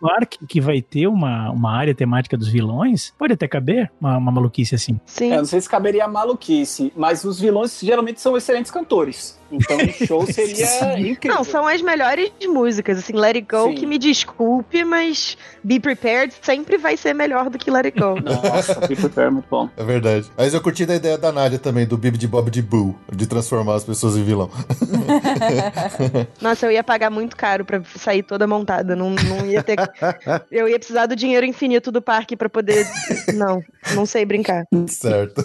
[0.00, 4.16] claro que, que vai ter uma, uma área temática dos vilões, pode até caber uma,
[4.16, 4.98] uma maluquice assim.
[5.04, 5.32] Sim.
[5.32, 9.37] É, não sei se caberia a maluquice, mas os vilões geralmente são excelentes cantores.
[9.50, 11.38] Então o show seria incrível.
[11.38, 12.98] Não, são as melhores músicas.
[12.98, 13.74] Assim, Let It Go, Sim.
[13.74, 18.20] que me desculpe, mas Be Prepared sempre vai ser melhor do que Let It Go.
[18.20, 19.68] Nossa, Be Prepare é muito bom.
[19.76, 20.30] É verdade.
[20.36, 23.26] Mas eu curti da ideia da Nádia também, do Bibi de Bob de Boo, de
[23.26, 24.50] transformar as pessoas em vilão.
[26.40, 28.94] Nossa, eu ia pagar muito caro pra sair toda montada.
[28.94, 29.76] Não, não ia ter.
[30.50, 32.86] Eu ia precisar do dinheiro infinito do parque pra poder.
[33.34, 33.62] Não,
[33.94, 34.64] não sei brincar.
[34.88, 35.44] certo.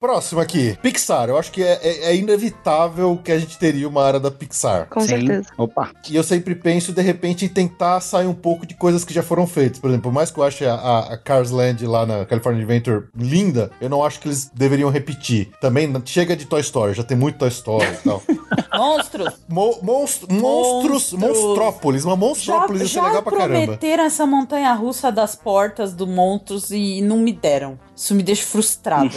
[0.00, 1.28] Próximo aqui, Pixar.
[1.28, 4.88] Eu acho que é, é- é inevitável que a gente teria uma área da Pixar.
[4.88, 5.08] Com Sim.
[5.08, 5.48] certeza.
[5.58, 5.90] Opa.
[6.08, 9.22] E eu sempre penso, de repente, em tentar sair um pouco de coisas que já
[9.22, 9.78] foram feitas.
[9.78, 12.62] Por exemplo, por mais que eu ache a, a, a Cars Land lá na California
[12.62, 15.50] Adventure linda, eu não acho que eles deveriam repetir.
[15.60, 18.22] Também chega de Toy Story, já tem muito Toy Story e tal.
[18.74, 19.34] Monstros!
[19.46, 21.12] Mo- monstro- monstros, Monstros.
[21.12, 22.04] monstrópolis.
[22.06, 23.64] Uma Já, monstrópolis ia ser já legal pra caramba.
[23.64, 27.78] prometeram essa montanha russa das portas do Monstros e não me deram.
[28.00, 29.10] Isso me deixa frustrada.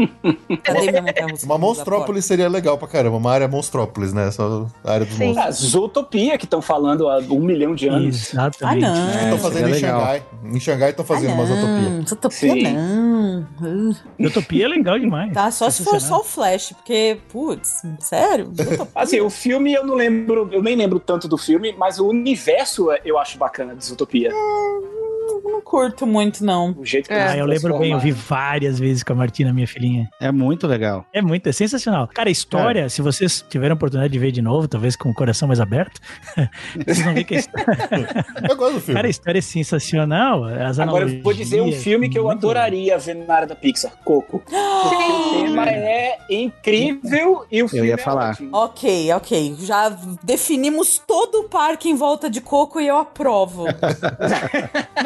[0.64, 1.44] Cadê minha montanha russa?
[1.44, 3.18] Uma monstrópolis seria legal pra caramba.
[3.18, 4.30] Uma área monstrópolis, né?
[4.30, 5.34] Só a área dos Sim.
[5.34, 5.46] monstros.
[5.46, 8.34] Ah, Zootopia, que estão falando há um milhão de anos.
[8.34, 8.80] Ah, Exatamente.
[8.80, 9.24] não.
[9.24, 10.00] Estão fazendo em legal.
[10.00, 10.22] Xangai.
[10.44, 11.44] Em Xangai estão fazendo ah, uma.
[11.44, 12.04] Zootopia.
[12.08, 12.72] Zootopia Sim.
[12.72, 13.46] não.
[13.60, 15.30] Uh, Utopia é legal demais.
[15.34, 18.50] Tá, só se for só o Flash, porque, putz, sério?
[18.56, 18.88] Zootopia?
[18.94, 22.88] Assim, o filme eu não lembro, eu nem lembro tanto do filme, mas o universo
[23.04, 24.32] eu acho bacana de Zootopia.
[25.44, 26.74] Não curto muito, não.
[26.78, 27.28] O jeito que É.
[27.28, 30.08] Ah, eu lembro bem, eu vi várias vezes com a Martina, minha filhinha.
[30.20, 31.04] É muito legal.
[31.12, 32.08] É muito, é sensacional.
[32.08, 35.14] Cara, a história, se vocês tiverem a oportunidade de ver de novo, talvez com o
[35.14, 36.00] coração mais aberto,
[36.84, 37.66] vocês vão ver que a história,
[38.48, 38.94] Eu gosto do filme.
[38.94, 40.44] cara, a história é sensacional.
[40.44, 43.92] As Agora eu vou dizer um filme que eu adoraria ver na área da Pixar,
[44.04, 44.40] Coco.
[44.40, 48.30] Porque o tema é incrível e o filme ia é falar.
[48.32, 48.50] ótimo.
[48.52, 49.56] Ok, ok.
[49.60, 49.88] Já
[50.22, 53.66] definimos todo o parque em volta de Coco e eu aprovo.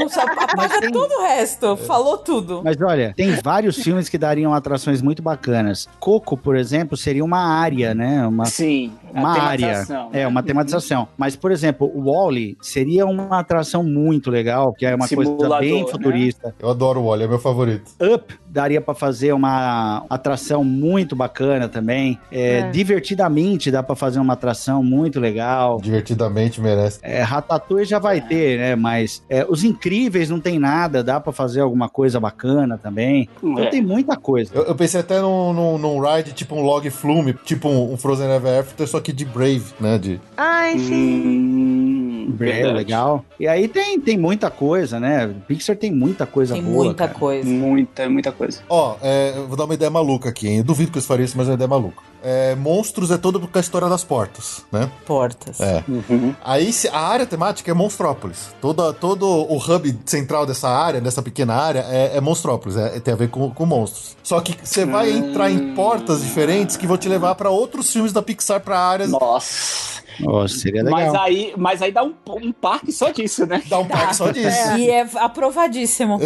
[0.09, 1.77] Só apaga todo o resto.
[1.77, 2.63] Falou tudo.
[2.65, 5.89] Mas olha, tem vários filmes que dariam atrações muito bacanas.
[5.99, 8.27] Coco, por exemplo, seria uma área, né?
[8.27, 9.85] Uma, Sim, uma área.
[10.13, 10.27] É, né?
[10.27, 11.09] uma tematização.
[11.17, 15.61] Mas, por exemplo, o Wally seria uma atração muito legal, que é uma coisa Simulador,
[15.61, 15.91] bem né?
[15.91, 16.55] futurista.
[16.59, 17.91] Eu adoro o Wally, é meu favorito.
[18.01, 22.19] Up daria pra fazer uma atração muito bacana também.
[22.33, 22.71] É, É.
[22.71, 25.79] Divertidamente dá pra fazer uma atração muito legal.
[25.81, 26.99] Divertidamente merece.
[27.03, 28.75] É, Ratatouille já vai ter, né?
[28.77, 33.29] Mas é, os incríveis não tem nada, dá pra fazer alguma coisa bacana também.
[33.43, 33.69] Então É.
[33.69, 34.51] tem muita coisa.
[34.55, 37.97] Eu, eu pensei até num, num, num ride, tipo um log flume, tipo um, um
[37.97, 39.99] Frozen Ever After, só que de Brave, né?
[39.99, 41.86] De, Ai, sim.
[42.27, 42.75] Hum, É verdade.
[42.75, 43.25] legal.
[43.39, 45.33] E aí tem, tem muita coisa, né?
[45.47, 46.85] Pixar tem muita coisa Tem boa.
[46.85, 47.19] muita cara.
[47.19, 47.49] coisa.
[47.49, 48.61] Muita, muita coisa.
[48.69, 50.59] Ó, é, eu vou dar uma ideia maluca aqui, hein?
[50.59, 52.03] Eu duvido que eles fariam isso, mas é uma ideia maluca.
[52.29, 54.91] É, monstros é todo com a história das portas, né?
[55.07, 55.61] Portas.
[55.61, 55.85] É.
[55.87, 56.35] Uhum.
[56.45, 58.49] Aí a área temática é Monstrópolis.
[58.61, 62.77] Toda, todo o hub central dessa área, dessa pequena área, é, é Monstrópolis.
[62.77, 64.17] É, tem a ver com, com monstros.
[64.25, 68.13] Só que você vai entrar em portas diferentes que vão te levar pra outros filmes
[68.13, 69.11] da Pixar pra áreas.
[69.11, 70.03] Nossa.
[70.21, 70.99] Nossa, seria legal.
[71.01, 73.63] Mas aí, mas aí dá um, um parque só disso, né?
[73.69, 74.77] Dá um parque só disso.
[74.79, 76.19] E é aprovadíssimo.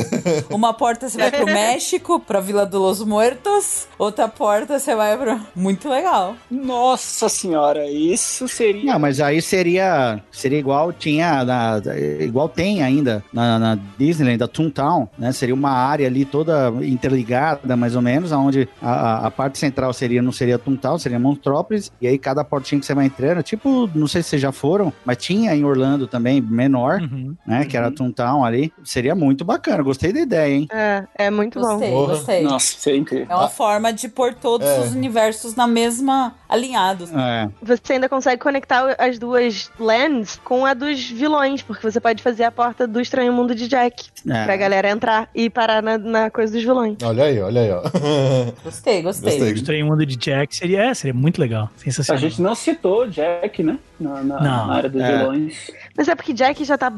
[0.51, 3.87] Uma porta você vai pro México, pra Vila dos Los Muertos.
[3.99, 5.41] Outra porta você vai pro.
[5.55, 6.35] Muito legal.
[6.51, 8.93] Nossa senhora, isso seria.
[8.93, 11.81] Não, mas aí seria seria igual tinha na,
[12.21, 15.33] igual tem ainda na, na Disneyland, da Toontown, né?
[15.33, 19.93] Seria uma área ali toda interligada, mais ou menos, onde a, a- a parte central
[19.93, 23.80] seria não seria Toontown, seria Monstrópolis, e aí cada portinha que você vai entrando, tipo
[23.95, 27.37] Não sei se vocês já foram, mas tinha em Orlando também, menor, uhum.
[27.47, 27.65] né?
[27.65, 27.95] Que era uhum.
[27.95, 28.73] Toontown ali.
[28.85, 30.69] Seria muito bacana, gostei da ideia, hein?
[30.73, 32.07] É, é muito gostei, bom.
[32.07, 33.27] Gostei, Nossa, seria incrível.
[33.29, 33.49] É uma ah.
[33.49, 34.81] forma de pôr todos é.
[34.81, 37.11] os universos na mesma alinhados.
[37.13, 37.49] É.
[37.63, 42.45] Você ainda consegue conectar as duas lands com a dos vilões, porque você pode fazer
[42.45, 44.45] a porta do Estranho Mundo de Jack é.
[44.45, 46.97] pra galera entrar e parar na, na coisa dos vilões.
[47.03, 47.83] Olha aí, olha aí, ó.
[48.65, 49.33] Gostei, gostei.
[49.33, 49.53] gostei.
[49.53, 51.71] O Estranho Mundo de Jack seria, é, seria muito legal.
[51.77, 52.19] Sensacional.
[52.19, 53.70] A gente não citou Jack, né?
[53.99, 55.19] Na, na, na área dos é.
[55.19, 55.71] vilões.
[55.95, 56.91] Mas é porque Jack já tá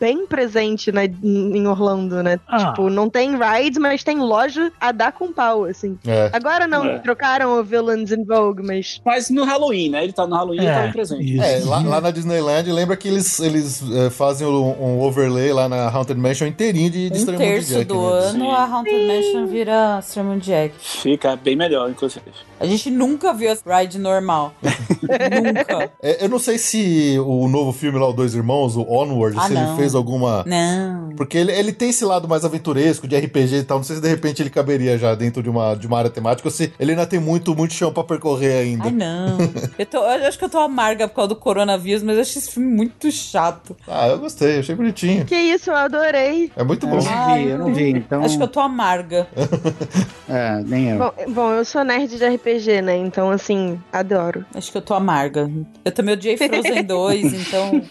[0.00, 2.40] bem presente na, em Orlando, né?
[2.48, 2.70] Ah.
[2.70, 5.96] Tipo, não tem ride, mas tem loja a dar com pau, assim.
[6.04, 6.28] É.
[6.32, 6.98] Agora não, é.
[6.98, 9.00] trocaram o Villains in Vogue, mas.
[9.04, 10.02] Mas no Halloween, né?
[10.02, 11.40] Ele tá no Halloween e é, tá presente.
[11.40, 15.68] É, lá, lá, na Disneyland, lembra que eles, eles é, fazem um, um, overlay lá
[15.68, 18.18] na Haunted Mansion inteirinho de, de um terço Jack, do né?
[18.18, 18.50] ano, Sim.
[18.50, 19.06] a Haunted Sim.
[19.06, 20.74] Mansion vira Extreme Jack.
[20.78, 22.24] Fica bem melhor, inclusive.
[22.60, 24.52] A gente nunca viu a ride normal.
[24.62, 25.90] nunca.
[26.02, 29.46] É, eu não sei se o novo filme lá, o Dois Irmãos, o Onward, ah,
[29.46, 29.68] se não.
[29.68, 30.44] ele fez alguma.
[30.46, 31.08] Não.
[31.16, 33.78] Porque ele, ele tem esse lado mais aventuresco, de RPG e tal.
[33.78, 36.46] Não sei se de repente ele caberia já dentro de uma, de uma área temática
[36.46, 38.84] ou se ele ainda tem muito, muito chão pra percorrer ainda.
[38.84, 39.38] Ai, não.
[39.78, 42.42] eu, tô, eu acho que eu tô amarga por causa do coronavírus, mas eu achei
[42.42, 43.74] esse filme muito chato.
[43.88, 45.24] Ah, eu gostei, achei bonitinho.
[45.24, 46.52] Que isso, eu adorei.
[46.54, 46.98] É muito bom.
[46.98, 48.22] Eu não vi, eu não vi, então.
[48.22, 49.26] Acho que eu tô amarga.
[50.28, 50.98] é, nem eu.
[50.98, 52.49] Bom, bom, eu sou nerd de RPG,
[52.82, 52.96] né?
[52.96, 54.44] Então, assim, adoro.
[54.54, 55.50] Acho que eu tô amarga.
[55.84, 57.82] Eu também odiei Frozen 2, então.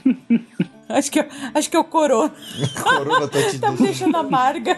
[0.89, 2.33] Acho que, acho que é o Corona.
[2.81, 4.75] corona tá te tá me deixando amarga.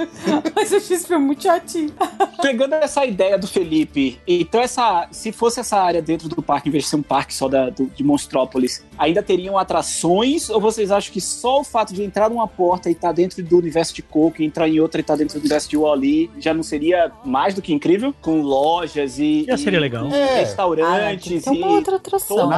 [0.56, 1.92] Mas eu achei esse filme muito chatinho.
[2.40, 5.06] Pegando essa ideia do Felipe, então essa.
[5.10, 7.68] Se fosse essa área dentro do parque, em vez de ser um parque só da,
[7.68, 10.48] do, de Monstrópolis, ainda teriam atrações?
[10.48, 13.42] Ou vocês acham que só o fato de entrar numa porta e estar tá dentro
[13.42, 16.30] do universo de Coco, entrar em outra e estar tá dentro do universo de Wally,
[16.38, 18.14] já não seria mais do que incrível?
[18.22, 19.44] Com lojas e.
[19.46, 20.08] Já seria legal.
[20.08, 20.38] E é.
[20.40, 21.46] restaurantes.
[21.46, 22.50] Ah, e uma outra atração.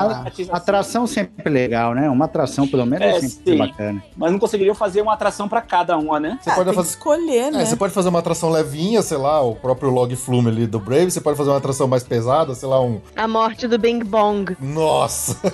[0.52, 2.08] Atração sempre legal, né?
[2.08, 4.02] Uma atração, pelo menos é, sempre bacana.
[4.16, 6.38] Mas não conseguiriam fazer uma atração para cada uma, né?
[6.40, 6.88] Você ah, pode fazer...
[6.88, 7.62] escolher, é, né?
[7.62, 10.78] É, você pode fazer uma atração levinha, sei lá, o próprio log flume ali do
[10.78, 11.10] Brave.
[11.10, 13.00] Você pode fazer uma atração mais pesada, sei lá, um.
[13.16, 14.56] A morte do Bing Bong.
[14.60, 15.36] Nossa!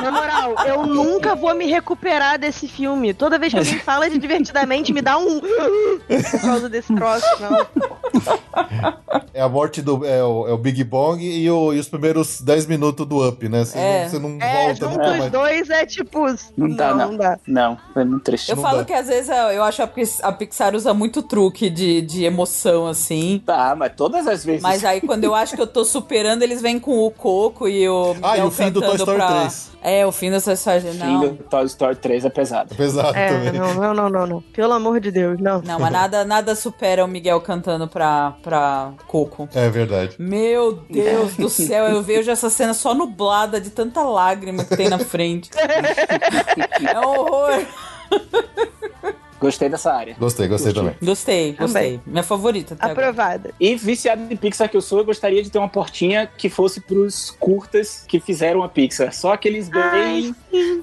[0.00, 3.12] Na moral, eu nunca vou me recuperar desse filme.
[3.12, 5.40] Toda vez que alguém fala de divertidamente, me dá um.
[5.40, 7.66] Por causa desse troço, não.
[9.32, 10.04] É a morte do.
[10.04, 13.48] É o, é o Big Bong e, o, e, os primeiros 10 minutos do Up,
[13.48, 13.64] né?
[13.64, 14.02] Você é.
[14.02, 15.24] não, você não é, volta nunca mais.
[15.24, 16.26] Os dois é tipo.
[16.56, 17.10] Não dá, não.
[17.10, 17.38] Não, dá.
[17.46, 18.50] não é muito triste.
[18.50, 18.84] Eu não falo dá.
[18.84, 23.42] que às vezes eu acho que a Pixar usa muito truque de, de emoção, assim.
[23.44, 24.62] Tá, mas todas as vezes.
[24.62, 27.88] Mas aí quando eu acho que eu tô superando, eles vêm com o Coco e
[27.88, 28.16] o.
[28.22, 29.40] Ah, e o fim do Toy Story pra...
[29.40, 29.70] 3.
[29.82, 30.92] É, o fim Toy Story.
[30.94, 31.16] Não.
[31.16, 32.74] O fim do Toy Story 3 é pesado.
[32.74, 33.52] É pesado é, também.
[33.52, 34.40] Não, não, não, não, não.
[34.40, 35.62] Pelo amor de Deus, não.
[35.62, 39.48] Não, mas nada, nada supera o Miguel cantando pra, pra Coco.
[39.54, 40.16] É verdade.
[40.18, 44.88] Meu Deus do céu, eu vejo essa cena só nublada de tanta lágrima que tem
[44.88, 45.50] na frente.
[45.56, 47.66] é um horror.
[49.40, 50.14] Gostei dessa área.
[50.18, 50.94] Gostei, gostei também.
[51.02, 51.82] Gostei, gostei.
[51.82, 52.00] Também.
[52.04, 52.76] Minha favorita.
[52.78, 53.48] Aprovada.
[53.48, 53.54] Agora.
[53.58, 56.78] E viciado em Pixar que eu sou, eu gostaria de ter uma portinha que fosse
[56.82, 59.14] pros curtas que fizeram a Pixar.
[59.14, 59.80] Só aqueles bem.
[59.82, 60.34] Ai,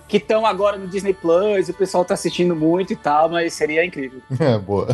[0.08, 3.86] que estão agora no Disney Plus, o pessoal tá assistindo muito e tal, mas seria
[3.86, 4.22] incrível.
[4.40, 4.88] É, boa.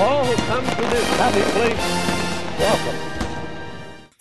[0.00, 2.03] All who come to this happy place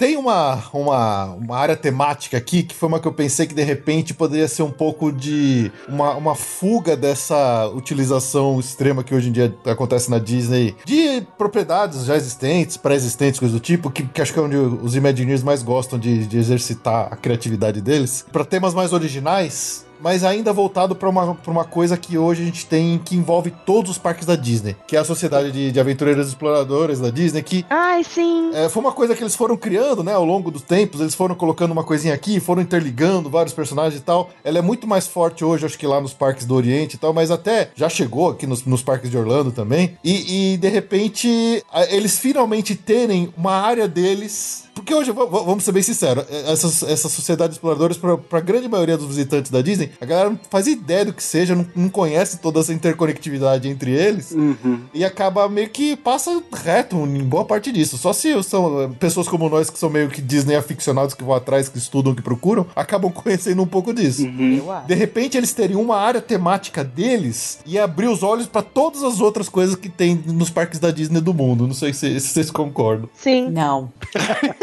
[0.03, 3.64] tem uma, uma, uma área temática aqui que foi uma que eu pensei que de
[3.64, 9.31] repente poderia ser um pouco de uma, uma fuga dessa utilização extrema que hoje em
[9.31, 14.34] dia acontece na Disney de propriedades já existentes, pré-existentes, coisas do tipo, que, que acho
[14.34, 18.73] que é onde os Imagineers mais gostam de, de exercitar a criatividade deles, para temas
[18.73, 23.15] mais originais mas ainda voltado para uma, uma coisa que hoje a gente tem que
[23.15, 27.09] envolve todos os parques da Disney, que é a Sociedade de, de Aventureiros Exploradores da
[27.09, 27.65] Disney, que.
[27.69, 28.51] Ai, sim!
[28.53, 31.35] É, foi uma coisa que eles foram criando, né, ao longo dos tempos, eles foram
[31.35, 34.30] colocando uma coisinha aqui, foram interligando vários personagens e tal.
[34.43, 37.13] Ela é muito mais forte hoje, acho que lá nos parques do Oriente e tal,
[37.13, 39.97] mas até já chegou aqui nos, nos parques de Orlando também.
[40.03, 45.84] E, e de repente, eles finalmente terem uma área deles porque hoje, vamos ser bem
[45.84, 50.06] sinceros, é, essas, essas sociedades exploradoras, para a grande maioria dos visitantes da Disney, a
[50.06, 54.32] galera não faz ideia do que seja, não, não conhece toda essa interconectividade entre eles
[54.32, 54.82] uhum.
[54.94, 57.98] e acaba meio que passa reto em boa parte disso.
[57.98, 61.36] Só se são é, pessoas como nós que são meio que Disney aficionados, que vão
[61.36, 64.24] atrás, que estudam, que procuram, acabam conhecendo um pouco disso.
[64.24, 64.62] Uhum.
[64.88, 69.22] De repente, eles teriam uma área temática deles e abrir os olhos para todas as
[69.22, 71.68] outras coisas que tem nos parques da Disney do mundo.
[71.68, 73.10] Não sei se, se vocês concordam.
[73.14, 73.50] Sim.
[73.50, 73.91] Não.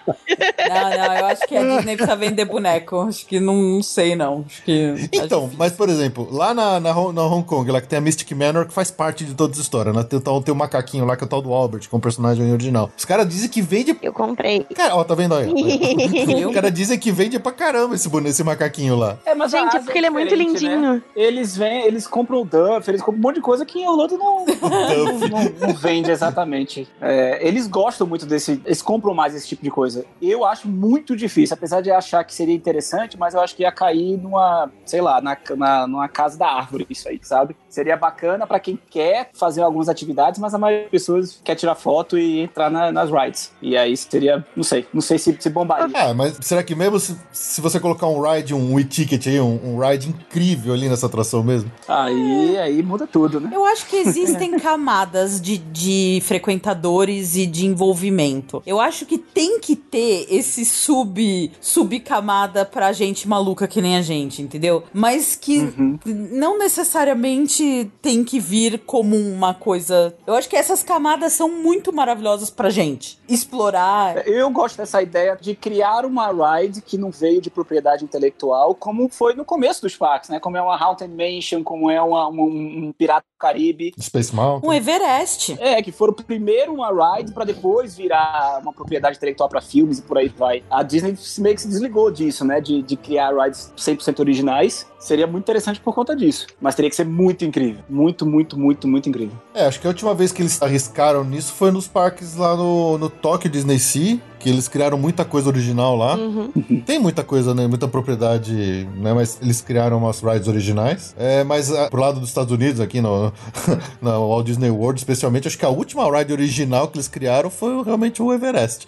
[0.07, 3.01] Não, não, eu acho que a Disney precisa vender boneco.
[3.01, 4.45] Acho que não, não sei, não.
[4.47, 5.09] Acho que.
[5.11, 8.31] Então, mas por exemplo, lá na, na, na, Hong Kong, lá que tem a Mystic
[8.31, 10.03] Manor, que faz parte de toda a história, né?
[10.03, 12.51] Tem, tem, o macaquinho lá, que é o tal do Albert, com é o personagem
[12.51, 12.91] original.
[12.97, 13.95] Os caras dizem que vende.
[14.01, 14.63] Eu comprei.
[14.75, 15.51] Cara, ó, tá vendo aí?
[16.45, 19.17] Os caras dizem que vende pra caramba esse, esse macaquinho lá.
[19.25, 20.43] É, mas Gente, é porque ele é muito né?
[20.43, 20.93] lindinho.
[20.93, 21.01] Né?
[21.15, 24.17] Eles vêm, eles compram o Duff, eles compram um monte de coisa que em Orlando
[24.17, 26.87] não, não, não, não, vende exatamente.
[27.01, 28.61] É, eles gostam muito desse.
[28.65, 29.90] Eles compram mais esse tipo de coisa.
[30.21, 33.71] Eu acho muito difícil, apesar de achar que seria interessante, mas eu acho que ia
[33.71, 37.55] cair numa, sei lá, na, na, numa casa da árvore, isso aí, sabe?
[37.69, 41.75] Seria bacana para quem quer fazer algumas atividades, mas a maioria das pessoas quer tirar
[41.75, 43.51] foto e entrar na, nas rides.
[43.61, 45.91] E aí seria, não sei, não sei se, se bombaria.
[45.93, 49.59] Ah, mas será que mesmo se, se você colocar um ride, um e-ticket aí, um,
[49.63, 51.71] um ride incrível ali nessa atração mesmo?
[51.87, 53.49] Aí, aí muda tudo, né?
[53.53, 58.61] Eu acho que existem camadas de, de frequentadores e de envolvimento.
[58.65, 64.01] Eu acho que tem que ter esse sub subcamada pra gente maluca que nem a
[64.01, 64.83] gente, entendeu?
[64.93, 65.99] Mas que uhum.
[66.05, 70.15] não necessariamente tem que vir como uma coisa.
[70.25, 74.27] Eu acho que essas camadas são muito maravilhosas pra gente explorar.
[74.27, 79.09] Eu gosto dessa ideia de criar uma ride que não veio de propriedade intelectual, como
[79.09, 80.39] foi no começo dos parques, né?
[80.39, 83.93] Como é uma Haunted Mansion, como é uma, uma, um Pirata Caribe.
[83.99, 84.69] Space Mountain.
[84.69, 85.57] Um Everest.
[85.59, 90.01] É, que foram primeiro uma ride para depois virar uma propriedade intelectual para filmes e
[90.03, 90.63] por aí vai.
[90.69, 92.61] A Disney meio que se desligou disso, né?
[92.61, 94.87] De, de criar rides 100% originais.
[94.99, 96.45] Seria muito interessante por conta disso.
[96.61, 97.83] Mas teria que ser muito incrível.
[97.89, 99.35] Muito, muito, muito, muito incrível.
[99.53, 102.97] É, acho que a última vez que eles arriscaram nisso foi nos parques lá no,
[102.97, 106.15] no Tokyo Disney Sea que eles criaram muita coisa original lá.
[106.15, 106.51] Uhum.
[106.85, 107.67] Tem muita coisa, né?
[107.67, 109.13] Muita propriedade, né?
[109.13, 111.15] Mas eles criaram umas rides originais.
[111.17, 113.31] É, mas a, ah, pro lado dos Estados Unidos, aqui no,
[114.01, 117.83] no Walt Disney World, especialmente, acho que a última ride original que eles criaram foi
[117.83, 118.87] realmente o Everest.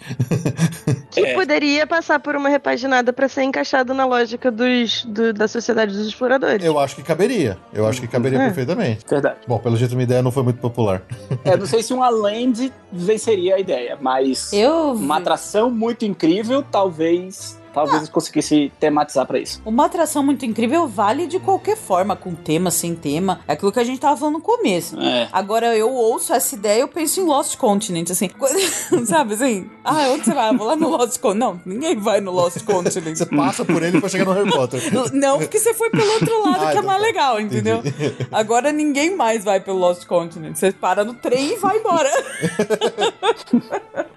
[1.10, 1.34] que é.
[1.34, 6.08] poderia passar por uma repaginada para ser encaixado na lógica dos, do, da sociedade dos
[6.08, 6.64] exploradores.
[6.64, 7.56] Eu acho que caberia.
[7.72, 8.46] Eu acho que caberia é.
[8.46, 9.04] perfeitamente.
[9.08, 9.36] Verdade.
[9.46, 11.02] Bom, pelo jeito, minha ideia não foi muito popular.
[11.44, 14.92] É, não sei se uma land venceria a ideia, mas eu...
[14.92, 18.12] uma atração atração muito incrível, talvez Talvez ah.
[18.12, 19.60] conseguisse tematizar para isso.
[19.64, 23.40] Uma atração muito incrível vale de qualquer forma, com tema, sem tema.
[23.48, 24.98] É aquilo que a gente tava falando no começo.
[24.98, 25.28] É.
[25.32, 28.30] Agora eu ouço essa ideia eu penso em Lost Continent, assim.
[29.06, 29.70] sabe assim?
[29.82, 30.50] Ah, onde você vai?
[30.50, 31.34] Eu vou lá no Lost Continent.
[31.40, 33.16] Não, ninguém vai no Lost Continent.
[33.16, 34.80] você passa por ele pra chegar no Harry Potter.
[35.12, 37.06] Não, porque você foi pelo outro lado, ah, que é então mais tá.
[37.06, 37.78] legal, entendeu?
[37.78, 38.16] Entendi.
[38.30, 40.54] Agora ninguém mais vai pelo Lost Continent.
[40.54, 42.10] Você para no trem e vai embora.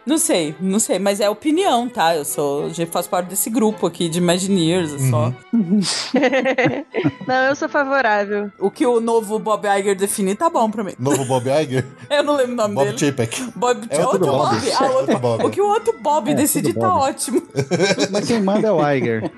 [0.05, 2.15] não sei, não sei, mas é opinião, tá?
[2.15, 5.09] Eu sou, já faço parte desse esse grupo aqui de Imagineers uhum.
[5.09, 5.33] só.
[7.25, 8.51] não, eu sou favorável.
[8.59, 10.93] O que o novo Bob Iger definir tá bom pra mim.
[10.99, 11.85] Novo Bob Iger?
[12.09, 12.97] eu não lembro o nome Bob dele.
[12.97, 13.51] Chapek.
[13.55, 14.55] Bob é outro, Bob.
[14.55, 14.71] Bob.
[14.77, 15.45] Ah, outro, Bob.
[15.45, 17.41] O que o outro Bob é, decidir tá ótimo.
[18.11, 19.31] Mas quem manda é o Iger.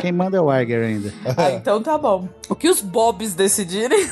[0.00, 1.12] Quem manda é o Iger ainda.
[1.36, 2.28] Ah, então tá bom.
[2.48, 4.08] O que os Bobs decidirem.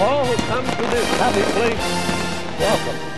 [0.00, 1.78] All who come to this happy place,
[2.58, 3.10] welcome.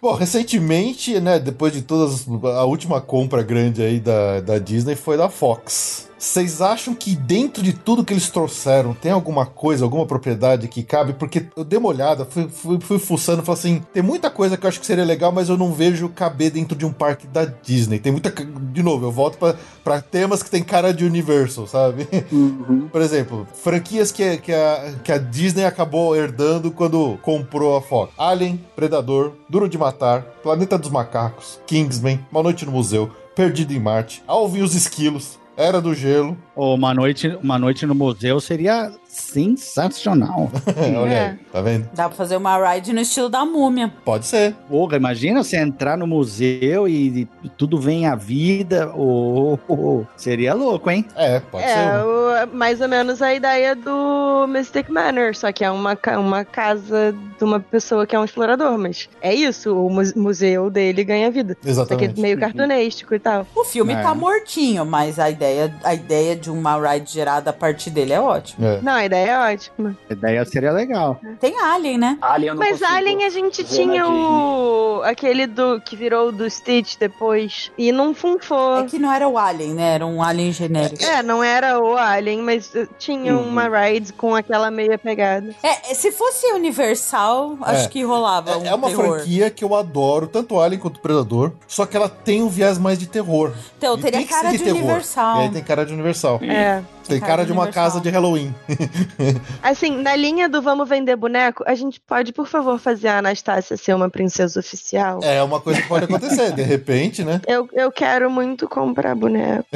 [0.00, 5.16] Bom, recentemente, né, depois de todas a última compra grande aí da, da Disney foi
[5.16, 6.10] da Fox.
[6.24, 10.82] Vocês acham que dentro de tudo que eles trouxeram tem alguma coisa, alguma propriedade que
[10.82, 11.12] cabe?
[11.12, 14.56] Porque eu dei uma olhada, fui, fui, fui fuçando e falei assim: tem muita coisa
[14.56, 17.26] que eu acho que seria legal, mas eu não vejo caber dentro de um parque
[17.26, 17.98] da Disney.
[17.98, 18.30] Tem muita.
[18.30, 19.38] De novo, eu volto
[19.84, 22.08] para temas que tem cara de Universal, sabe?
[22.32, 22.88] Uhum.
[22.90, 28.14] Por exemplo, franquias que, que, a, que a Disney acabou herdando quando comprou a Fox:
[28.16, 33.10] Alien, Predador, Duro de Matar, Planeta dos Macacos, Kingsman, Uma Noite no Museu.
[33.36, 36.36] Perdido em Marte, Alvin e os Esquilos, era do Gelo.
[36.56, 40.50] Uma noite, uma noite no museu seria sensacional.
[40.96, 41.26] Olha é.
[41.30, 41.88] aí, tá vendo?
[41.92, 43.92] Dá pra fazer uma ride no estilo da múmia.
[44.04, 44.54] Pode ser.
[44.68, 48.92] Porra, imagina você entrar no museu e, e tudo vem à vida.
[48.94, 51.04] Oh, oh, oh, Seria louco, hein?
[51.16, 52.42] É, pode é, ser.
[52.42, 57.14] É, mais ou menos a ideia do Mystic Manor, só que é uma, uma casa
[57.36, 61.56] de uma pessoa que é um explorador, mas é isso, o museu dele ganha vida.
[61.64, 62.06] Exatamente.
[62.06, 63.46] Só que é meio cartunístico e tal.
[63.54, 64.02] O filme é.
[64.02, 68.20] tá mortinho, mas a ideia, a ideia de uma ride gerada a partir dele é
[68.20, 68.66] ótima.
[68.66, 68.80] É.
[68.80, 69.96] Não, a ideia é ótima.
[70.08, 71.18] A ideia seria legal.
[71.40, 72.18] Tem Alien, né?
[72.20, 75.02] Alien Mas Alien a gente tinha o.
[75.04, 77.70] aquele do que virou do Stitch depois.
[77.76, 78.78] E não funfou.
[78.78, 79.94] É que não era o Alien, né?
[79.94, 81.02] Era um Alien genérico.
[81.02, 83.48] É, não era o Alien, mas tinha uhum.
[83.48, 85.54] uma ride com aquela meia pegada.
[85.62, 87.70] É, se fosse Universal, é.
[87.70, 88.52] acho que rolava.
[88.52, 89.18] É, um é uma terror.
[89.18, 91.52] franquia que eu adoro, tanto Alien quanto Predador.
[91.66, 93.52] Só que ela tem um viés mais de terror.
[93.78, 95.38] Então, e teria cara de, de Universal.
[95.38, 96.33] Aí tem cara de Universal.
[96.38, 96.84] Universal.
[96.90, 96.94] É.
[97.06, 98.54] Tem cara de uma casa de Halloween.
[99.62, 103.76] Assim, na linha do vamos vender boneco, a gente pode, por favor, fazer a Anastácia
[103.76, 105.20] ser uma princesa oficial?
[105.22, 107.42] É uma coisa que pode acontecer, de repente, né?
[107.46, 109.66] Eu, eu quero muito comprar boneco.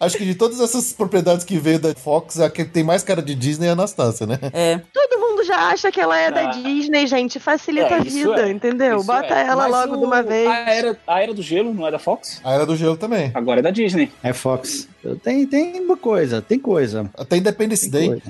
[0.00, 3.20] Acho que de todas essas propriedades que veio da Fox, a que tem mais cara
[3.20, 4.38] de Disney é a Anastácia, né?
[4.52, 4.80] É.
[4.94, 7.40] Todo mundo já acha que ela é da Disney, gente.
[7.40, 8.50] Facilita É, a vida, é.
[8.50, 8.98] entendeu?
[8.98, 9.46] Isso Bota é.
[9.46, 10.48] ela Mas logo o- de uma vez.
[10.48, 12.40] A era, a era do Gelo não é da Fox?
[12.44, 13.30] A Era do Gelo também.
[13.34, 14.10] Agora é da Disney.
[14.22, 14.88] É Fox.
[15.22, 17.08] Tem, tem uma coisa, tem coisa.
[17.16, 18.22] Até Independence Tem Day.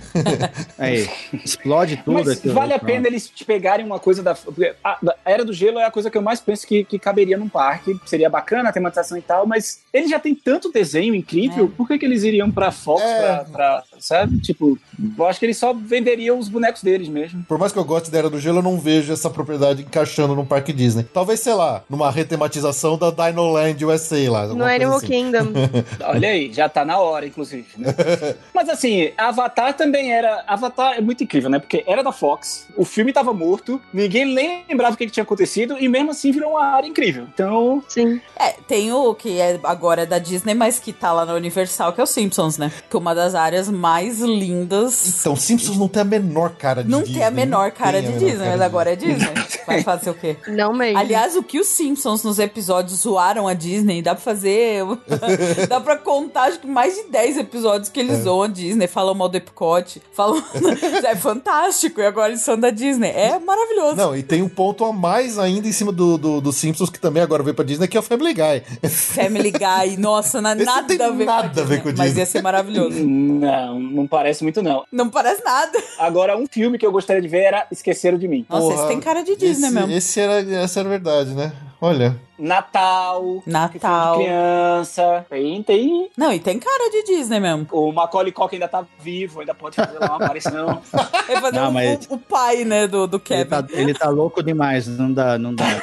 [0.78, 1.08] Aí,
[1.44, 2.24] explode tudo.
[2.24, 4.36] Mas vale a pena eles te pegarem uma coisa da.
[4.82, 7.36] A, a Era do Gelo é a coisa que eu mais penso que, que caberia
[7.36, 7.98] num parque.
[8.06, 11.98] Seria bacana a tematização e tal, mas eles já têm tanto desenho incrível, por que,
[11.98, 13.02] que eles iriam pra Fox?
[13.02, 13.18] É.
[13.20, 14.38] Pra, pra- sabe?
[14.38, 14.78] Tipo,
[15.18, 17.44] eu acho que eles só venderiam os bonecos deles mesmo.
[17.44, 20.34] Por mais que eu goste da Era do Gelo, eu não vejo essa propriedade encaixando
[20.34, 21.04] num parque Disney.
[21.04, 24.46] Talvez, sei lá, numa retematização da Dino Land USA lá.
[24.46, 25.06] No Animal assim.
[25.06, 25.52] Kingdom.
[26.04, 27.66] Olha aí, já tá na hora, inclusive.
[27.76, 27.94] né?
[28.54, 30.44] Mas assim, Avatar também era.
[30.46, 31.58] Avatar é muito incrível, né?
[31.58, 34.24] Porque era da Fox, o filme tava morto, ninguém
[34.68, 37.26] lembrava o que, que tinha acontecido, e mesmo assim virou uma área incrível.
[37.32, 38.20] Então, Sim.
[38.38, 41.92] É, tem o que é agora é da Disney, mas que tá lá na Universal,
[41.92, 42.70] que é o Simpsons, né?
[42.90, 43.85] Que é uma das áreas mais
[44.20, 45.20] lindas.
[45.20, 47.14] Então, Simpsons não tem a menor cara de Não Disney.
[47.18, 49.34] tem a menor Não cara a de menor Disney, cara mas de agora é Disney.
[49.66, 50.36] Vai fazer o quê?
[50.48, 50.98] Não mesmo.
[50.98, 54.84] Aliás, o que os Simpsons nos episódios zoaram a Disney, dá pra fazer.
[55.68, 59.14] dá pra contar, acho que mais de 10 episódios que eles zoam a Disney, falam
[59.14, 60.42] mal do Epcot, falam.
[61.04, 63.08] é fantástico, e agora eles são da Disney.
[63.10, 63.96] É maravilhoso.
[63.96, 67.00] Não, e tem um ponto a mais ainda em cima do, do, do Simpsons, que
[67.00, 68.88] também agora veio pra Disney, que é o Family Guy.
[68.88, 71.96] Family Guy, nossa, não, Esse nada não tem a ver nada a ver com Disney,
[71.98, 72.20] Mas Disney.
[72.20, 72.98] ia ser maravilhoso.
[73.04, 74.84] não, não parece muito, não.
[74.90, 75.78] Não parece nada.
[75.98, 78.46] Agora, um filme que eu gostaria de ver era Esqueceram de Mim.
[78.48, 79.92] Nossa, Porra, esse tem cara de Disney esse, mesmo.
[79.92, 81.52] Esse era, essa era verdade, né?
[81.80, 82.16] Olha.
[82.38, 83.22] Natal.
[83.22, 84.18] filme Natal.
[84.18, 85.26] de criança.
[85.28, 86.10] Tem, tem.
[86.16, 87.66] Não, e tem cara de Disney mesmo.
[87.72, 90.82] O Macaulay Culkin ainda tá vivo, ainda pode fazer lá uma aparição.
[91.28, 93.48] Ele fazer Não, o, mas- o- o pai, né, do, do Ele Kevin.
[93.50, 95.64] tá, ele tá louco demais, não dá, não dá.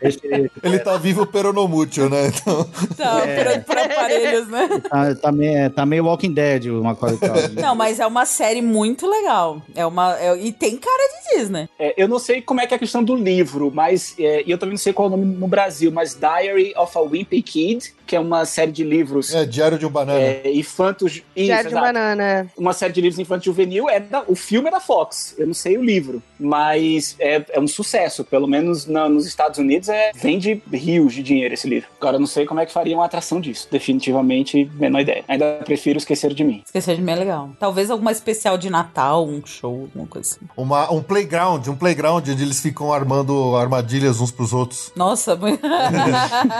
[0.00, 2.28] Ele- Ele tá vivo peronomútil, né?
[2.28, 2.64] Então,
[2.96, 4.66] Tá, por, por aparelhos, né?
[4.88, 7.60] tá, tá meio, tá meio Walking Dead o Macaulay Culkin.
[7.60, 9.60] Não, mas é uma série muito legal.
[9.74, 10.16] É uma.
[10.18, 11.68] é- e tem cara de Disney.
[11.78, 14.14] É, eu não sei como é que é a questão do livro, mas.
[14.18, 16.96] é, e eu também não sei qual é o nome no Brasil, mas Diary of
[16.98, 20.18] a Wimpy Kid, que é uma série de livros é Diário de um Banana.
[20.20, 21.12] é, infantos.
[21.16, 21.86] Isso, Diário de exato.
[21.86, 22.50] banana.
[22.56, 25.34] Uma série de livros infantil juvenil é da, o filme é da Fox.
[25.38, 28.24] Eu não sei o livro, mas é, é um sucesso.
[28.24, 31.88] Pelo menos na- nos Estados Unidos é vende rios de dinheiro esse livro.
[32.00, 33.68] Agora eu não sei como é que faria uma atração disso.
[33.70, 35.24] Definitivamente, menor ideia.
[35.28, 36.62] Ainda prefiro esquecer de mim.
[36.64, 37.50] Esquecer de mim é legal.
[37.60, 40.46] Talvez alguma especial de Natal, um show, alguma coisa assim.
[40.56, 44.90] Uma, um playground, um playground onde eles ficam armando armadilhas uns pros outros.
[44.96, 45.36] Nossa,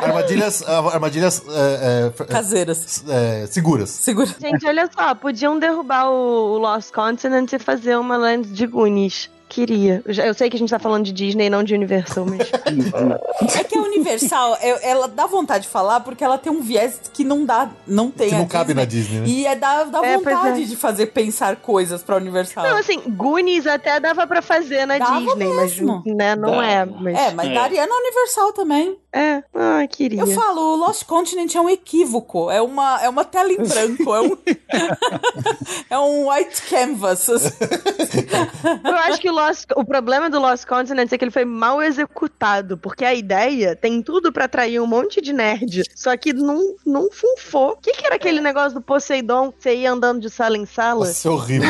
[0.03, 3.05] Armadilhas, armadilhas é, é, caseiras.
[3.09, 3.91] é, seguras.
[3.91, 4.29] Segura.
[4.41, 9.31] Gente, olha só, podiam derrubar o, o Lost Continent e fazer uma land de Goonies.
[9.51, 10.01] Queria.
[10.07, 12.39] Eu, sei que a gente tá falando de Disney, não de Universal, mas.
[13.59, 17.01] É que a Universal, eu- ela dá vontade de falar porque ela tem um viés
[17.13, 19.21] que não dá, não tem Que a não cabe na Disney.
[19.21, 19.27] Disney, né?
[19.41, 20.67] E é dá, dá É, vontade é.
[20.67, 22.63] de fazer pensar coisas pra Universal.
[22.65, 26.03] Não, assim, Goonies até dava pra fazer na Dava Disney, mesmo.
[26.07, 26.67] mas né, não Dava.
[26.67, 26.85] é.
[26.85, 27.19] Mas...
[27.19, 27.55] é, mas É.
[27.55, 28.97] daria na Universal também.
[29.13, 30.21] É, ah, queria.
[30.21, 34.15] Eu falo, o Lost Continent é um equívoco, é uma, é uma tela em branco,
[34.15, 34.39] é um,
[35.91, 37.27] é um white canvas.
[37.29, 41.83] Eu acho que o, Lost, o problema do Lost Continent é que ele foi mal
[41.83, 46.75] executado, porque a ideia tem tudo pra atrair um monte de nerd, só que não,
[46.87, 47.71] não funfou.
[47.73, 49.53] O que, que era aquele negócio do Poseidon?
[49.59, 51.07] Você ia andando de sala em sala?
[51.07, 51.69] Nossa, é horrível.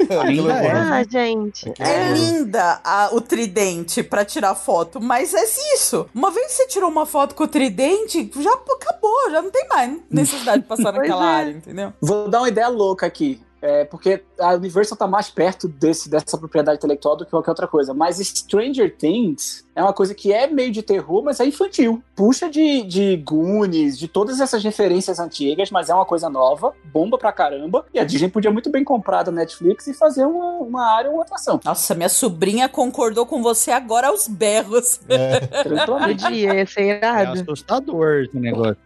[0.00, 0.20] Aquilo
[0.50, 0.56] Ainda é.
[0.74, 0.92] horrível.
[0.94, 1.72] Ah, gente.
[1.78, 5.44] É linda a- o tridente pra tirar foto, mas é
[5.74, 6.08] isso.
[6.14, 9.66] Uma vez que você tirou uma foto com o tridente, já acabou, já não tem
[9.68, 11.34] mais necessidade de passar naquela é.
[11.36, 11.92] área, entendeu?
[12.00, 13.40] Vou dar uma ideia louca aqui.
[13.62, 17.68] É, porque a Universal tá mais perto desse, dessa propriedade intelectual do que qualquer outra
[17.68, 17.94] coisa.
[17.94, 22.02] Mas Stranger Things é uma coisa que é meio de terror, mas é infantil.
[22.16, 27.16] Puxa de, de Goonies, de todas essas referências antigas, mas é uma coisa nova, bomba
[27.16, 27.86] pra caramba.
[27.94, 31.22] E a Disney podia muito bem comprar da Netflix e fazer uma, uma área, uma
[31.22, 31.60] atração.
[31.64, 35.00] Nossa, minha sobrinha concordou com você agora aos berros.
[35.62, 36.24] Tranquilamente.
[36.24, 38.76] Podia, ia ser É assustador esse negócio.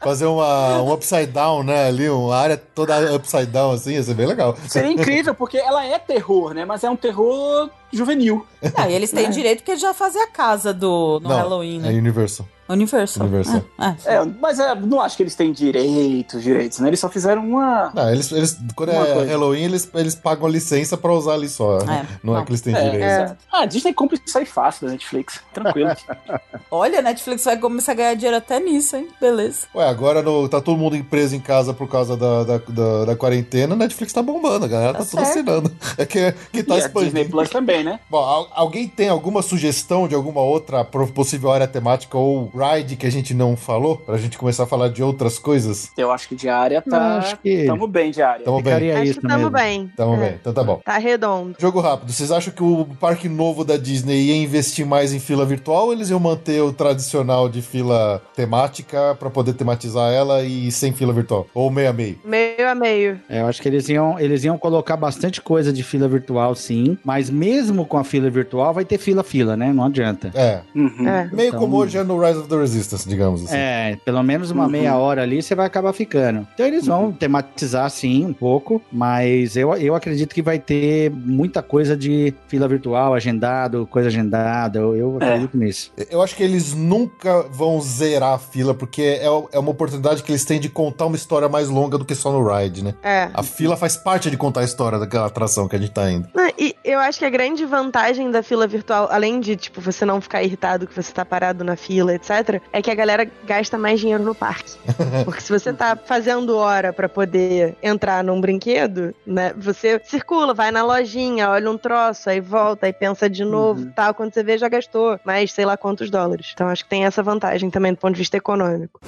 [0.00, 1.88] Fazer uma, um upside down, né?
[1.88, 4.56] Ali, uma área toda upside down, assim, ia ser bem legal.
[4.68, 6.64] Seria incrível, porque ela é terror, né?
[6.64, 8.46] Mas é um terror juvenil.
[8.74, 9.30] Ah, e eles têm é.
[9.30, 11.92] direito porque já fazem a casa do no Não, Halloween, né?
[11.92, 12.46] É Universal.
[12.68, 13.26] Universal.
[13.26, 13.64] Universal.
[13.78, 14.14] É, é.
[14.16, 16.88] é mas é, não acho que eles têm direitos, direitos, né?
[16.88, 17.92] Eles só fizeram uma.
[17.94, 19.24] Não, eles, eles quando é coisa.
[19.24, 21.78] Halloween, eles, eles pagam a licença pra usar ali só.
[21.78, 22.06] É.
[22.22, 23.06] Não, não, é que eles têm é, direitos.
[23.06, 23.36] É.
[23.52, 25.40] Ah, a Disney compra isso aí fácil da Netflix.
[25.54, 25.90] Tranquilo.
[26.70, 29.08] Olha, a Netflix vai começar a ganhar dinheiro até nisso, hein?
[29.20, 29.68] Beleza.
[29.72, 33.16] Ué, agora no, tá todo mundo preso em casa por causa da, da, da, da
[33.16, 35.76] quarentena, a Netflix tá bombando, a galera tá, tá tudo assinando.
[35.98, 36.98] É que, que tá e expandindo.
[36.98, 38.00] A Disney Plus também, né?
[38.10, 43.10] Bom, alguém tem alguma sugestão de alguma outra possível área temática ou ride que a
[43.10, 43.96] gente não falou?
[43.96, 45.90] Pra gente começar a falar de outras coisas?
[45.96, 47.18] Eu acho que diária tá.
[47.18, 47.64] Acho que...
[47.66, 48.44] Tamo bem, diária.
[48.44, 48.92] Tamo bem.
[48.92, 49.50] Acho isso que tamo mesmo.
[49.50, 49.92] bem.
[49.96, 50.18] Tamo é.
[50.18, 50.38] bem.
[50.40, 50.80] Então tá bom.
[50.84, 51.56] Tá redondo.
[51.58, 52.12] Jogo rápido.
[52.12, 55.92] Vocês acham que o parque novo da Disney ia investir mais em fila virtual ou
[55.92, 61.12] eles iam manter o tradicional de fila temática pra poder tematizar ela e sem fila
[61.12, 61.46] virtual?
[61.54, 62.18] Ou meio a meio?
[62.24, 63.20] Meio a meio.
[63.28, 66.96] É, eu acho que eles iam, eles iam colocar bastante coisa de fila virtual, sim.
[67.04, 69.72] Mas mesmo com a fila virtual, vai ter fila-fila, né?
[69.72, 70.30] Não adianta.
[70.34, 70.60] É.
[70.74, 71.08] Uhum.
[71.08, 71.28] é.
[71.32, 71.60] Meio então...
[71.60, 73.56] como hoje é no Rise of the Resistance, digamos assim.
[73.56, 74.70] É, pelo menos uma uhum.
[74.70, 76.46] meia hora ali você vai acabar ficando.
[76.54, 77.12] Então eles vão uhum.
[77.12, 82.68] tematizar sim um pouco, mas eu, eu acredito que vai ter muita coisa de fila
[82.68, 84.78] virtual, agendado, coisa agendada.
[84.78, 85.24] Eu, eu é.
[85.24, 85.92] acredito nisso.
[86.10, 90.30] Eu acho que eles nunca vão zerar a fila, porque é, é uma oportunidade que
[90.30, 92.94] eles têm de contar uma história mais longa do que só no ride, né?
[93.02, 93.28] É.
[93.32, 96.28] A fila faz parte de contar a história daquela atração que a gente tá indo.
[96.34, 100.04] Não, e eu acho que a grande vantagem da fila virtual, além de, tipo, você
[100.04, 103.76] não ficar irritado que você tá parado na fila, etc., é que a galera gasta
[103.76, 104.72] mais dinheiro no parque.
[105.24, 109.52] Porque se você tá fazendo hora para poder entrar num brinquedo, né?
[109.56, 113.90] Você circula, vai na lojinha, olha um troço, aí volta, aí pensa de novo, uhum.
[113.90, 114.14] tal.
[114.14, 116.52] Quando você vê, já gastou mais sei lá quantos dólares.
[116.54, 119.00] Então acho que tem essa vantagem também do ponto de vista econômico.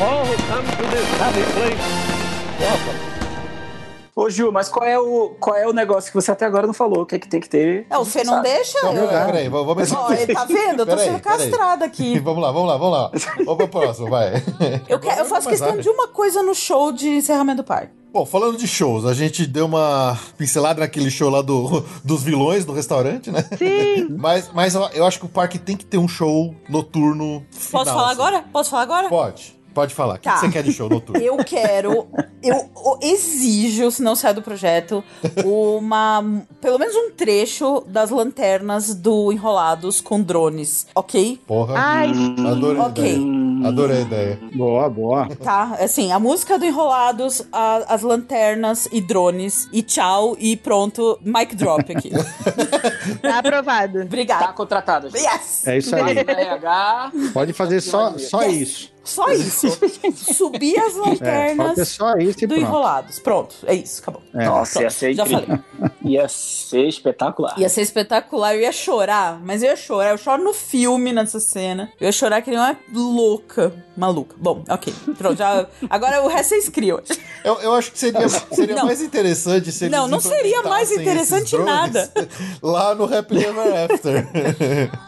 [0.00, 1.76] All who come to this happy place,
[2.58, 3.10] welcome.
[4.16, 6.72] Ô, Ju, mas qual é, o, qual é o negócio que você até agora não
[6.72, 7.02] falou?
[7.02, 7.86] O que é que tem que ter?
[7.90, 8.78] É, o Fê não deixa?
[8.78, 9.08] Então, eu...
[9.08, 9.92] Peraí, vamos...
[9.92, 10.80] Ó, ele tá vendo?
[10.80, 12.18] Eu tô sendo castrada aqui.
[12.24, 13.10] vamos lá, vamos lá, vamos lá.
[13.44, 14.42] Vamos pro próximo, vai.
[14.88, 17.92] Eu, eu faço questão de uma coisa no show de encerramento do parque.
[18.10, 22.64] Bom, falando de shows, a gente deu uma pincelada naquele show lá do, dos vilões
[22.64, 23.44] do restaurante, né?
[23.56, 24.08] Sim.
[24.18, 27.44] mas, mas eu acho que o parque tem que ter um show noturno.
[27.50, 28.12] Final, Posso falar assim.
[28.12, 28.44] agora?
[28.50, 29.08] Posso falar agora?
[29.08, 29.59] Pode.
[29.74, 30.14] Pode falar.
[30.14, 30.34] O tá.
[30.34, 31.20] que você quer de show noturno?
[31.22, 32.08] Eu quero,
[32.42, 32.70] eu
[33.02, 35.04] exijo, se não sair do projeto,
[35.44, 36.24] uma.
[36.60, 41.40] pelo menos um trecho das lanternas do Enrolados com drones, ok?
[41.46, 41.74] Porra.
[41.76, 42.10] Ai,
[42.50, 43.04] Adorei okay.
[43.04, 43.68] a ideia.
[43.68, 44.38] Adorei a ideia.
[44.54, 45.28] Boa, boa.
[45.36, 51.18] Tá, assim, a música do Enrolados, a, as lanternas e drones, e tchau, e pronto,
[51.22, 52.10] mic drop aqui.
[53.20, 54.00] tá aprovado.
[54.00, 54.46] Obrigada.
[54.46, 55.08] Tá contratado.
[55.14, 55.66] Yes!
[55.66, 56.16] É isso aí.
[57.32, 58.60] Pode fazer só, só yes.
[58.60, 58.99] isso.
[59.10, 59.68] Só isso.
[60.34, 62.60] Subir as é, lanternas é, só isso do pronto.
[62.60, 63.18] Enrolados.
[63.18, 64.22] Pronto, é isso, acabou.
[64.34, 64.44] É.
[64.44, 65.48] Nossa, pronto, ia ser já falei.
[66.02, 67.58] Ia ser espetacular.
[67.58, 68.54] Ia ser espetacular.
[68.54, 70.10] Eu ia chorar, mas eu ia chorar.
[70.10, 71.92] Eu choro no filme nessa cena.
[72.00, 73.72] Eu ia chorar que nem uma louca.
[73.96, 74.34] Maluca.
[74.38, 74.92] Bom, ok.
[75.16, 75.66] Pronto, já.
[75.88, 77.00] Agora o resto vocês criam.
[77.44, 82.10] Eu, eu acho que seria, seria mais interessante se Não, não seria mais interessante nada.
[82.62, 84.28] Lá no Happy Ever After.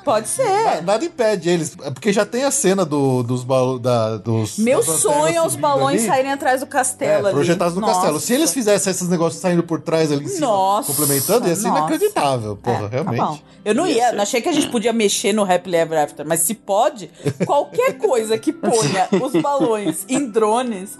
[0.04, 0.82] Pode ser.
[0.82, 1.76] Nada impede eles.
[1.82, 4.58] É porque já tem a cena do, dos balões da, dos.
[4.58, 6.08] Meu sonho é os balões ali.
[6.08, 7.28] saírem atrás do castelo.
[7.28, 7.94] É, projetados no Nossa.
[7.94, 8.20] castelo.
[8.20, 10.92] Se eles fizessem esses negócios saindo por trás ali em cima, Nossa.
[10.92, 11.78] complementando, ia ser Nossa.
[11.78, 13.18] inacreditável, porra, é, tá realmente.
[13.18, 16.26] Tá eu não ia, não achei que a gente podia mexer no Happily Ever After,
[16.26, 17.10] mas se pode,
[17.46, 20.96] qualquer coisa que ponha os balões em drones,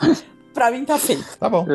[0.55, 1.37] pra mim tá feito.
[1.39, 1.67] Tá bom.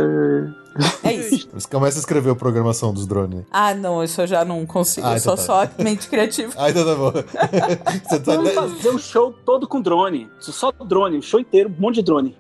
[1.04, 1.14] É...
[1.14, 1.49] Isso.
[1.54, 3.45] Você começa a escrever a programação dos drones.
[3.52, 5.06] Ah, não, isso eu já não consigo.
[5.06, 5.68] Ah, eu então sou tá.
[5.68, 6.54] só mente criativa.
[6.58, 7.12] Ah, então tá bom.
[8.08, 8.36] Você tá...
[8.36, 10.30] Vamos fazer um show todo com drone.
[10.40, 12.38] Só drone, um show inteiro, um monte de drone.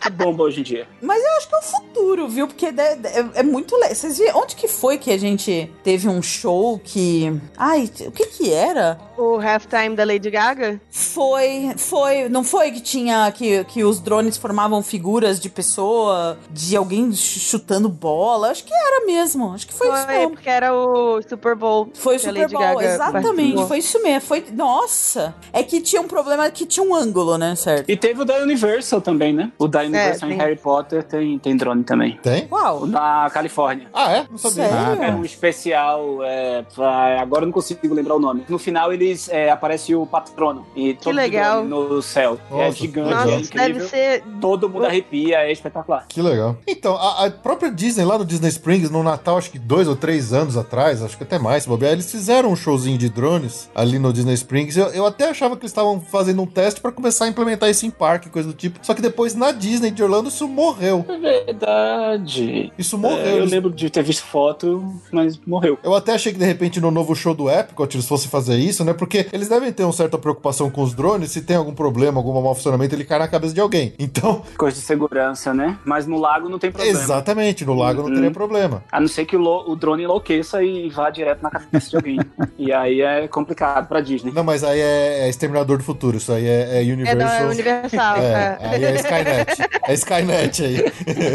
[0.00, 0.86] que bomba hoje em dia.
[1.02, 2.46] Mas eu acho que é o futuro, viu?
[2.46, 3.94] Porque é, é, é muito legal.
[3.94, 7.40] Vocês viram onde que foi que a gente teve um show que.
[7.56, 8.98] Ai, o que que era?
[9.16, 10.80] O halftime da Lady Gaga?
[10.90, 12.28] Foi, foi.
[12.28, 13.30] Não foi que tinha.
[13.32, 18.50] Que, que os drones formavam figuras de pessoa, de alguém chutando chutando bola.
[18.50, 19.52] Acho que era mesmo.
[19.52, 20.30] Acho que foi, foi isso mesmo.
[20.30, 21.90] porque era o Super Bowl.
[21.94, 23.24] Foi o Super Bowl, Gaga exatamente.
[23.34, 23.66] Participou.
[23.66, 24.20] Foi isso mesmo.
[24.20, 25.34] Foi, nossa.
[25.52, 27.88] É que tinha um problema que tinha um ângulo, né, certo?
[27.88, 29.50] E teve o da Universal também, né?
[29.58, 32.18] O da Universal é, em Harry Potter tem, tem drone também.
[32.22, 32.46] Tem?
[32.46, 32.82] Qual?
[32.82, 33.88] O da Califórnia.
[33.92, 34.26] Ah, é?
[34.30, 34.68] Não sabia.
[34.68, 35.02] Sério?
[35.02, 36.22] É um especial.
[36.22, 38.44] É, pra, agora eu não consigo lembrar o nome.
[38.48, 40.66] No final eles é, aparece o patrono.
[40.76, 41.64] E que legal.
[41.64, 42.38] no céu.
[42.50, 43.74] É nossa, é gigante, Nossa, é incrível.
[43.74, 44.24] Deve ser...
[44.40, 46.06] Todo mundo arrepia, é espetacular.
[46.08, 46.56] Que legal.
[46.66, 49.86] Então, a, a própria própria Disney, lá no Disney Springs no Natal, acho que dois
[49.86, 53.08] ou três anos atrás, acho que até mais, se bobear, eles fizeram um showzinho de
[53.08, 54.76] drones ali no Disney Springs.
[54.76, 57.86] Eu, eu até achava que eles estavam fazendo um teste para começar a implementar isso
[57.86, 58.80] em parque, coisa do tipo.
[58.82, 61.04] Só que depois na Disney de Orlando isso morreu.
[61.08, 62.72] É verdade.
[62.76, 63.18] Isso morreu.
[63.18, 65.78] É, eu lembro de ter visto foto, mas morreu.
[65.84, 68.84] Eu até achei que de repente no novo show do Epcot eles fossem fazer isso,
[68.84, 68.92] né?
[68.92, 72.32] Porque eles devem ter uma certa preocupação com os drones, se tem algum problema, algum
[72.32, 73.94] mau funcionamento, ele cai na cabeça de alguém.
[73.98, 74.42] Então.
[74.58, 75.78] Coisa de segurança, né?
[75.84, 76.98] Mas no lago não tem problema.
[76.98, 78.08] Exatamente, no lago uhum.
[78.08, 78.84] não teria problema.
[78.90, 82.18] A não ser que o, o drone enlouqueça e vá direto na cabeça de alguém.
[82.58, 84.32] e aí é complicado pra Disney.
[84.32, 87.20] Não, mas aí é, é Exterminador do Futuro, isso aí é, é Universal.
[87.20, 88.16] É, não, é Universal.
[88.16, 88.58] É, é.
[88.60, 89.80] Aí é Skynet.
[89.86, 90.84] É Skynet aí.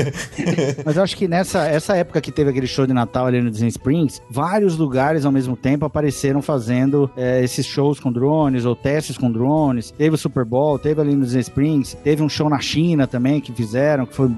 [0.86, 3.52] mas eu acho que nessa essa época que teve aquele show de Natal ali no
[3.52, 8.76] Disney Springs, vários lugares ao mesmo tempo apareceram fazendo é, esses shows com drones ou
[8.76, 9.91] testes com drones.
[9.91, 13.41] Teve o Super Bowl, teve ali no Disney Springs, teve um show na China também
[13.41, 14.30] que fizeram, que foi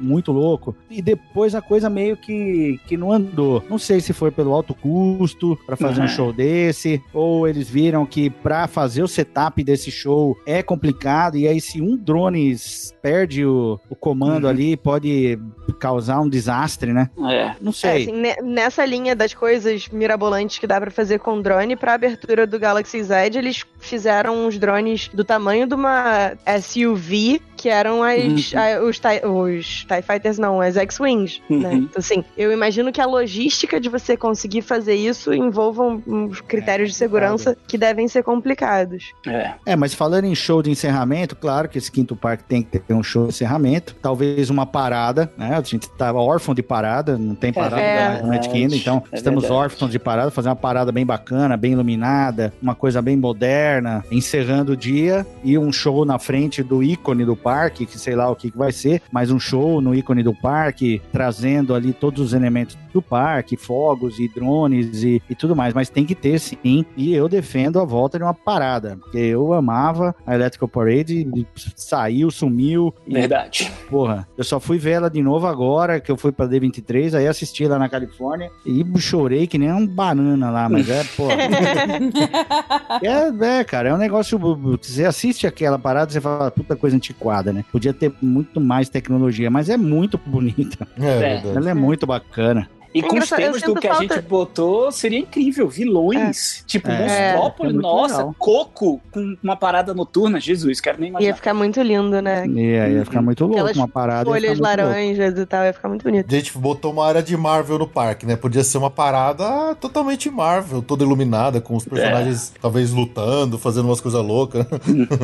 [0.00, 0.74] muito louco.
[0.90, 1.19] E depois
[1.54, 3.64] a coisa meio que, que não andou.
[3.68, 6.06] Não sei se foi pelo alto custo para fazer uhum.
[6.06, 11.36] um show desse, ou eles viram que para fazer o setup desse show é complicado,
[11.36, 12.56] e aí se um drone
[13.02, 14.50] perde o, o comando uhum.
[14.50, 15.38] ali, pode
[15.78, 17.10] causar um desastre, né?
[17.30, 17.54] É.
[17.60, 17.90] Não sei.
[17.90, 22.46] É, assim, nessa linha das coisas mirabolantes que dá para fazer com drone, pra abertura
[22.46, 28.52] do Galaxy Z, eles fizeram uns drones do tamanho de uma SUV, que eram as,
[28.52, 28.58] uhum.
[28.58, 31.40] a, os, os TIE Fighters, não, as X-Wings, né?
[31.48, 31.58] uhum.
[31.58, 31.74] né?
[31.74, 36.90] Então, assim, eu imagino que a logística de você conseguir fazer isso envolvam uns critérios
[36.90, 39.12] é, de segurança que devem ser complicados.
[39.26, 39.52] É.
[39.66, 42.94] é, mas falando em show de encerramento, claro que esse quinto parque tem que ter
[42.94, 45.56] um show de encerramento, talvez uma parada, né?
[45.56, 49.16] A gente tava órfão de parada, não tem parada é, no Magic Kingdom, então é
[49.16, 49.64] estamos verdade.
[49.64, 54.72] órfãos de parada, fazer uma parada bem bacana, bem iluminada, uma coisa bem moderna, encerrando
[54.72, 58.36] o dia e um show na frente do ícone do parque, que sei lá o
[58.36, 62.32] que, que vai ser, mas um show no ícone do parque, trazendo ali todos os
[62.32, 66.84] elementos do parque, fogos e drones e, e tudo mais, mas tem que ter sim,
[66.96, 71.26] e eu defendo a volta de uma parada, porque eu amava a Electrical Parade,
[71.74, 72.94] saiu, sumiu.
[73.06, 73.70] E, Verdade.
[73.88, 77.26] Porra, eu só fui ver ela de novo agora, que eu fui pra D23, aí
[77.26, 81.34] assisti lá na Califórnia e chorei que nem um banana lá, mas é, porra.
[83.02, 84.38] é, é, cara, é um negócio.
[84.38, 87.64] Você assiste aquela parada, você fala, puta coisa antiquada, né?
[87.72, 90.86] Podia ter muito mais tecnologia, mas é muito bonita.
[91.00, 91.42] É, é.
[91.56, 92.68] Ela é muito bacana.
[92.92, 94.14] E com os temas do que falta...
[94.14, 95.68] a gente botou, seria incrível.
[95.68, 96.60] Vilões.
[96.60, 96.66] É.
[96.66, 97.32] Tipo, é.
[97.32, 98.34] Monstrópole, é, nossa, legal.
[98.38, 100.40] Coco com uma parada noturna.
[100.40, 101.28] Jesus, quero nem imaginar.
[101.28, 102.46] Ia ficar muito lindo, né?
[102.46, 104.24] Ia, ia ficar muito louco Aquelas uma parada.
[104.28, 105.40] Folhas laranjas louco.
[105.40, 106.26] e tal, ia ficar muito bonito.
[106.28, 108.34] A gente botou uma área de Marvel no parque, né?
[108.36, 112.58] Podia ser uma parada totalmente Marvel, toda iluminada, com os personagens é.
[112.60, 114.66] talvez lutando, fazendo umas coisas loucas.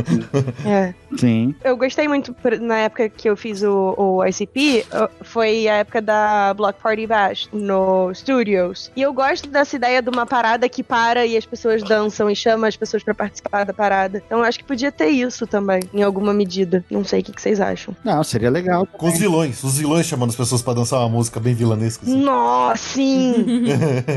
[0.65, 0.95] é.
[1.19, 1.55] Sim.
[1.65, 4.87] Eu gostei muito, na época que eu fiz o, o ICP,
[5.23, 8.91] foi a época da Block Party Bash no Studios.
[8.95, 12.37] E eu gosto dessa ideia de uma parada que para e as pessoas dançam e
[12.37, 14.23] chama as pessoas para participar da parada.
[14.25, 16.85] Então eu acho que podia ter isso também, em alguma medida.
[16.91, 17.97] Não sei o que, vocês acham.
[18.05, 18.87] Não, seria legal.
[18.87, 22.05] Com os vilões, os vilões chamando as pessoas para dançar uma música bem vilanesca.
[22.05, 22.23] Assim.
[22.23, 23.65] Nossa, sim!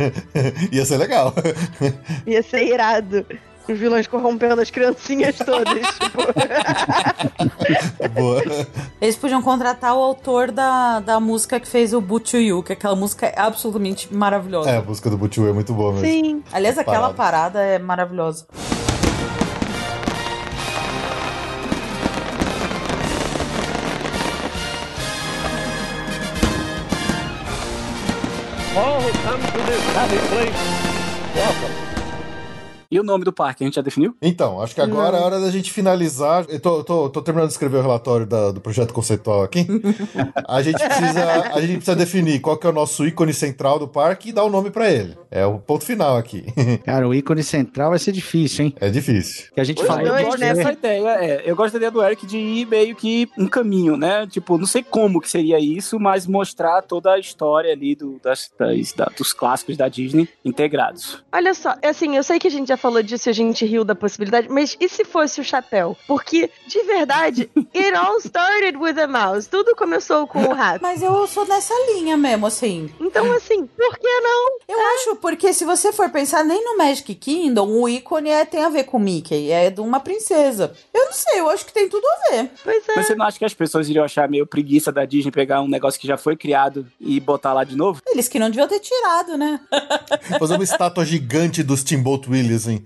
[0.72, 1.34] Ia ser legal.
[2.26, 3.26] Ia ser irado
[3.74, 5.88] os vilões corrompendo as criancinhas todas.
[6.00, 6.18] tipo.
[8.14, 8.44] Boa.
[9.02, 12.96] Eles podiam contratar o autor da, da música que fez o Butch You, que aquela
[12.96, 14.70] música é absolutamente maravilhosa.
[14.70, 16.08] É, a música do Butch You é muito boa mesmo.
[16.08, 16.44] Sim.
[16.52, 18.46] Aliás, aquela parada, parada é maravilhosa.
[28.76, 31.36] All come to this happy place.
[31.36, 31.89] Welcome.
[32.92, 34.16] E o nome do parque, a gente já definiu?
[34.20, 35.20] Então, acho que agora Não.
[35.20, 36.46] é hora da gente finalizar.
[36.50, 39.68] Eu tô, tô, tô terminando de escrever o relatório da, do projeto conceitual aqui.
[40.48, 43.88] a, gente precisa, a gente precisa definir qual que é o nosso ícone central do
[43.88, 45.16] parque e dar o um nome para ele.
[45.30, 46.46] É o ponto final aqui.
[46.84, 48.76] Cara, o ícone central vai ser difícil, hein?
[48.80, 49.52] É difícil.
[49.54, 50.02] Que a gente fala.
[50.02, 53.30] Eu gosto dessa ideia, é, eu gosto da ideia do Eric de ir meio que
[53.38, 54.26] um caminho, né?
[54.26, 58.52] Tipo, não sei como que seria isso, mas mostrar toda a história ali do, das,
[58.58, 61.24] das da, dos clássicos da Disney integrados.
[61.32, 63.84] Olha só, assim, eu sei que a gente já falou disso e a gente riu
[63.84, 65.96] da possibilidade, mas e se fosse o chapéu?
[66.08, 69.48] Porque, de verdade, it all started with a mouse.
[69.48, 70.82] Tudo começou com o rato.
[70.82, 72.90] Mas eu sou nessa linha mesmo, assim.
[73.00, 74.58] Então, assim, por que não?
[74.68, 74.96] Eu é.
[74.96, 78.70] acho, porque se você for pensar nem no Magic Kingdom, o ícone é, tem a
[78.70, 80.74] ver com Mickey, é de uma princesa.
[80.94, 82.52] Eu não sei, eu acho que tem tudo a ver.
[82.64, 82.94] Pois é.
[82.96, 85.68] Mas você não acha que as pessoas iriam achar meio preguiça da Disney pegar um
[85.68, 88.02] negócio que já foi criado e botar lá de novo?
[88.08, 89.60] Eles que não deviam ter tirado, né?
[90.40, 92.84] Fazer uma estátua gigante do Steamboat Willie, assim.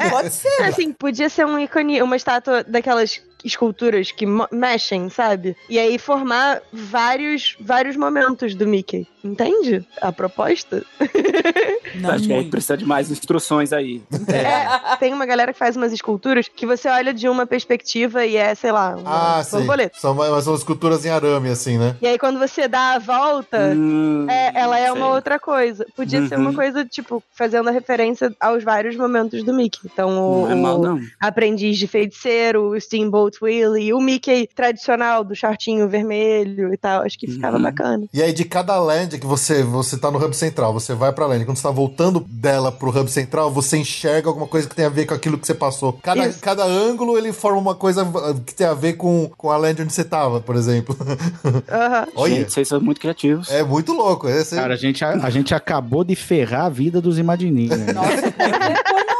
[0.00, 0.62] É, Pode ser.
[0.62, 5.56] Assim, podia ser um ícone, uma estátua daquelas esculturas que mexem, sabe?
[5.68, 9.06] E aí formar vários, vários momentos do Mickey.
[9.22, 10.84] Entende a proposta?
[11.96, 14.02] Não Acho que precisa de mais instruções aí.
[14.28, 18.36] É, tem uma galera que faz umas esculturas que você olha de uma perspectiva e
[18.36, 19.98] é, sei lá, ah, borboleta.
[19.98, 21.96] São, mas são esculturas em arame, assim, né?
[22.00, 24.92] E aí quando você dá a volta, hum, é, ela é sei.
[24.92, 25.86] uma outra coisa.
[25.96, 26.28] Podia uhum.
[26.28, 26.56] ser uma uhum.
[26.56, 29.80] coisa, tipo, fazendo a referência aos vários momentos do Mickey.
[29.84, 31.00] Então, o, não é mal, não.
[31.20, 37.02] aprendiz de feiticeiro, o Steamboat Willie, o Mickey tradicional do shortinho vermelho e tal.
[37.02, 37.62] Acho que ficava uhum.
[37.62, 38.06] bacana.
[38.12, 41.26] E aí, de cada land que você, você tá no hub central, você vai pra
[41.26, 44.84] land, quando você tá voltando dela pro hub central, você enxerga alguma coisa que tem
[44.84, 45.92] a ver com aquilo que você passou.
[46.02, 48.06] Cada, cada ângulo ele forma uma coisa
[48.46, 50.96] que tem a ver com, com a land onde você tava, por exemplo.
[51.48, 52.12] Uhum.
[52.14, 52.34] Olha.
[52.34, 53.50] Gente, vocês são muito criativos.
[53.50, 54.28] É muito louco.
[54.28, 54.54] Esse...
[54.54, 57.78] Cara, a gente, a, a, gente acabou de ferrar a vida dos Imagininhos.
[57.78, 57.92] Né?
[57.92, 58.34] Nossa,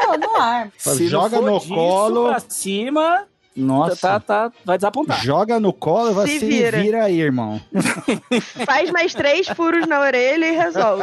[0.09, 0.71] no, no ar.
[1.09, 2.29] Joga no colo.
[2.29, 3.25] Pra cima,
[3.59, 3.97] nossa.
[3.97, 5.23] Tá, tá, vai desapontar.
[5.23, 6.81] Joga no colo e vai se, se vira.
[6.81, 7.61] vira aí, irmão.
[8.65, 11.03] Faz mais três furos na orelha e resolve.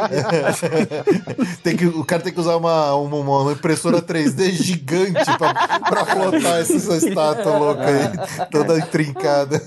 [1.62, 6.04] tem que, o cara tem que usar uma, uma, uma impressora 3D gigante pra, pra
[6.04, 9.62] flotar essa estátua louca aí, toda trincada.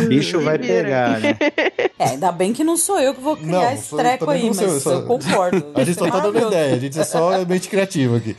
[0.00, 1.36] O bicho vai pegar, né?
[1.98, 4.60] É, ainda bem que não sou eu que vou criar não, esse treco aí, mas
[4.60, 4.92] eu, só...
[4.92, 5.72] eu concordo.
[5.74, 8.36] A gente só tá dando ideia, a gente é só mente criativo aqui.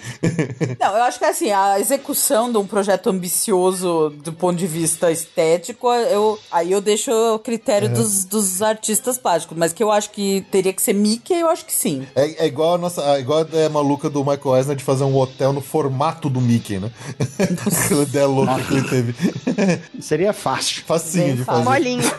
[0.79, 5.11] Não, eu acho que assim, a execução de um projeto ambicioso do ponto de vista
[5.11, 7.91] estético, eu, aí eu deixo o critério é.
[7.91, 9.57] dos, dos artistas plásticos.
[9.57, 12.07] Mas que eu acho que teria que ser Mickey, eu acho que sim.
[12.15, 13.01] É, é igual a nossa.
[13.15, 16.79] É igual a maluca do Michael Eisner de fazer um hotel no formato do Mickey,
[16.79, 16.91] né?
[17.83, 19.15] Aquela ideia louca que ele teve.
[19.99, 20.83] Seria fácil.
[20.85, 21.63] Facinho Bem de fazer.
[21.63, 22.11] Molinho.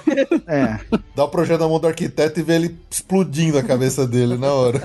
[0.46, 0.78] É.
[1.14, 4.52] Dá o projeto na mão do arquiteto e vê ele explodindo a cabeça dele na
[4.52, 4.82] hora.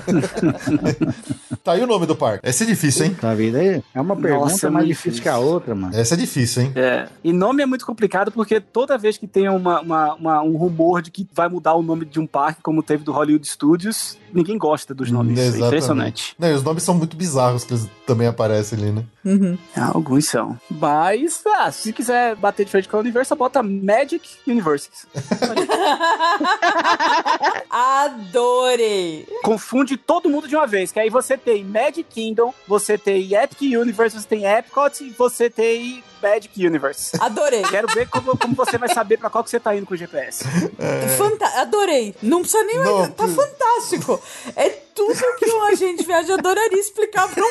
[1.62, 2.48] tá aí o nome do parque.
[2.48, 3.16] Esse é difícil, hein?
[3.20, 3.82] Tá vida aí.
[3.94, 5.96] É uma pergunta Nossa, mais difícil, difícil que a outra, mano.
[5.96, 6.72] Essa é difícil, hein?
[6.74, 7.08] É.
[7.22, 11.02] E nome é muito complicado porque toda vez que tem uma, uma, uma, um rumor
[11.02, 14.58] de que vai mudar o nome de um parque, como teve do Hollywood Studios, ninguém
[14.58, 15.38] gosta dos nomes.
[15.38, 15.62] Exatamente.
[15.62, 16.36] É impressionante.
[16.38, 19.04] Não, os nomes são muito bizarros que eles também aparecem ali, né?
[19.24, 19.58] Uhum.
[19.76, 20.58] Alguns são.
[20.70, 25.06] Mas, ah, se quiser bater de frente com a Universal, bota Magic Universes.
[27.70, 29.26] Adorei!
[29.42, 33.60] Confunde todo mundo de uma vez, que aí você tem Magic Kingdom, você tem Epic
[33.60, 37.16] Universe, você tem Epcot e você tem Magic Universe.
[37.20, 37.62] Adorei.
[37.62, 39.96] Quero ver como, como você vai saber pra qual que você tá indo com o
[39.96, 40.44] GPS.
[40.78, 41.08] É.
[41.16, 42.14] Fanta Adorei.
[42.22, 42.78] Não precisa nem...
[42.78, 44.17] Não, tá fantástico.
[44.56, 47.48] É tudo que um agente viajador adoraria explicar pra um...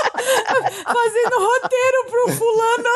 [0.84, 2.90] Fazendo roteiro pro fulano.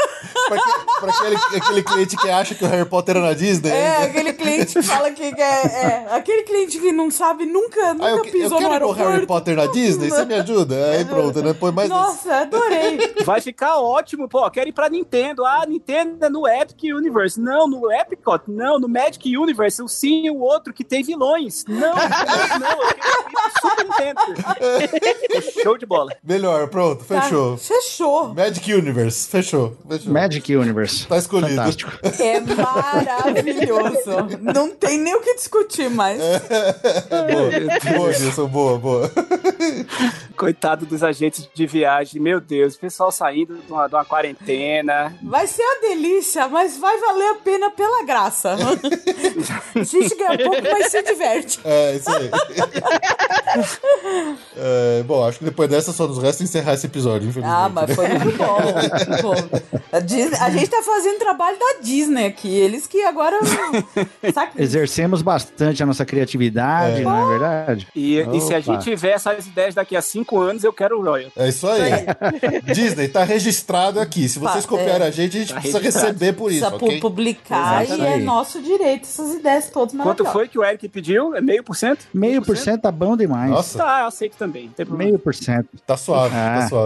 [0.48, 3.70] pra, que, pra aquele, aquele, cliente que acha que o Harry Potter é na Disney.
[3.70, 6.06] É, aquele cliente que fala que é, é.
[6.10, 9.26] Aquele cliente que não sabe, nunca, nunca ah, eu, pisou eu quero no o Harry
[9.26, 10.90] Potter na Disney, você me ajuda?
[10.90, 11.54] Aí pronto, né?
[11.54, 13.14] Põe mais Nossa, adorei.
[13.24, 14.48] Vai ficar ótimo, pô.
[14.50, 15.44] Quero ir pra Nintendo.
[15.44, 17.40] Ah, Nintendo é no Epic Universe.
[17.40, 18.42] Não, no Epicot.
[18.48, 19.82] Não, no Magic Universe.
[19.82, 21.64] O sim e o outro que tem vilões.
[21.68, 24.20] Não, não, eu quero ir pro Super Nintendo.
[25.62, 26.12] Show de bola.
[26.22, 27.04] Melhor, pronto.
[27.20, 28.34] Tá, fechou.
[28.34, 30.12] Magic Universe, fechou, fechou.
[30.12, 31.06] Magic Universe.
[31.06, 31.50] Tá escolhido.
[31.50, 31.92] Fantástico.
[32.02, 34.38] É maravilhoso.
[34.40, 36.20] Não tem nem o que discutir mais.
[36.20, 36.40] É.
[37.32, 39.10] Boa, boa, Gilson, boa, boa.
[40.36, 45.16] Coitado dos agentes de viagem, meu Deus, o pessoal saindo de uma, de uma quarentena.
[45.22, 48.54] Vai ser uma delícia, mas vai valer a pena pela graça.
[48.54, 51.60] a gente ganha pouco, mas se diverte.
[51.64, 52.30] É, isso aí.
[54.56, 57.56] é, bom, acho que depois dessa só nos resta encerrar esse episódio, infelizmente.
[57.56, 58.58] Ah, mas foi muito bom.
[59.92, 62.48] a, Disney, a, gente tá fazendo trabalho da Disney aqui.
[62.48, 63.38] Eles que agora.
[64.56, 67.04] Exercemos bastante a nossa criatividade, é.
[67.04, 67.88] não é verdade?
[67.94, 71.04] E, e, se a gente tiver essas ideias daqui a cinco anos, eu quero o
[71.04, 71.30] Royal.
[71.36, 71.82] É isso aí.
[72.72, 74.28] Disney, tá registrado aqui.
[74.28, 75.08] Se vocês copiarem é.
[75.08, 76.06] a gente, a gente tá precisa registrado.
[76.12, 76.60] receber por isso.
[76.60, 77.00] Precisa okay?
[77.00, 78.00] publicar Exato.
[78.00, 81.34] e é nosso direito essas ideias todas Quanto foi que o Eric pediu?
[81.34, 82.06] É meio por cento?
[82.12, 83.50] Meio por cento tá bom demais.
[83.50, 83.78] Nossa.
[83.78, 84.70] Tá, eu aceito também.
[84.90, 85.68] Meio por cento.
[85.86, 86.60] Tá suave, tá ah.
[86.60, 86.83] tá suave.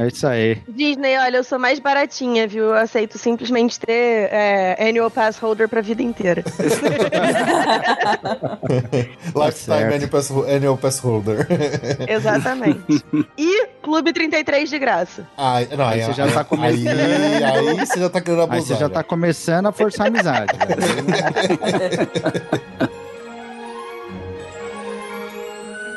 [0.00, 0.58] É isso aí.
[0.68, 2.64] Disney, olha, eu sou mais baratinha, viu?
[2.64, 6.42] Eu aceito simplesmente ter é, annual pass holder pra vida inteira.
[9.34, 11.46] Lifetime tá annual pass, annual pass holder.
[12.08, 13.04] Exatamente.
[13.36, 15.26] E Clube 33 de graça.
[15.36, 16.86] Ah, não, aí, aí você já tá começando.
[16.88, 18.58] Aí, aí você já tá querendo abusar.
[18.58, 20.52] Aí você já tá começando a forçar a amizade.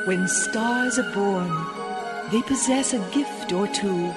[0.07, 1.48] When stars are born,
[2.31, 4.07] they possess a gift or two.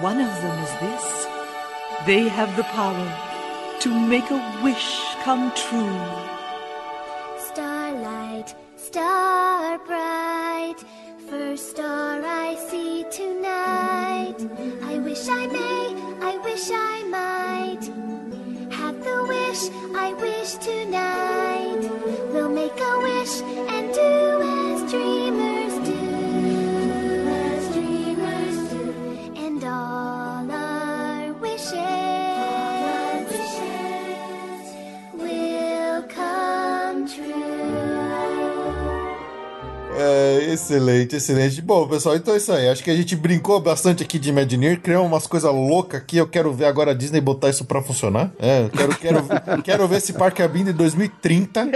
[0.00, 1.26] One of them is this
[2.06, 3.08] they have the power
[3.80, 6.00] to make a wish come true.
[7.38, 10.84] Starlight, star bright
[11.30, 14.36] First star I see tonight.
[14.84, 15.84] I wish I may,
[16.20, 17.84] I wish I might.
[18.72, 19.62] Have the wish
[19.96, 21.82] I wish tonight.
[22.32, 23.40] We'll make a wish
[23.74, 24.53] and do as
[39.96, 41.62] É, excelente, excelente.
[41.62, 42.68] Bom, pessoal, então é isso aí.
[42.68, 46.16] Acho que a gente brincou bastante aqui de Imagineer, criou umas coisas loucas aqui.
[46.16, 48.32] Eu quero ver agora a Disney botar isso pra funcionar.
[48.38, 49.24] É, quero, quero,
[49.62, 51.68] quero ver esse parque abrindo em 2030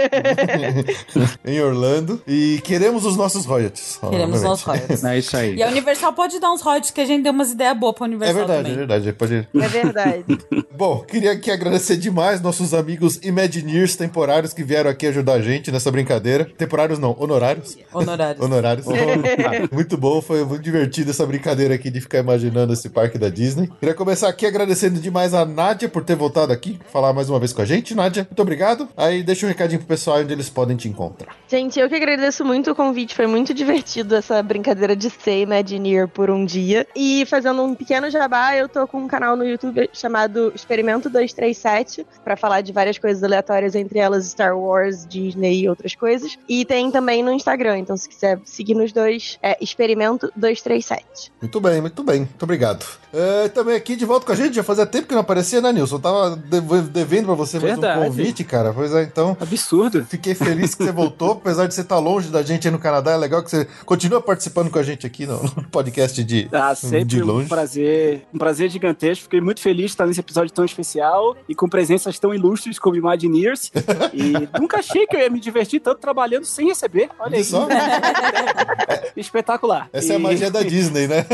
[1.45, 2.21] em Orlando.
[2.27, 3.99] E queremos os nossos royalties.
[4.09, 5.03] Queremos os nossos royalties.
[5.03, 5.55] É isso aí.
[5.55, 8.05] E a Universal pode dar uns royalties que a gente deu umas ideias boas pra
[8.05, 8.35] Universal.
[8.35, 8.73] É verdade, também.
[8.73, 9.13] é verdade.
[9.13, 9.47] Pode...
[9.53, 10.23] É verdade.
[10.75, 15.71] Bom, queria aqui agradecer demais nossos amigos Imagineers temporários que vieram aqui ajudar a gente
[15.71, 16.45] nessa brincadeira.
[16.57, 17.77] Temporários não, honorários.
[17.93, 18.08] Honorários.
[18.41, 18.85] Honorários.
[19.71, 23.69] muito bom, foi muito divertido essa brincadeira aqui de ficar imaginando esse parque da Disney.
[23.79, 27.53] Queria começar aqui agradecendo demais a Nádia por ter voltado aqui, falar mais uma vez
[27.53, 27.95] com a gente.
[27.95, 28.87] Nádia, muito obrigado.
[28.95, 31.35] Aí deixa um recadinho pro pessoal onde eles podem te encontrar.
[31.47, 33.15] Gente, eu que agradeço muito o convite.
[33.15, 36.87] Foi muito divertido essa brincadeira de ser Imagineer por um dia.
[36.95, 42.05] E fazendo um pequeno jabá, eu tô com um canal no YouTube chamado Experimento 237
[42.23, 46.37] para falar de várias coisas aleatórias, entre elas Star Wars, Disney e outras coisas.
[46.47, 51.31] E tem também no Instagram, então se quiser seguir nos dois, é Experimento 237.
[51.41, 52.19] Muito bem, muito bem.
[52.21, 52.85] Muito obrigado.
[53.13, 55.71] É, também aqui de volta com a gente, já fazia tempo que não aparecia, né,
[55.73, 55.95] Nilson?
[55.95, 57.99] Eu tava dev- devendo pra você mais Verdade.
[57.99, 58.71] um convite, cara.
[58.73, 59.35] Pois é, então.
[59.39, 60.05] Absurdo.
[60.05, 63.11] Fiquei feliz que você voltou, apesar de você estar longe da gente aí no Canadá.
[63.11, 66.75] É legal que você continua participando com a gente aqui no, no podcast de, Ah,
[66.75, 67.49] sempre de um longe.
[67.49, 69.23] prazer, um prazer gigantesco.
[69.23, 72.95] Fiquei muito feliz de estar nesse episódio tão especial e com presenças tão ilustres como
[72.95, 73.71] Imagineers.
[74.13, 77.09] e nunca achei que eu ia me divertir tanto trabalhando sem receber.
[77.19, 77.43] Olha aí.
[77.43, 77.67] Só?
[79.15, 79.89] Espetacular.
[79.91, 81.25] Essa é a E- magia da Disney, né?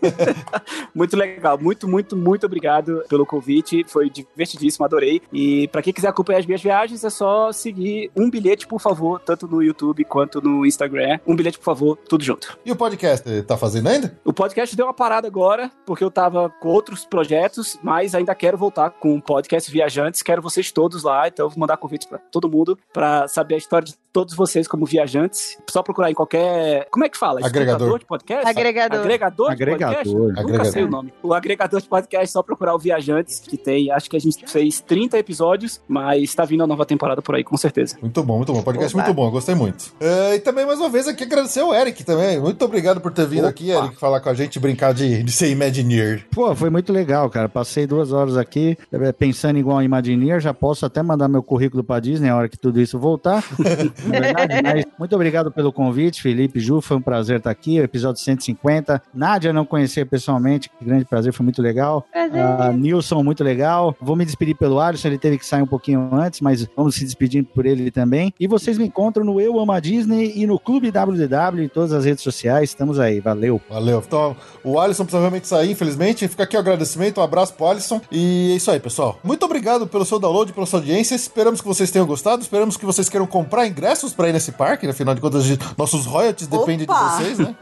[0.94, 1.58] Muito legal.
[1.58, 3.84] Muito, muito, muito obrigado pelo convite.
[3.86, 5.22] Foi divertidíssimo, adorei.
[5.32, 9.20] E pra quem quiser acompanhar as minhas viagens, é só seguir um bilhete, por favor,
[9.20, 11.18] tanto no YouTube quanto no Instagram.
[11.26, 12.58] Um bilhete, por favor, tudo junto.
[12.64, 14.18] E o podcast, tá fazendo ainda?
[14.24, 18.58] O podcast deu uma parada agora, porque eu tava com outros projetos, mas ainda quero
[18.58, 20.22] voltar com o podcast Viajantes.
[20.22, 23.86] Quero vocês todos lá, então vou mandar convite pra todo mundo pra saber a história
[23.86, 25.49] de todos vocês como viajantes.
[25.68, 26.86] Só procurar em qualquer.
[26.90, 27.40] Como é que fala?
[27.44, 27.98] Agregador.
[27.98, 28.48] De podcast?
[28.48, 29.00] Agregador.
[29.00, 29.94] Agregador de Agregador.
[29.96, 30.14] podcast?
[30.14, 30.72] Nunca Agregador.
[30.72, 31.12] sei o nome.
[31.22, 33.90] O agregador de podcast, é só procurar o Viajantes, que tem.
[33.90, 37.44] Acho que a gente fez 30 episódios, mas tá vindo a nova temporada por aí,
[37.44, 37.96] com certeza.
[38.00, 38.62] Muito bom, muito bom.
[38.62, 39.04] Podcast Opa.
[39.04, 39.92] muito bom, gostei muito.
[40.00, 42.38] É, e também, mais uma vez, aqui agradecer ao Eric também.
[42.38, 43.50] Muito obrigado por ter vindo Opa.
[43.50, 46.26] aqui, Eric, falar com a gente, brincar de, de ser Imagineer.
[46.30, 47.48] Pô, foi muito legal, cara.
[47.48, 50.40] Passei duas horas aqui eh, pensando igual a Imagineer.
[50.40, 53.42] Já posso até mandar meu currículo pra Disney na hora que tudo isso voltar.
[54.06, 56.80] Na verdade, mas muito obrigado pelo convite, Felipe Ju.
[56.80, 57.78] Foi um prazer estar aqui.
[57.78, 59.00] Episódio 150.
[59.14, 60.68] Nádia não conhecer pessoalmente.
[60.68, 62.04] Que grande prazer, foi muito legal.
[62.10, 62.40] Prazer.
[62.42, 63.94] Ah, Nilson, muito legal.
[64.00, 67.04] Vou me despedir pelo Alisson, ele teve que sair um pouquinho antes, mas vamos se
[67.04, 68.34] despedindo por ele também.
[68.40, 71.92] E vocês me encontram no Eu Amo a Disney e no Clube WDW em todas
[71.92, 72.70] as redes sociais.
[72.70, 73.60] Estamos aí, valeu.
[73.70, 74.02] Valeu.
[74.04, 74.34] Então,
[74.64, 76.26] o Alisson precisa realmente sair, infelizmente.
[76.26, 78.00] Fica aqui o agradecimento, um abraço pro Alisson.
[78.10, 79.20] E é isso aí, pessoal.
[79.22, 81.14] Muito obrigado pelo seu download, pela sua audiência.
[81.14, 82.42] Esperamos que vocês tenham gostado.
[82.42, 84.86] Esperamos que vocês queiram comprar ingressos pra ir nesse parque.
[84.86, 84.92] né?
[84.92, 85.29] Afinal de contas,
[85.76, 87.18] nossos royalties dependem de Opa!
[87.18, 87.54] vocês, né?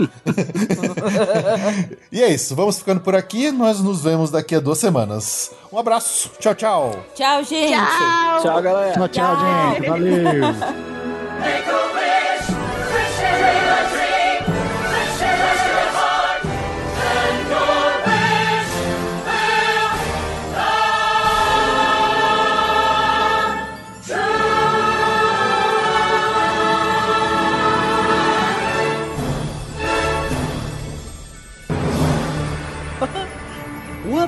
[2.11, 2.55] e é isso.
[2.55, 3.51] Vamos ficando por aqui.
[3.51, 5.51] Nós nos vemos daqui a duas semanas.
[5.73, 6.31] Um abraço.
[6.39, 7.05] Tchau, tchau.
[7.15, 7.73] Tchau, gente.
[7.73, 8.43] Tchau!
[8.43, 8.93] Tchau, galera.
[8.93, 9.75] Tchau, tchau, Tchau.
[9.75, 9.89] gente.
[9.89, 10.09] Valeu.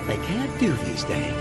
[0.01, 1.40] What they can't do these days.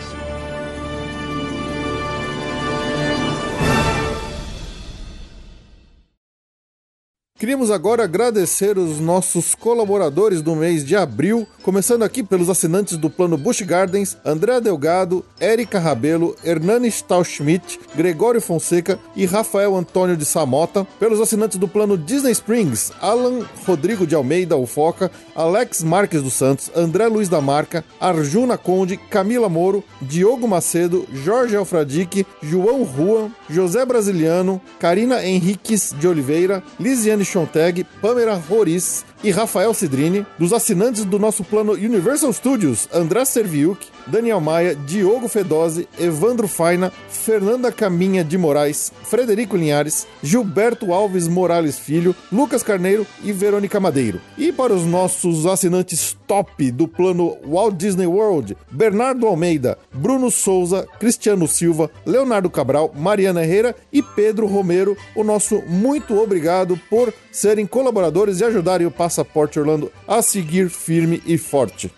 [7.39, 13.09] Queríamos agora agradecer os nossos colaboradores do mês de abril, começando aqui pelos assinantes do
[13.09, 20.25] plano Busch Gardens, André Delgado, Érica Rabelo, Hernani Stahlschmidt, Gregório Fonseca e Rafael Antônio de
[20.25, 26.33] Samota, pelos assinantes do plano Disney Springs, Alan Rodrigo de Almeida Ufoca, Alex Marques dos
[26.33, 33.31] Santos, André Luiz da Marca, Arjuna Conde, Camila Moro, Diogo Macedo, Jorge Alfradique, João Rua,
[33.49, 41.03] José Brasiliano, Karina Henriques de Oliveira, Lisiane Chonteg, Pamela Roriz, e Rafael Cidrini, dos assinantes
[41.03, 48.23] do nosso plano Universal Studios, André Serviuk, Daniel Maia, Diogo Fedose, Evandro Faina, Fernanda Caminha
[48.23, 54.19] de Moraes, Frederico Linhares, Gilberto Alves Morales Filho, Lucas Carneiro e Verônica Madeiro.
[54.37, 60.87] E para os nossos assinantes top do plano Walt Disney World, Bernardo Almeida, Bruno Souza,
[60.99, 67.65] Cristiano Silva, Leonardo Cabral, Mariana Herrera e Pedro Romero, o nosso muito obrigado por serem
[67.65, 71.91] colaboradores e ajudarem o Passaporte Orlando a seguir firme e forte.